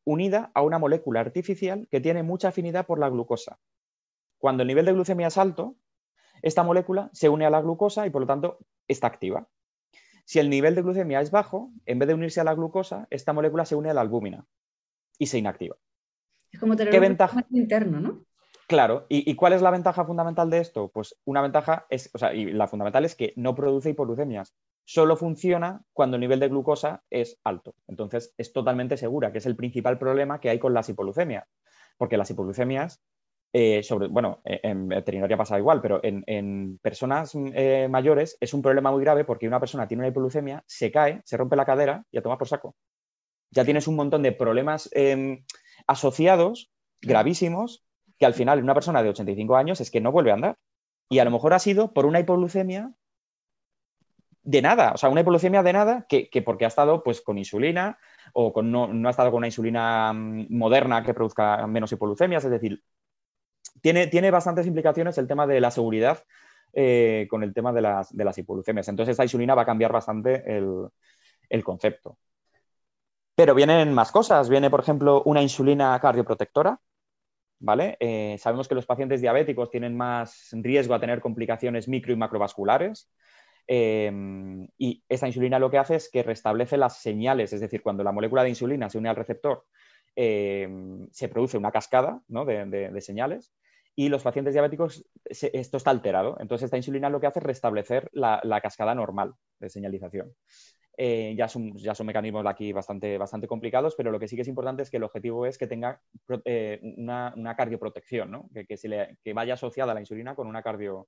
unida 0.04 0.52
a 0.54 0.62
una 0.62 0.80
molécula 0.80 1.20
artificial 1.20 1.88
que 1.90 2.02
tiene 2.02 2.24
mucha 2.24 2.50
afinidad 2.50 2.86
por 2.86 3.00
la 3.00 3.10
glucosa. 3.10 3.60
Cuando 4.38 4.64
el 4.64 4.68
nivel 4.68 4.86
de 4.86 4.94
glucemia 4.94 5.28
es 5.28 5.38
alto, 5.38 5.76
esta 6.42 6.64
molécula 6.64 7.10
se 7.14 7.30
une 7.30 7.46
a 7.46 7.50
la 7.50 7.62
glucosa 7.62 8.08
y 8.08 8.10
por 8.10 8.22
lo 8.22 8.28
tanto 8.28 8.60
está 8.88 9.08
activa. 9.08 9.48
Si 10.26 10.40
el 10.40 10.50
nivel 10.50 10.76
de 10.76 10.82
glucemia 10.82 11.22
es 11.22 11.32
bajo, 11.32 11.72
en 11.86 12.00
vez 12.00 12.08
de 12.08 12.14
unirse 12.14 12.42
a 12.42 12.44
la 12.44 12.56
glucosa, 12.56 13.08
esta 13.10 13.34
molécula 13.34 13.66
se 13.66 13.76
une 13.76 13.90
a 13.90 13.94
la 13.94 14.02
albúmina 14.02 14.46
y 15.18 15.28
se 15.28 15.38
inactiva. 15.38 15.76
Es 16.52 16.60
como 16.60 16.76
tener 16.76 16.94
un 16.94 17.02
ventaja 17.02 17.46
interno, 17.52 18.00
¿no? 18.00 18.26
Claro, 18.68 19.06
¿Y, 19.10 19.36
cuál 19.36 19.52
es 19.52 19.62
la 19.62 19.70
ventaja 19.70 20.06
fundamental 20.06 20.50
de 20.50 20.60
esto? 20.60 20.90
Pues 20.94 21.20
una 21.26 21.42
ventaja 21.42 21.86
es, 21.90 22.10
o 22.14 22.18
sea, 22.18 22.34
y 22.34 22.54
la 22.54 22.70
fundamental 22.70 23.04
es 23.04 23.16
que 23.16 23.34
no 23.36 23.54
produce 23.54 23.90
hipoglucemias. 23.90 24.56
Solo 24.94 25.16
funciona 25.16 25.82
cuando 25.94 26.18
el 26.18 26.22
nivel 26.22 26.42
de 26.42 26.50
glucosa 26.50 27.02
es 27.10 27.40
alto. 27.46 27.76
Entonces 27.88 28.34
es 28.38 28.52
totalmente 28.52 28.98
segura, 28.98 29.32
que 29.32 29.38
es 29.38 29.46
el 29.46 29.56
principal 29.56 29.98
problema 29.98 30.42
que 30.42 30.50
hay 30.50 30.60
con 30.60 30.74
las 30.74 30.90
hipoglucemias. 30.90 31.48
Porque 31.98 32.18
las 32.18 32.30
hipoglucemias, 32.30 33.02
eh, 33.54 33.84
sobre, 33.84 34.08
bueno, 34.08 34.42
eh, 34.44 34.60
en 34.64 34.90
veterinaria 34.90 35.38
pasa 35.38 35.58
igual, 35.58 35.80
pero 35.82 36.02
en, 36.04 36.78
personas 36.82 37.32
eh, 37.36 37.88
mayores 37.90 38.36
es 38.42 38.54
un 38.54 38.62
problema 38.62 38.92
muy 38.92 39.02
grave 39.02 39.24
porque 39.24 39.48
una 39.48 39.62
persona 39.62 39.88
tiene 39.88 40.02
una 40.02 40.10
hipoglucemia, 40.10 40.62
se 40.68 40.92
cae, 40.92 41.22
se 41.24 41.38
rompe 41.38 41.56
la 41.56 41.66
cadera 41.66 42.04
y 42.12 42.18
a 42.18 42.22
tomar 42.22 42.38
por 42.38 42.50
saco 42.50 42.76
ya 43.52 43.66
tienes 43.66 43.88
un 43.88 43.96
montón 43.96 44.24
de 44.24 44.32
problemas 44.32 44.90
em, 44.94 45.44
asociados 45.88 46.72
gravísimos 47.02 47.84
que 48.18 48.26
al 48.26 48.34
final 48.34 48.60
en 48.60 48.64
una 48.64 48.74
persona 48.74 49.04
de 49.04 49.10
85 49.10 49.56
años 49.56 49.82
es 49.82 49.92
que 49.92 50.02
no 50.02 50.12
vuelve 50.12 50.32
a 50.32 50.36
andar. 50.36 50.58
Y 51.10 51.20
a 51.20 51.26
lo 51.26 51.32
mejor 51.32 51.54
ha 51.54 51.60
sido 51.60 51.92
por 51.92 52.06
una 52.06 52.20
hipoglucemia 52.20 52.94
de 54.44 54.62
nada, 54.62 54.94
o 54.94 54.98
sea, 54.98 55.10
una 55.10 55.22
hipoglucemia 55.22 55.64
de 55.64 55.74
nada 55.74 56.06
que, 56.08 56.30
porque 56.44 56.66
ha 56.66 56.70
estado 56.70 57.04
pues 57.04 57.22
con 57.22 57.38
insulina 57.38 57.98
o 58.34 58.52
con, 58.52 58.72
no, 58.72 58.90
ha 59.08 59.12
estado 59.12 59.30
con 59.32 59.40
una 59.40 59.48
insulina 59.48 60.14
mm, 60.14 60.48
moderna 60.50 61.04
que 61.04 61.14
produzca 61.14 61.68
menos 61.68 61.92
hipoglucemias, 61.92 62.44
es 62.46 62.52
decir, 62.52 62.84
tiene, 63.82 64.08
tiene 64.08 64.32
bastantes 64.32 64.68
implicaciones 64.68 65.18
el 65.18 65.28
tema 65.28 65.48
de 65.48 65.62
la 65.62 65.72
seguridad 65.72 66.24
eh, 66.74 67.28
con 67.30 67.44
el 67.44 67.54
tema 67.54 67.74
de 67.74 67.82
las, 67.82 68.16
de 68.16 68.24
las, 68.24 68.38
hipoglucemias. 68.38 68.88
Entonces, 68.88 69.12
esta 69.12 69.24
insulina 69.24 69.56
va 69.56 69.64
a 69.64 69.66
cambiar 69.66 69.92
bastante 69.92 70.44
el, 70.58 70.88
el 71.50 71.64
concepto. 71.64 72.18
Pero 73.36 73.56
vienen 73.56 73.94
más 73.94 74.12
cosas. 74.12 74.50
Viene, 74.50 74.70
por 74.70 74.80
ejemplo, 74.80 75.24
una 75.26 75.42
insulina 75.42 76.00
cardioprotectora. 76.00 76.80
¿Vale? 77.64 77.96
Eh, 78.00 78.38
sabemos 78.40 78.68
que 78.68 78.74
los 78.74 78.88
pacientes 78.88 79.22
diabéticos 79.22 79.70
tienen 79.70 79.96
más 79.96 80.50
riesgo 80.52 80.96
a 80.96 81.00
tener 81.00 81.22
complicaciones 81.22 81.88
micro 81.88 82.12
y 82.12 82.16
macrovasculares. 82.16 83.12
Em, 83.68 84.68
y 84.78 85.04
esta 85.08 85.28
insulina 85.28 85.60
lo 85.60 85.70
que 85.70 85.78
hace 85.78 85.96
es 85.96 86.10
que 86.10 86.24
restablece 86.24 86.78
las 86.78 87.02
señales, 87.02 87.54
es 87.54 87.62
decir, 87.62 87.82
cuando 87.82 88.04
la 88.04 88.12
molécula 88.12 88.44
de 88.44 88.50
insulina 88.50 88.90
se 88.90 88.98
une 88.98 89.10
al 89.10 89.16
receptor, 89.16 89.66
em, 90.16 91.08
se 91.12 91.30
produce 91.30 91.58
una 91.58 91.72
cascada 91.72 92.22
de, 92.28 93.02
señales 93.02 93.54
y 93.96 94.10
los 94.10 94.24
pacientes 94.24 94.54
diabéticos 94.54 95.06
esto 95.26 95.78
está 95.78 95.92
alterado. 95.92 96.38
Entonces, 96.40 96.66
esta 96.66 96.78
insulina 96.78 97.10
lo 97.10 97.20
que 97.20 97.28
hace 97.28 97.40
es 97.40 97.46
restablecer 97.46 98.10
la 98.14 98.62
cascada 98.62 98.96
normal 98.96 99.34
de 99.60 99.70
señalización. 99.70 100.34
Eh, 100.98 101.34
ya, 101.38 101.48
son, 101.48 101.76
ya 101.78 101.96
son 101.96 102.06
mecanismos 102.06 102.46
aquí 102.46 102.74
bastante, 102.74 103.18
bastante 103.18 103.48
complicados, 103.48 103.96
pero 103.96 104.12
lo 104.12 104.20
que 104.20 104.28
sí 104.28 104.36
que 104.36 104.42
es 104.44 104.48
importante 104.48 104.84
es 104.84 104.92
que 104.92 104.98
el 104.98 105.04
objetivo 105.04 105.46
es 105.46 105.58
que 105.58 105.68
tenga 105.68 106.02
eh, 106.46 106.80
una, 106.98 107.56
cardioprotección, 107.56 108.30
¿no? 108.30 108.50
que, 108.68 108.78
se 108.78 108.88
le, 108.88 109.18
vaya 109.34 109.54
asociada 109.54 109.94
la 109.94 110.02
insulina 110.02 110.36
con 110.36 110.48
una 110.48 110.62
cardio, 110.62 111.08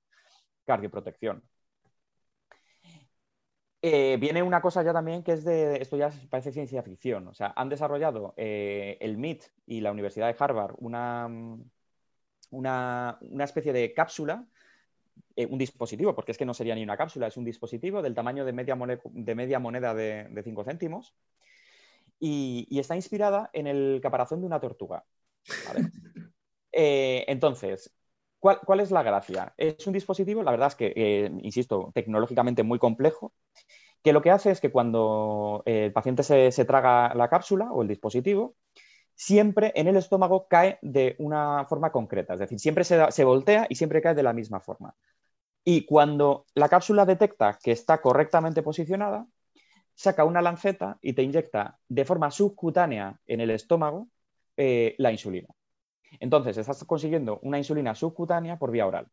cardioprotección. 0.64 1.42
Eh, 3.86 4.16
viene 4.18 4.42
una 4.42 4.62
cosa 4.62 4.82
ya 4.82 4.94
también 4.94 5.22
que 5.22 5.32
es 5.32 5.44
de, 5.44 5.76
esto 5.76 5.98
ya 5.98 6.10
parece 6.30 6.52
ciencia 6.52 6.82
ficción, 6.82 7.28
o 7.28 7.34
sea, 7.34 7.52
han 7.54 7.68
desarrollado 7.68 8.32
eh, 8.38 8.96
el 8.98 9.18
MIT 9.18 9.44
y 9.66 9.82
la 9.82 9.92
Universidad 9.92 10.26
de 10.26 10.36
Harvard 10.38 10.74
una, 10.78 11.28
una, 12.50 13.18
especie 13.40 13.74
de 13.74 13.92
cápsula, 13.92 14.46
eh, 15.36 15.44
un 15.44 15.58
dispositivo, 15.58 16.14
porque 16.14 16.32
es 16.32 16.38
que 16.38 16.46
no 16.46 16.54
sería 16.54 16.74
ni 16.74 16.82
una 16.82 16.96
cápsula, 16.96 17.26
es 17.26 17.36
un 17.36 17.44
dispositivo 17.44 18.00
del 18.00 18.14
tamaño 18.14 18.46
de 18.46 18.54
media, 18.54 18.74
de 18.74 19.34
media 19.34 19.58
moneda 19.58 19.92
de 19.92 20.42
5 20.42 20.64
céntimos 20.64 21.14
y, 22.18 22.66
está 22.78 22.96
inspirada 22.96 23.50
en 23.52 23.66
el 23.66 24.00
caparazón 24.02 24.40
de 24.40 24.46
una 24.46 24.60
tortuga. 24.60 25.04
entonces, 26.72 27.92
¿cuál, 28.44 28.80
es 28.80 28.90
la 28.90 29.02
gracia? 29.02 29.54
Es 29.56 29.86
un 29.86 29.94
dispositivo, 29.94 30.42
la 30.42 30.50
verdad 30.50 30.68
es 30.68 30.74
que, 30.74 31.30
insisto, 31.42 31.90
tecnológicamente 31.94 32.62
muy 32.62 32.78
complejo, 32.78 33.32
que 34.02 34.12
lo 34.12 34.20
que 34.20 34.30
hace 34.30 34.50
es 34.50 34.60
que 34.60 34.70
cuando 34.70 35.62
el 35.64 35.92
paciente 35.92 36.22
se, 36.22 36.64
traga 36.66 37.14
la 37.14 37.28
cápsula 37.28 37.72
o 37.72 37.80
el 37.80 37.88
dispositivo, 37.88 38.54
siempre 39.14 39.72
en 39.74 39.88
el 39.88 39.96
estómago 39.96 40.46
cae 40.46 40.78
de 40.82 41.16
una 41.18 41.64
forma 41.64 41.90
concreta, 41.90 42.34
es 42.34 42.40
decir, 42.40 42.60
siempre 42.60 42.84
se, 42.84 43.24
voltea 43.24 43.66
y 43.70 43.76
siempre 43.76 44.02
cae 44.02 44.14
de 44.14 44.22
la 44.22 44.34
misma 44.34 44.60
forma. 44.60 44.94
Y 45.64 45.86
cuando 45.86 46.44
la 46.54 46.68
cápsula 46.68 47.06
detecta 47.06 47.58
que 47.62 47.72
está 47.72 48.02
correctamente 48.02 48.62
posicionada, 48.62 49.26
saca 49.94 50.24
una 50.24 50.42
lanceta 50.42 50.98
y 51.00 51.14
te 51.14 51.22
inyecta 51.22 51.78
de 51.88 52.04
forma 52.04 52.30
subcutánea 52.30 53.18
en 53.26 53.40
el 53.40 53.50
estómago 53.50 54.08
eh, 54.58 54.94
la 54.98 55.12
insulina. 55.12 55.48
Entonces, 56.20 56.56
estás 56.58 56.84
consiguiendo 56.84 57.38
una 57.42 57.58
insulina 57.58 57.94
subcutánea 57.94 58.58
por 58.58 58.70
vía 58.70 58.86
oral 58.86 59.06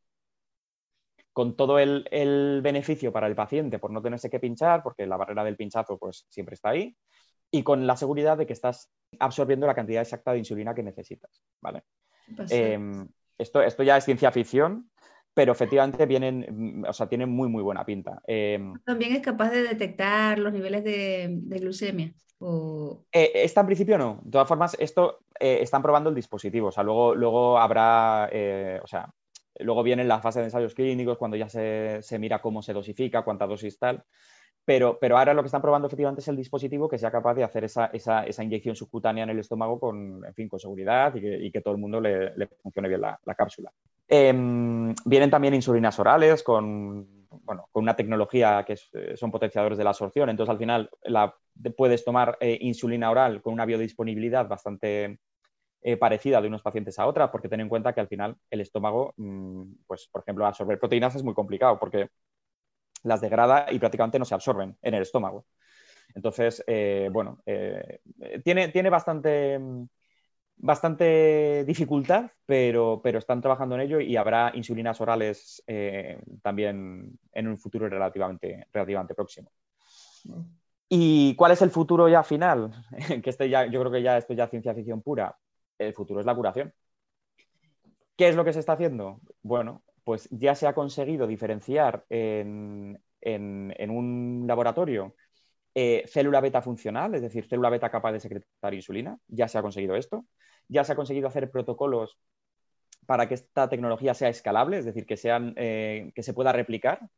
con 1.33 1.55
todo 1.55 1.79
el, 1.79 2.61
beneficio 2.61 3.11
para 3.11 3.27
el 3.27 3.35
paciente 3.35 3.79
por 3.79 3.91
no 3.91 4.01
tenerse 4.01 4.29
que 4.29 4.39
pinchar, 4.39 4.83
porque 4.83 5.07
la 5.07 5.17
barrera 5.17 5.43
del 5.43 5.55
pinchazo 5.55 5.97
pues, 5.97 6.25
siempre 6.29 6.55
está 6.55 6.69
ahí, 6.69 6.95
y 7.49 7.63
con 7.63 7.87
la 7.87 7.97
seguridad 7.97 8.37
de 8.37 8.45
que 8.45 8.53
estás 8.53 8.91
absorbiendo 9.19 9.67
la 9.67 9.75
cantidad 9.75 10.01
exacta 10.01 10.31
de 10.31 10.39
insulina 10.39 10.73
que 10.73 10.83
necesitas. 10.83 11.41
¿vale? 11.61 11.83
Em, 12.49 13.07
esto, 13.37 13.61
esto 13.61 13.83
ya 13.83 13.97
es 13.97 14.05
ciencia 14.05 14.31
ficción, 14.31 14.89
pero 15.33 15.53
efectivamente 15.53 16.05
vienen, 16.05 16.83
o 16.87 16.93
sea, 16.93 17.07
tienen 17.07 17.29
muy, 17.29 17.49
muy 17.49 17.63
buena 17.63 17.85
pinta. 17.85 18.21
Em, 18.27 18.73
También 18.83 19.13
es 19.13 19.21
capaz 19.21 19.49
de 19.51 19.63
detectar 19.63 20.39
los 20.39 20.51
niveles 20.51 20.83
de, 20.83 21.39
glucemia. 21.59 22.13
Eh, 23.11 23.31
esta 23.35 23.61
en 23.61 23.67
principio 23.67 23.97
no. 23.97 24.19
De 24.23 24.31
todas 24.31 24.47
formas, 24.47 24.75
esto 24.79 25.19
eh, 25.41 25.59
están 25.61 25.81
probando 25.81 26.09
el 26.09 26.15
dispositivo. 26.15 26.67
O 26.67 26.71
sea, 26.71 26.83
luego, 26.83 27.15
luego 27.15 27.57
habrá, 27.59 28.29
eh, 28.31 28.79
o 28.83 28.87
sea, 28.87 29.11
Luego 29.59 29.83
viene 29.83 30.03
la 30.03 30.21
fase 30.21 30.39
de 30.39 30.45
ensayos 30.45 30.73
clínicos, 30.73 31.17
cuando 31.17 31.37
ya 31.37 31.49
se, 31.49 32.01
mira 32.19 32.41
cómo 32.41 32.61
se 32.61 32.73
dosifica, 32.73 33.23
cuánta 33.23 33.47
dosis 33.47 33.77
tal. 33.77 34.03
Pero, 34.63 34.99
pero, 34.99 35.17
ahora 35.17 35.33
lo 35.33 35.41
que 35.41 35.47
están 35.47 35.61
probando 35.61 35.87
efectivamente 35.87 36.21
es 36.21 36.27
el 36.27 36.35
dispositivo 36.35 36.87
que 36.87 36.99
sea 36.99 37.11
capaz 37.11 37.33
de 37.33 37.43
hacer 37.43 37.63
esa, 37.63 37.87
esa, 37.87 38.43
inyección 38.43 38.75
subcutánea 38.75 39.23
en 39.23 39.31
el 39.31 39.39
estómago 39.39 39.79
con, 39.79 40.23
en 40.23 40.33
fin, 40.35 40.47
con 40.47 40.59
seguridad 40.59 41.13
y 41.15 41.51
que, 41.51 41.61
todo 41.61 41.73
el 41.73 41.79
mundo 41.79 41.99
le, 41.99 42.47
funcione 42.61 42.87
bien 42.87 43.01
la, 43.01 43.35
cápsula. 43.35 43.71
Em, 44.07 44.93
vienen 45.05 45.31
también 45.31 45.55
insulinas 45.55 45.97
orales 45.99 46.43
con, 46.43 47.27
bueno, 47.43 47.69
con 47.71 47.83
una 47.83 47.95
tecnología 47.95 48.63
que 48.65 48.77
son 49.15 49.31
potenciadores 49.31 49.79
de 49.79 49.83
la 49.83 49.89
absorción. 49.89 50.29
Entonces, 50.29 50.51
al 50.51 50.59
final, 50.59 50.89
la, 51.03 51.33
puedes 51.75 52.05
tomar 52.05 52.37
eh, 52.39 52.57
insulina 52.61 53.09
oral 53.09 53.41
con 53.41 53.53
una 53.53 53.65
biodisponibilidad 53.65 54.47
bastante, 54.47 55.19
eh, 55.83 55.97
parecida 55.97 56.39
de 56.39 56.47
unos 56.47 56.61
pacientes 56.61 56.99
a 56.99 57.07
otras, 57.07 57.31
porque 57.31 57.49
ten 57.49 57.59
en 57.59 57.67
cuenta 57.67 57.91
que 57.91 58.01
al 58.01 58.07
final 58.07 58.37
el 58.51 58.61
estómago, 58.61 59.15
mm, 59.17 59.63
pues 59.87 60.07
por 60.11 60.21
ejemplo, 60.21 60.45
absorber 60.45 60.77
proteínas 60.77 61.15
es 61.15 61.23
muy 61.23 61.33
complicado 61.33 61.79
porque 61.79 62.09
las 63.01 63.19
degrada 63.19 63.65
y 63.71 63.79
prácticamente 63.79 64.19
no 64.19 64.25
se 64.25 64.35
absorben 64.35 64.77
en 64.79 64.93
el 64.93 65.01
estómago. 65.01 65.47
Entonces, 66.13 66.63
eh, 66.67 67.09
bueno, 67.11 67.41
eh, 67.47 67.99
tiene, 68.43 68.67
tiene 68.67 68.91
bastante, 68.91 69.59
bastante 70.57 71.63
dificultad, 71.65 72.29
pero, 72.45 73.01
pero 73.03 73.17
están 73.17 73.41
trabajando 73.41 73.73
en 73.73 73.81
ello 73.81 73.99
y 73.99 74.17
habrá 74.17 74.51
insulinas 74.53 75.01
orales 75.01 75.63
también 76.43 77.17
en 77.33 77.47
un 77.47 77.57
futuro 77.57 77.89
relativamente, 77.89 78.67
relativamente 78.71 79.15
próximo. 79.15 79.51
¿Y 80.87 81.33
cuál 81.35 81.53
es 81.53 81.61
el 81.63 81.71
futuro 81.71 82.07
ya 82.07 82.21
final? 82.21 82.71
que 83.23 83.29
este 83.31 83.49
ya, 83.49 83.65
yo 83.65 83.79
creo 83.79 83.91
que 83.91 84.03
ya 84.03 84.19
esto 84.19 84.33
ya 84.33 84.43
es 84.43 84.51
ciencia 84.51 84.75
ficción 84.75 85.01
pura 85.01 85.35
el 85.87 85.93
futuro 85.93 86.19
es 86.19 86.25
la 86.25 86.35
curación. 86.35 86.73
¿Qué 88.15 88.29
es 88.29 88.35
lo 88.35 88.45
que 88.45 88.53
se 88.53 88.59
está 88.59 88.73
haciendo? 88.73 89.19
Bueno, 89.41 89.83
pues 90.03 90.27
ya 90.31 90.55
se 90.55 90.67
ha 90.67 90.73
conseguido 90.73 91.27
diferenciar 91.27 92.05
en, 92.09 92.99
un 93.23 94.43
laboratorio 94.47 95.15
eh, 95.73 96.03
célula 96.07 96.41
beta 96.41 96.61
funcional, 96.61 97.15
es 97.15 97.21
decir, 97.21 97.47
célula 97.47 97.69
beta 97.69 97.89
capaz 97.89 98.11
de 98.11 98.19
secretar 98.19 98.73
insulina. 98.73 99.17
Ya 99.27 99.47
se 99.47 99.57
ha 99.57 99.61
conseguido 99.61 99.95
esto. 99.95 100.25
Ya 100.67 100.83
se 100.83 100.93
ha 100.93 100.95
conseguido 100.95 101.27
hacer 101.27 101.49
protocolos 101.49 102.17
para 103.05 103.27
que 103.27 103.33
esta 103.33 103.69
tecnología 103.69 104.13
sea 104.13 104.29
escalable, 104.29 104.77
es 104.77 104.85
decir, 104.85 105.05
que, 105.05 105.19
eh, 105.55 106.11
que 106.13 106.23
se 106.23 106.33
pueda 106.33 106.51
replicar. 106.51 107.09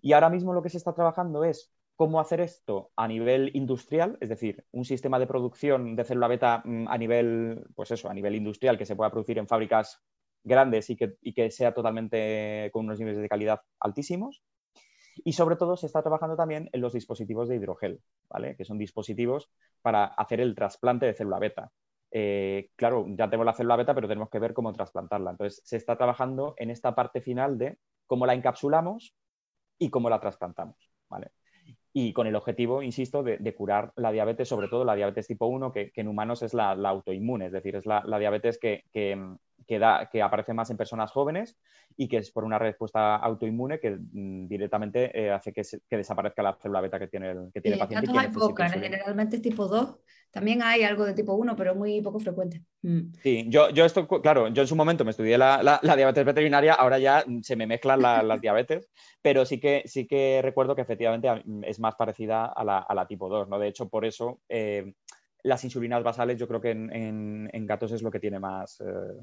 Y 0.00 0.12
ahora 0.12 0.30
mismo 0.30 0.52
lo 0.52 0.62
que 0.62 0.68
se 0.68 0.76
está 0.76 0.94
trabajando 0.94 1.44
es 1.44 1.72
cómo 1.96 2.20
hacer 2.20 2.40
esto 2.40 2.90
a 2.96 3.06
nivel 3.06 3.50
industrial, 3.54 4.18
es 4.20 4.28
decir, 4.28 4.64
un 4.72 4.84
sistema 4.84 5.18
de 5.18 5.26
producción 5.26 5.96
de 5.96 6.04
célula 6.04 6.28
beta 6.28 6.62
mm, 6.64 6.88
a 6.88 6.98
nivel, 6.98 7.66
pues 7.74 7.90
eso, 7.90 8.08
a 8.08 8.14
nivel 8.14 8.34
industrial 8.34 8.78
que 8.78 8.86
se 8.86 8.96
pueda 8.96 9.10
producir 9.10 9.38
en 9.38 9.46
fábricas 9.46 10.02
grandes 10.42 10.90
y 10.90 10.96
que, 10.96 11.16
y 11.22 11.32
que 11.32 11.50
sea 11.50 11.72
totalmente 11.72 12.70
con 12.72 12.84
unos 12.84 12.98
niveles 12.98 13.20
de 13.20 13.28
calidad 13.28 13.62
altísimos. 13.80 14.42
Y 15.24 15.34
sobre 15.34 15.56
todo 15.56 15.76
se 15.76 15.86
está 15.86 16.02
trabajando 16.02 16.36
también 16.36 16.68
en 16.72 16.80
los 16.80 16.92
dispositivos 16.92 17.48
de 17.48 17.56
hidrogel, 17.56 18.00
¿vale? 18.28 18.56
que 18.56 18.64
son 18.64 18.78
dispositivos 18.78 19.48
para 19.80 20.06
hacer 20.06 20.40
el 20.40 20.56
trasplante 20.56 21.06
de 21.06 21.14
célula 21.14 21.38
beta. 21.38 21.70
Eh, 22.10 22.70
claro, 22.74 23.06
ya 23.08 23.26
tenemos 23.26 23.46
la 23.46 23.54
célula 23.54 23.76
beta, 23.76 23.94
pero 23.94 24.08
tenemos 24.08 24.28
que 24.28 24.40
ver 24.40 24.52
cómo 24.52 24.72
trasplantarla. 24.72 25.30
Entonces, 25.30 25.62
se 25.64 25.76
está 25.76 25.96
trabajando 25.96 26.54
en 26.58 26.70
esta 26.70 26.94
parte 26.96 27.20
final 27.20 27.58
de 27.58 27.78
cómo 28.06 28.26
la 28.26 28.34
encapsulamos 28.34 29.14
y 29.78 29.90
cómo 29.90 30.10
la 30.10 30.20
trasplantamos. 30.20 30.76
¿vale? 31.08 31.30
Y 31.96 32.12
con 32.12 32.26
el 32.26 32.34
objetivo, 32.34 32.82
insisto, 32.82 33.22
de, 33.22 33.54
curar 33.54 33.92
la 33.94 34.10
diabetes, 34.10 34.48
sobre 34.48 34.66
todo 34.66 34.84
la 34.84 34.96
diabetes 34.96 35.28
tipo 35.28 35.46
1, 35.46 35.70
que, 35.72 35.92
en 35.94 36.08
humanos 36.08 36.42
es 36.42 36.52
la, 36.52 36.72
autoinmune, 36.72 37.46
es 37.46 37.52
decir, 37.52 37.76
es 37.76 37.86
la, 37.86 38.02
diabetes 38.18 38.58
que, 38.58 38.84
que, 38.92 39.16
aparece 40.22 40.52
más 40.52 40.70
en 40.70 40.76
personas 40.76 41.10
jóvenes 41.10 41.58
y 41.96 42.08
que 42.08 42.18
es 42.18 42.30
por 42.30 42.44
una 42.44 42.58
respuesta 42.58 43.16
autoinmune 43.16 43.78
que 43.80 43.90
mm, 43.90 44.46
directamente 44.46 45.18
eh, 45.18 45.30
hace 45.30 45.52
que, 45.52 45.62
desaparezca 45.90 46.42
la 46.42 46.56
célula 46.60 46.80
beta 46.80 46.98
que 46.98 47.08
tiene 47.08 47.30
el, 47.30 47.50
que 47.52 47.60
tiene 47.60 47.78
paciente. 47.78 48.10
hay 48.16 48.28
pocas, 48.28 48.72
generalmente 48.72 49.36
es 49.36 49.42
tipo 49.42 49.66
2. 49.66 49.96
También 50.34 50.62
hay 50.62 50.82
algo 50.82 51.04
de 51.04 51.14
tipo 51.14 51.34
1, 51.34 51.54
pero 51.54 51.76
muy 51.76 52.00
poco 52.02 52.18
frecuente. 52.18 52.64
Mm. 52.82 53.12
Sí, 53.22 53.46
yo, 53.48 53.70
yo 53.70 53.84
esto, 53.84 54.08
claro, 54.08 54.48
yo 54.48 54.62
en 54.62 54.68
su 54.68 54.74
momento 54.74 55.04
me 55.04 55.12
estudié 55.12 55.38
la, 55.38 55.80
diabetes 55.80 56.24
veterinaria, 56.24 56.74
ahora 56.74 56.98
ya 56.98 57.24
se 57.42 57.54
me 57.54 57.68
mezclan 57.68 58.02
las 58.02 58.40
diabetes, 58.40 58.90
pero 59.22 59.46
sí 59.46 59.60
que, 59.60 59.84
sí 59.86 60.08
que 60.08 60.40
recuerdo 60.42 60.74
que 60.74 60.82
efectivamente 60.82 61.28
es 61.62 61.78
más 61.78 61.94
parecida 61.94 62.46
a 62.46 62.64
la, 62.64 63.06
tipo 63.06 63.28
2, 63.28 63.48
¿no? 63.48 63.60
De 63.60 63.68
hecho, 63.68 63.88
por 63.88 64.04
eso 64.04 64.40
eh, 64.48 64.94
las 65.44 65.62
insulinas 65.62 66.02
basales 66.02 66.36
yo 66.36 66.48
creo 66.48 66.60
que 66.60 66.72
en, 66.72 67.66
gatos 67.66 67.92
es 67.92 68.02
lo 68.02 68.10
que 68.10 68.18
tiene 68.18 68.40
más... 68.40 68.80
Eh, 68.80 69.22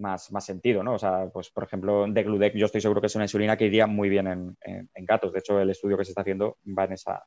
más, 0.00 0.32
más 0.32 0.44
sentido, 0.44 0.82
¿no? 0.82 0.94
O 0.94 0.98
sea, 0.98 1.28
pues 1.32 1.50
por 1.50 1.64
ejemplo, 1.64 2.06
de 2.08 2.22
Gludec 2.22 2.54
yo 2.54 2.66
estoy 2.66 2.80
seguro 2.80 3.00
que 3.00 3.06
es 3.06 3.14
una 3.14 3.24
insulina 3.24 3.56
que 3.56 3.66
iría 3.66 3.86
muy 3.86 4.08
bien 4.08 4.26
en, 4.26 4.56
en, 4.62 5.04
gatos. 5.04 5.32
De 5.32 5.38
hecho, 5.38 5.60
el 5.60 5.70
estudio 5.70 5.96
que 5.96 6.04
se 6.04 6.12
está 6.12 6.22
haciendo 6.22 6.58
va 6.66 6.84
en 6.84 6.94
esa, 6.94 7.24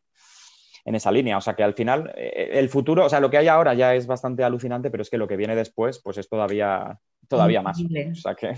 en 0.86 0.95
esa 0.95 1.11
línea. 1.11 1.38
O 1.38 1.41
sea 1.41 1.55
que 1.55 1.63
al 1.63 1.74
final, 1.74 2.13
eh, 2.15 2.49
el 2.53 2.69
futuro, 2.69 3.05
o 3.05 3.09
sea, 3.09 3.19
lo 3.19 3.30
que 3.30 3.38
hay 3.38 3.47
ahora 3.47 3.74
ya 3.74 3.95
es 3.95 4.07
bastante 4.07 4.43
alucinante, 4.43 4.91
pero 4.91 5.03
es 5.03 5.09
que 5.09 5.17
lo 5.17 5.28
que 5.28 5.38
viene 5.38 5.55
después, 5.55 6.01
pues 6.03 6.17
es 6.17 6.28
todavía, 6.28 6.99
todavía 7.28 7.61
más. 7.61 7.80
O 7.80 8.15
sea 8.15 8.36
que. 8.36 8.53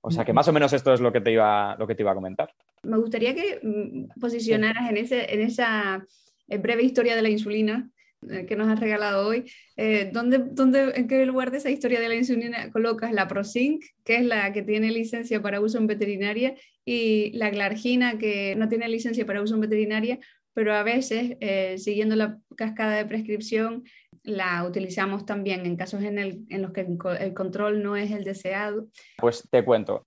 O 0.00 0.10
sea 0.10 0.24
que 0.24 0.32
más 0.32 0.48
o 0.48 0.52
menos 0.52 0.72
esto 0.72 0.92
es 0.92 1.00
lo 1.00 1.12
que 1.12 1.20
te 1.20 1.30
iba, 1.30 1.76
lo 1.78 1.86
que 1.86 1.94
te 1.94 2.02
iba 2.02 2.10
a 2.10 2.16
comentar. 2.16 2.52
Me 2.82 2.98
gustaría 2.98 3.34
que 3.34 3.60
mm, 3.62 4.20
posicionaras 4.20 4.90
en, 4.90 4.96
ese, 4.96 5.32
en 5.32 5.40
esa 5.40 6.04
eh, 6.48 6.58
breve 6.58 6.82
historia 6.82 7.14
de 7.14 7.22
la 7.22 7.28
insulina 7.28 7.88
que 8.20 8.56
nos 8.56 8.68
has 8.68 8.80
regalado 8.80 9.28
hoy, 9.28 9.50
eh, 9.76 10.10
¿dónde, 10.12 10.38
dónde, 10.38 10.92
¿en 10.96 11.06
qué 11.06 11.24
lugar 11.24 11.50
de 11.50 11.58
esa 11.58 11.70
historia 11.70 12.00
de 12.00 12.08
la 12.08 12.16
insulina 12.16 12.70
colocas 12.70 13.12
la 13.12 13.28
Prozinc, 13.28 13.84
que 14.04 14.16
es 14.16 14.24
la 14.24 14.52
que 14.52 14.62
tiene 14.62 14.90
licencia 14.90 15.40
para 15.40 15.60
uso 15.60 15.78
en 15.78 15.86
veterinaria, 15.86 16.54
y 16.84 17.30
la 17.36 17.50
Glargina, 17.50 18.18
que 18.18 18.56
no 18.56 18.68
tiene 18.68 18.88
licencia 18.88 19.24
para 19.24 19.42
uso 19.42 19.54
en 19.54 19.60
veterinaria, 19.60 20.18
pero 20.52 20.74
a 20.74 20.82
veces, 20.82 21.36
eh, 21.40 21.76
siguiendo 21.78 22.16
la 22.16 22.38
cascada 22.56 22.96
de 22.96 23.06
prescripción, 23.06 23.84
la 24.24 24.64
utilizamos 24.64 25.24
también 25.24 25.64
en 25.64 25.76
casos 25.76 26.02
en, 26.02 26.18
el, 26.18 26.44
en 26.48 26.62
los 26.62 26.72
que 26.72 26.86
el 27.20 27.34
control 27.34 27.82
no 27.82 27.96
es 27.96 28.10
el 28.10 28.24
deseado? 28.24 28.88
Pues 29.18 29.48
te 29.48 29.64
cuento. 29.64 30.06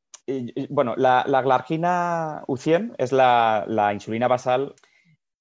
Bueno, 0.70 0.96
la, 0.98 1.24
la 1.28 1.42
Glargina 1.42 2.44
U100 2.48 2.96
es 2.98 3.12
la 3.12 3.92
insulina 3.94 4.28
basal 4.28 4.76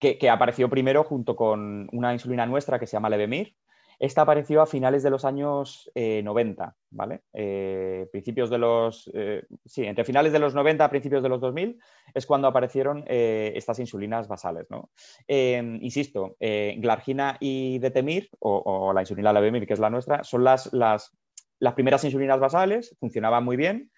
que, 0.00 0.30
apareció 0.30 0.68
primero 0.70 1.04
junto 1.04 1.36
con 1.36 1.88
una 1.92 2.12
insulina 2.12 2.46
nuestra 2.46 2.78
que 2.78 2.86
se 2.86 2.92
llama 2.92 3.10
Levemir. 3.10 3.54
Esta 3.98 4.22
apareció 4.22 4.62
a 4.62 4.66
finales 4.66 5.02
de 5.02 5.10
los 5.10 5.26
años 5.26 5.90
90, 5.94 6.64
eh, 6.64 6.84
¿vale? 6.90 7.20
Eh, 7.34 8.08
principios 8.10 8.48
de 8.48 8.56
los... 8.56 9.10
Eh, 9.12 9.44
sí, 9.66 9.84
entre 9.84 10.06
finales 10.06 10.32
de 10.32 10.38
los 10.38 10.54
90 10.54 10.82
a 10.82 10.88
principios 10.88 11.22
de 11.22 11.28
los 11.28 11.38
2000 11.42 11.78
es 12.14 12.24
cuando 12.24 12.48
aparecieron 12.48 13.04
estas 13.06 13.78
insulinas 13.78 14.26
basales, 14.26 14.66
¿no? 14.70 14.90
insisto, 15.28 16.36
Glargina 16.40 17.36
y 17.40 17.78
Detemir, 17.78 18.30
o, 18.38 18.92
la 18.94 19.02
insulina 19.02 19.34
Levemir, 19.34 19.66
que 19.66 19.74
es 19.74 19.78
la 19.78 19.90
nuestra, 19.90 20.24
son 20.24 20.44
las, 20.44 20.72
las, 20.72 21.14
las 21.58 21.74
primeras 21.74 22.02
insulinas 22.02 22.40
basales, 22.40 22.96
funcionaban 22.98 23.44
muy 23.44 23.58
bien 23.58 23.90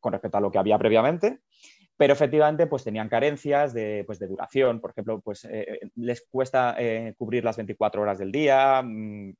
con 0.00 0.12
respecto 0.12 0.36
a 0.36 0.40
lo 0.42 0.50
que 0.50 0.58
había 0.58 0.78
previamente, 0.78 1.40
pero 1.96 2.12
efectivamente 2.12 2.66
pues 2.66 2.84
tenían 2.84 3.08
carencias 3.08 3.72
de, 3.72 4.04
pues, 4.06 4.18
de 4.18 4.26
duración, 4.26 4.80
por 4.80 4.90
ejemplo, 4.90 5.20
pues 5.20 5.44
eh, 5.44 5.80
les 5.96 6.26
cuesta 6.28 6.74
eh, 6.78 7.14
cubrir 7.16 7.44
las 7.44 7.56
24 7.56 8.02
horas 8.02 8.18
del 8.18 8.32
día, 8.32 8.82
mm, 8.82 9.34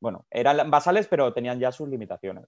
bueno, 0.00 0.26
eran 0.30 0.70
basales 0.70 1.06
pero 1.06 1.32
tenían 1.32 1.58
ya 1.58 1.72
sus 1.72 1.88
limitaciones. 1.88 2.46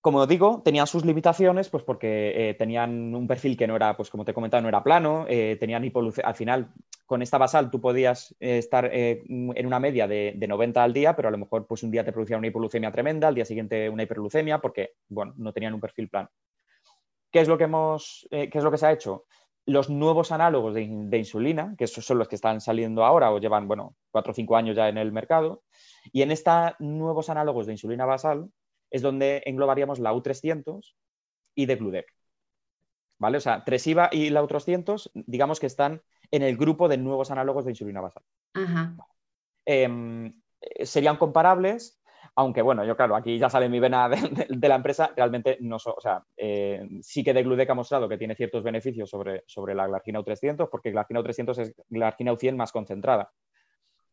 Como 0.00 0.26
digo, 0.26 0.60
tenían 0.62 0.86
sus 0.86 1.04
limitaciones 1.04 1.70
pues 1.70 1.82
porque 1.82 2.50
eh, 2.50 2.54
tenían 2.54 3.14
un 3.14 3.26
perfil 3.26 3.56
que 3.56 3.66
no 3.66 3.74
era, 3.74 3.96
pues 3.96 4.10
como 4.10 4.24
te 4.24 4.32
he 4.32 4.34
comentado, 4.34 4.62
no 4.62 4.68
era 4.68 4.82
plano, 4.84 5.24
tenían 5.26 5.90
al 6.24 6.34
final 6.34 6.74
con 7.06 7.22
esta 7.22 7.38
basal 7.38 7.70
tú 7.70 7.80
podías 7.80 8.34
estar 8.38 8.90
en 8.92 9.66
una 9.66 9.80
media 9.80 10.06
de, 10.06 10.34
de, 10.36 10.46
90 10.46 10.84
al 10.84 10.92
día, 10.92 11.16
pero 11.16 11.28
a 11.28 11.30
lo 11.30 11.38
mejor 11.38 11.66
pues 11.66 11.82
un 11.82 11.90
día 11.90 12.04
te 12.04 12.12
producía 12.12 12.36
una 12.36 12.48
hipoglucemia 12.48 12.92
tremenda, 12.92 13.28
al 13.28 13.34
día 13.34 13.46
siguiente 13.46 13.88
una 13.88 14.02
hiperglucemia 14.02 14.58
porque, 14.58 14.92
bueno, 15.08 15.32
no 15.38 15.54
tenían 15.54 15.72
un 15.72 15.80
perfil 15.80 16.10
plano. 16.10 16.28
¿Qué 17.34 17.40
es 17.40 17.48
lo 17.48 17.58
que, 17.58 17.64
hemos, 17.64 18.28
eh, 18.30 18.48
es 18.52 18.62
lo 18.62 18.70
que 18.70 18.78
se 18.78 18.86
ha 18.86 18.92
hecho? 18.92 19.24
Los 19.66 19.90
nuevos 19.90 20.30
análogos 20.30 20.72
de, 20.72 20.82
insulina, 21.18 21.74
que 21.76 21.82
esos 21.82 22.06
son 22.06 22.18
los 22.18 22.28
que 22.28 22.36
están 22.36 22.60
saliendo 22.60 23.04
ahora 23.04 23.32
o 23.32 23.40
llevan, 23.40 23.66
bueno, 23.66 23.96
cuatro 24.12 24.30
o 24.30 24.34
cinco 24.36 24.56
años 24.56 24.76
ya 24.76 24.88
en 24.88 24.98
el 24.98 25.10
mercado, 25.10 25.64
y 26.12 26.22
en 26.22 26.30
estos 26.30 26.74
nuevos 26.78 27.30
análogos 27.30 27.66
de 27.66 27.72
insulina 27.72 28.06
basal 28.06 28.52
es 28.88 29.02
donde 29.02 29.42
englobaríamos 29.46 29.98
la 29.98 30.12
U300 30.12 30.94
y 31.56 31.66
de 31.66 31.74
Gludec. 31.74 32.06
¿Vale? 33.18 33.38
O 33.38 33.40
sea, 33.40 33.64
Tresiva 33.64 34.10
y 34.12 34.30
la 34.30 34.44
U300, 34.44 35.10
digamos 35.14 35.58
que 35.58 35.66
están 35.66 36.02
en 36.30 36.42
el 36.42 36.56
grupo 36.56 36.86
de 36.86 36.98
nuevos 36.98 37.32
análogos 37.32 37.64
de 37.64 37.72
insulina 37.72 38.00
basal. 38.00 38.22
Em, 39.64 40.40
serían 40.84 41.16
comparables 41.16 42.00
aunque 42.36 42.62
bueno, 42.62 42.84
yo 42.84 42.96
claro, 42.96 43.14
aquí 43.16 43.38
ya 43.38 43.48
sale 43.48 43.68
mi 43.68 43.78
vena 43.80 44.08
de, 44.08 44.68
la 44.68 44.74
empresa, 44.74 45.12
realmente 45.16 45.58
no, 45.60 45.76
o 45.76 46.00
sea, 46.00 46.24
eh, 46.36 46.86
sí 47.00 47.22
que 47.22 47.32
de 47.32 47.42
Gludec 47.42 47.70
ha 47.70 47.74
mostrado 47.74 48.08
que 48.08 48.18
tiene 48.18 48.34
ciertos 48.34 48.62
beneficios 48.62 49.08
sobre, 49.08 49.44
sobre 49.46 49.74
la 49.74 49.86
glargina 49.86 50.20
U300, 50.20 50.68
porque 50.70 50.90
glargina 50.90 51.20
U300 51.20 51.58
es 51.58 51.74
glargina 51.88 52.32
U100 52.32 52.56
más 52.56 52.72
concentrada. 52.72 53.30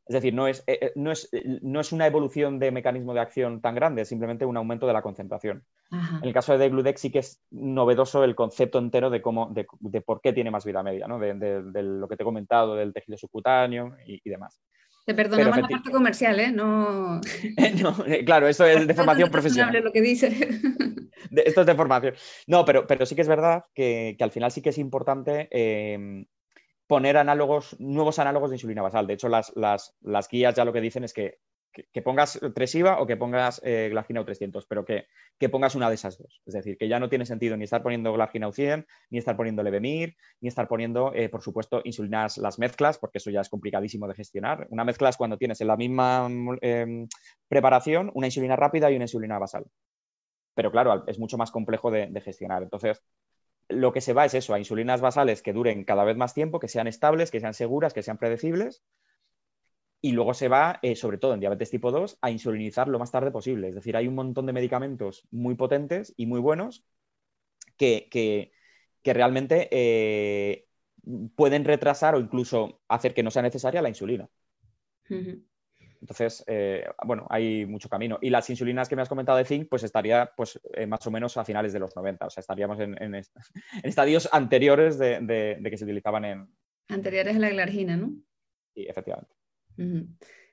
Es 0.08 0.16
decir, 0.16 0.34
no 0.34 0.48
es, 0.48 0.64
eh, 0.68 0.80
eh, 0.82 0.92
no, 0.96 1.12
es, 1.12 1.30
no 1.62 1.80
es, 1.80 1.92
una 1.92 2.06
evolución 2.06 2.60
de 2.60 2.72
mecanismo 2.72 3.14
de 3.14 3.22
acción 3.22 3.62
tan 3.62 3.76
grande, 3.76 4.02
es 4.02 4.10
simplemente 4.10 4.46
un 4.46 4.58
aumento 4.58 4.88
de 4.88 4.94
la 4.94 5.02
concentración. 5.02 5.64
En 5.92 6.26
el 6.26 6.34
caso 6.34 6.58
de 6.58 6.70
Gludec 6.70 6.98
sí 6.98 7.12
que 7.12 7.20
es 7.20 7.42
novedoso 7.52 8.24
el 8.24 8.36
concepto 8.36 8.80
entero 8.80 9.10
de, 9.10 9.22
cómo, 9.22 9.52
de, 9.52 10.02
por 10.02 10.22
qué 10.22 10.32
tiene 10.32 10.50
más 10.50 10.66
vida 10.66 10.84
media, 10.84 11.06
¿no? 11.08 11.20
de, 11.20 11.62
lo 11.84 12.08
que 12.08 12.16
te 12.16 12.24
he 12.24 12.26
comentado 12.26 12.76
del 12.76 12.94
tejido 12.94 13.18
subcutáneo 13.18 13.98
y 14.06 14.30
demás. 14.30 14.62
Te 15.06 15.16
perdonamos 15.16 15.58
la 15.58 15.68
parte 15.68 15.92
comercial, 15.92 16.40
¿eh? 16.40 16.52
No... 16.52 17.22
Claro, 18.26 18.48
esto 18.48 18.66
es 18.66 18.88
de 18.88 18.94
formación 18.94 19.32
profesional. 19.32 19.84
lo 19.84 19.92
que 19.92 20.02
dice. 20.02 20.28
esto 21.46 21.62
es 21.62 21.68
de 21.68 21.76
formación. 21.76 22.14
No, 22.48 22.66
pero, 22.66 22.86
pero 22.86 23.06
sí 23.06 23.16
que 23.16 23.22
es 23.22 23.28
verdad 23.28 23.64
que, 23.74 24.16
al 24.20 24.32
final 24.32 24.52
sí 24.52 24.62
que 24.62 24.70
es 24.70 24.78
importante 24.78 25.48
em, 25.52 26.26
poner 26.88 27.18
análogos, 27.18 27.76
nuevos 27.80 28.20
análogos 28.20 28.52
de 28.52 28.58
insulina 28.58 28.82
basal. 28.82 29.08
De 29.08 29.14
hecho, 29.14 29.30
las, 29.30 29.52
las, 29.56 29.96
las 30.02 30.28
guías 30.28 30.56
ya 30.56 30.66
lo 30.66 30.74
que 30.74 30.82
dicen 30.82 31.04
es 31.04 31.14
que 31.14 31.40
que, 31.72 32.02
pongas 32.02 32.40
Tresiva 32.54 33.00
o 33.00 33.08
que 33.08 33.18
pongas 33.18 33.62
eh, 33.64 33.90
Glargina 33.92 34.24
300 34.24 34.66
pero 34.66 34.86
que, 34.86 35.08
pongas 35.50 35.76
una 35.76 35.90
de 35.90 35.96
esas 35.96 36.18
dos. 36.18 36.42
Es 36.46 36.54
decir, 36.54 36.78
que 36.78 36.88
ya 36.88 37.00
no 37.00 37.10
tiene 37.10 37.26
sentido 37.26 37.58
ni 37.58 37.64
estar 37.64 37.82
poniendo 37.82 38.14
Glargina 38.14 38.52
100, 38.52 38.86
ni 39.10 39.18
estar 39.18 39.36
poniendo 39.36 39.64
Levemir, 39.64 40.16
ni 40.40 40.48
estar 40.48 40.68
poniendo, 40.68 41.14
eh, 41.14 41.30
por 41.30 41.42
supuesto, 41.42 41.82
insulinas 41.84 42.38
las 42.38 42.60
mezclas, 42.60 42.98
porque 42.98 43.18
eso 43.18 43.32
ya 43.32 43.42
es 43.42 43.50
complicadísimo 43.50 44.08
de 44.08 44.14
gestionar. 44.14 44.68
Una 44.70 44.84
mezcla 44.84 45.10
es 45.10 45.18
cuando 45.18 45.38
tienes 45.38 45.62
en 45.62 45.68
la 45.68 45.78
misma 45.78 46.28
em, 46.62 47.08
preparación 47.48 48.12
una 48.14 48.28
insulina 48.28 48.56
rápida 48.56 48.92
y 48.92 48.96
una 48.96 49.06
insulina 49.06 49.40
basal. 49.40 49.66
Pero 50.54 50.72
claro, 50.72 51.04
es 51.08 51.18
mucho 51.18 51.38
más 51.38 51.52
complejo 51.52 51.92
de, 51.92 52.08
de 52.08 52.22
gestionar. 52.22 52.62
Entonces, 52.64 53.02
lo 53.70 53.94
que 53.94 54.02
se 54.02 54.14
va 54.14 54.26
es 54.26 54.34
eso, 54.34 54.54
a 54.54 54.60
insulinas 54.60 55.02
basales 55.02 55.42
que 55.42 55.54
duren 55.54 55.86
cada 55.86 56.04
vez 56.04 56.18
más 56.18 56.34
tiempo, 56.34 56.60
que 56.60 56.68
sean 56.68 56.88
estables, 56.88 57.32
que 57.32 57.40
sean 57.40 57.54
seguras, 57.54 57.94
que 57.94 58.04
sean 58.04 58.18
predecibles 58.18 58.84
y 60.02 60.14
luego 60.14 60.34
se 60.34 60.48
va, 60.48 60.80
eh, 60.82 60.96
sobre 60.96 61.20
todo 61.20 61.36
en 61.36 61.40
diabetes 61.40 61.70
tipo 61.70 61.92
2, 61.92 62.18
a 62.22 62.32
insulinizar 62.32 62.88
lo 62.88 62.98
más 62.98 63.12
tarde 63.12 63.30
posible. 63.32 63.70
Es 63.70 63.76
decir, 63.76 63.96
hay 63.96 64.08
un 64.08 64.16
montón 64.16 64.48
de 64.48 64.54
medicamentos 64.54 65.28
muy 65.30 65.56
potentes 65.56 66.14
y 66.18 66.26
muy 66.26 66.40
buenos 66.40 66.84
que, 67.78 68.52
realmente 69.04 69.70
eh, 69.72 70.68
pueden 71.36 71.66
retrasar 71.66 72.16
o 72.16 72.20
incluso 72.20 72.82
hacer 72.88 73.14
que 73.14 73.24
no 73.24 73.32
sea 73.32 73.42
necesaria 73.44 73.82
la 73.82 73.90
insulina. 73.90 74.28
Entonces, 75.08 76.44
eh, 76.48 76.88
bueno, 77.06 77.28
hay 77.30 77.66
mucho 77.68 77.90
camino. 77.90 78.18
Y 78.22 78.32
las 78.32 78.50
insulinas 78.50 78.90
que 78.90 78.96
me 78.96 79.04
has 79.04 79.10
comentado 79.10 79.38
de 79.38 79.46
zinc, 79.46 79.70
pues 79.70 79.84
estaría 79.84 80.32
pues, 80.36 80.60
más 80.88 81.06
o 81.06 81.12
menos 81.12 81.38
a 81.38 81.46
finales 81.46 81.74
de 81.74 81.80
los 81.80 81.96
90. 81.96 82.26
O 82.26 82.30
sea, 82.30 82.42
estaríamos 82.42 82.80
en, 82.80 83.16
estadios 83.84 84.30
anteriores 84.32 84.98
de, 84.98 85.20
de, 85.22 85.70
que 85.70 85.78
se 85.78 85.84
utilizaban 85.84 86.26
en... 86.26 86.48
Anteriores 86.88 87.36
a 87.36 87.40
la 87.40 87.50
glargina, 87.50 87.98
¿no? 87.98 88.14
Sí, 88.74 88.86
efectivamente. 88.88 89.41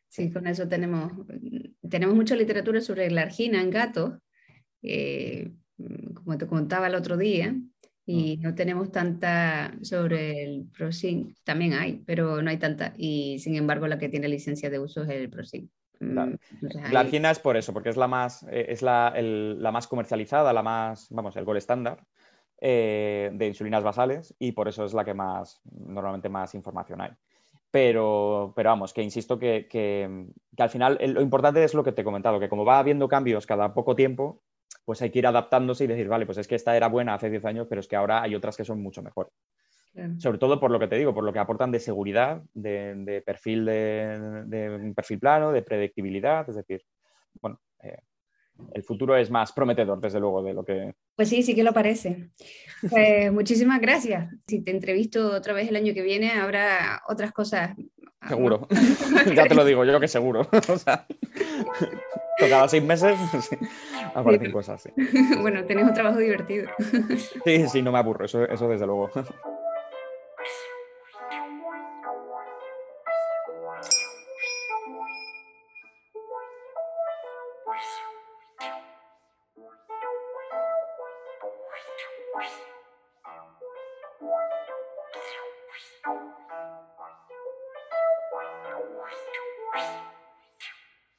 Sí, 0.09 0.31
con 0.31 0.47
eso 0.47 0.67
tenemos, 0.67 1.13
tenemos 1.89 2.17
mucha 2.17 2.35
literatura 2.35 2.81
sobre 2.81 3.11
la 3.11 3.23
argina 3.23 3.61
en 3.61 3.71
gatos, 3.71 4.15
eh, 4.83 5.53
como 6.15 6.39
te 6.39 6.47
contaba 6.47 6.87
el 6.87 6.95
otro 6.95 7.17
día, 7.17 7.55
y 8.07 8.39
no 8.39 8.55
tenemos 8.55 8.91
tanta 8.91 9.77
sobre 9.83 10.43
el 10.43 10.67
Prosin, 10.77 11.35
también 11.45 11.75
hay, 11.75 12.03
pero 12.07 12.41
no 12.41 12.49
hay 12.49 12.57
tanta, 12.57 12.95
y 12.97 13.39
sin 13.39 13.55
embargo 13.55 13.87
la 13.87 13.99
que 13.99 14.09
tiene 14.09 14.29
licencia 14.29 14.71
de 14.71 14.79
uso 14.79 15.03
es 15.03 15.11
el 15.11 15.29
Prosin. 15.29 15.71
Mm, 16.01 16.35
la 16.91 17.01
argina 17.01 17.31
es 17.31 17.39
por 17.39 17.59
eso, 17.59 17.75
porque 17.75 17.91
es 17.91 17.99
la 17.99 18.09
más, 18.09 18.45
eh, 18.45 18.67
es 18.71 18.81
la, 18.81 19.13
la 19.21 19.73
más 19.73 19.87
comercializada, 19.87 20.55
la 20.55 20.63
más, 20.63 21.09
vamos, 21.11 21.37
el 21.37 21.45
gol 21.45 21.59
estándar 21.59 22.03
eh, 22.61 23.31
de 23.35 23.47
insulinas 23.47 23.85
basales 23.85 24.35
y 24.39 24.53
por 24.53 24.69
eso 24.69 24.87
es 24.87 24.95
la 24.95 25.05
que 25.05 25.13
más, 25.13 25.61
normalmente 25.65 26.31
más 26.31 26.55
información 26.55 27.03
hay. 27.03 27.11
Pero, 27.71 28.53
pero 28.57 28.71
vamos, 28.71 28.95
que 28.95 29.03
insisto 29.03 29.39
que, 29.39 29.69
al 30.57 30.71
final 30.71 30.99
lo 31.01 31.21
importante 31.21 31.63
es 31.63 31.75
lo 31.75 31.85
que 31.85 31.93
te 31.93 32.01
he 32.01 32.05
comentado, 32.05 32.41
que 32.41 32.49
como 32.49 32.65
va 32.65 32.79
habiendo 32.79 33.09
cambios 33.09 33.47
cada 33.47 33.75
poco 33.75 33.95
tiempo, 33.95 34.43
pues 34.85 35.03
hay 35.03 35.11
que 35.11 35.19
ir 35.19 35.27
adaptándose 35.27 35.85
y 35.85 35.87
decir, 35.87 36.09
vale, 36.09 36.25
pues 36.25 36.39
es 36.39 36.49
que 36.49 36.55
esta 36.55 36.77
era 36.77 36.89
buena 36.89 37.15
hace 37.15 37.29
10 37.29 37.45
años, 37.45 37.67
pero 37.69 37.81
es 37.81 37.89
que 37.89 37.97
ahora 37.97 38.23
hay 38.23 38.35
otras 38.35 38.57
que 38.57 38.65
son 38.65 38.83
mucho 38.83 39.03
mejores. 39.03 39.33
Sobre 40.19 40.39
todo 40.39 40.61
por 40.61 40.71
lo 40.71 40.79
que 40.79 40.87
te 40.87 40.97
digo, 40.97 41.13
por 41.13 41.25
lo 41.25 41.33
que 41.33 41.41
aportan 41.41 41.73
de 41.73 41.81
seguridad, 41.81 42.43
de, 42.55 43.23
perfil 43.27 43.65
de, 43.65 44.93
perfil 44.95 45.19
plano, 45.19 45.51
de 45.51 45.63
predictibilidad, 45.63 46.49
es 46.49 46.55
decir, 46.55 46.85
bueno, 47.41 47.61
eh, 47.83 47.99
el 48.73 48.83
futuro 48.83 49.17
es 49.17 49.31
más 49.31 49.53
prometedor, 49.53 50.01
desde 50.01 50.21
luego, 50.21 50.43
de 50.43 50.55
lo 50.55 50.65
que... 50.65 50.95
Pues 51.17 51.29
sí, 51.29 51.43
sí 51.43 51.55
que 51.55 51.63
lo 51.63 51.73
parece. 51.73 52.31
Pues 52.89 53.33
muchísimas 53.33 53.81
gracias. 53.81 54.33
Si 54.47 54.61
te 54.61 54.71
entrevisto 54.71 55.33
otra 55.33 55.53
vez 55.53 55.69
el 55.69 55.77
año 55.77 55.95
que 55.95 56.03
viene, 56.03 56.33
habrá 56.33 57.03
otras 57.09 57.33
cosas. 57.33 57.77
Seguro, 58.27 58.67
ya 59.35 59.47
te 59.47 59.55
lo 59.55 59.65
digo 59.65 59.85
yo 59.85 60.01
que 60.01 60.09
seguro. 60.09 60.49
o 60.69 60.79
sea, 60.79 61.07
cada 62.39 62.69
seis 62.69 62.83
meses 62.83 63.17
aparecen 64.15 64.53
cosas. 64.53 64.83
Sí. 64.83 64.91
bueno, 65.41 65.65
tenés 65.65 65.85
un 65.85 65.95
trabajo 65.95 66.19
divertido. 66.19 66.69
sí, 67.45 67.69
sí, 67.69 67.83
no 67.83 67.93
me 67.93 67.99
aburro, 67.99 68.25
eso, 68.25 68.45
eso 68.45 68.69
desde 68.69 68.87
luego. 68.87 69.11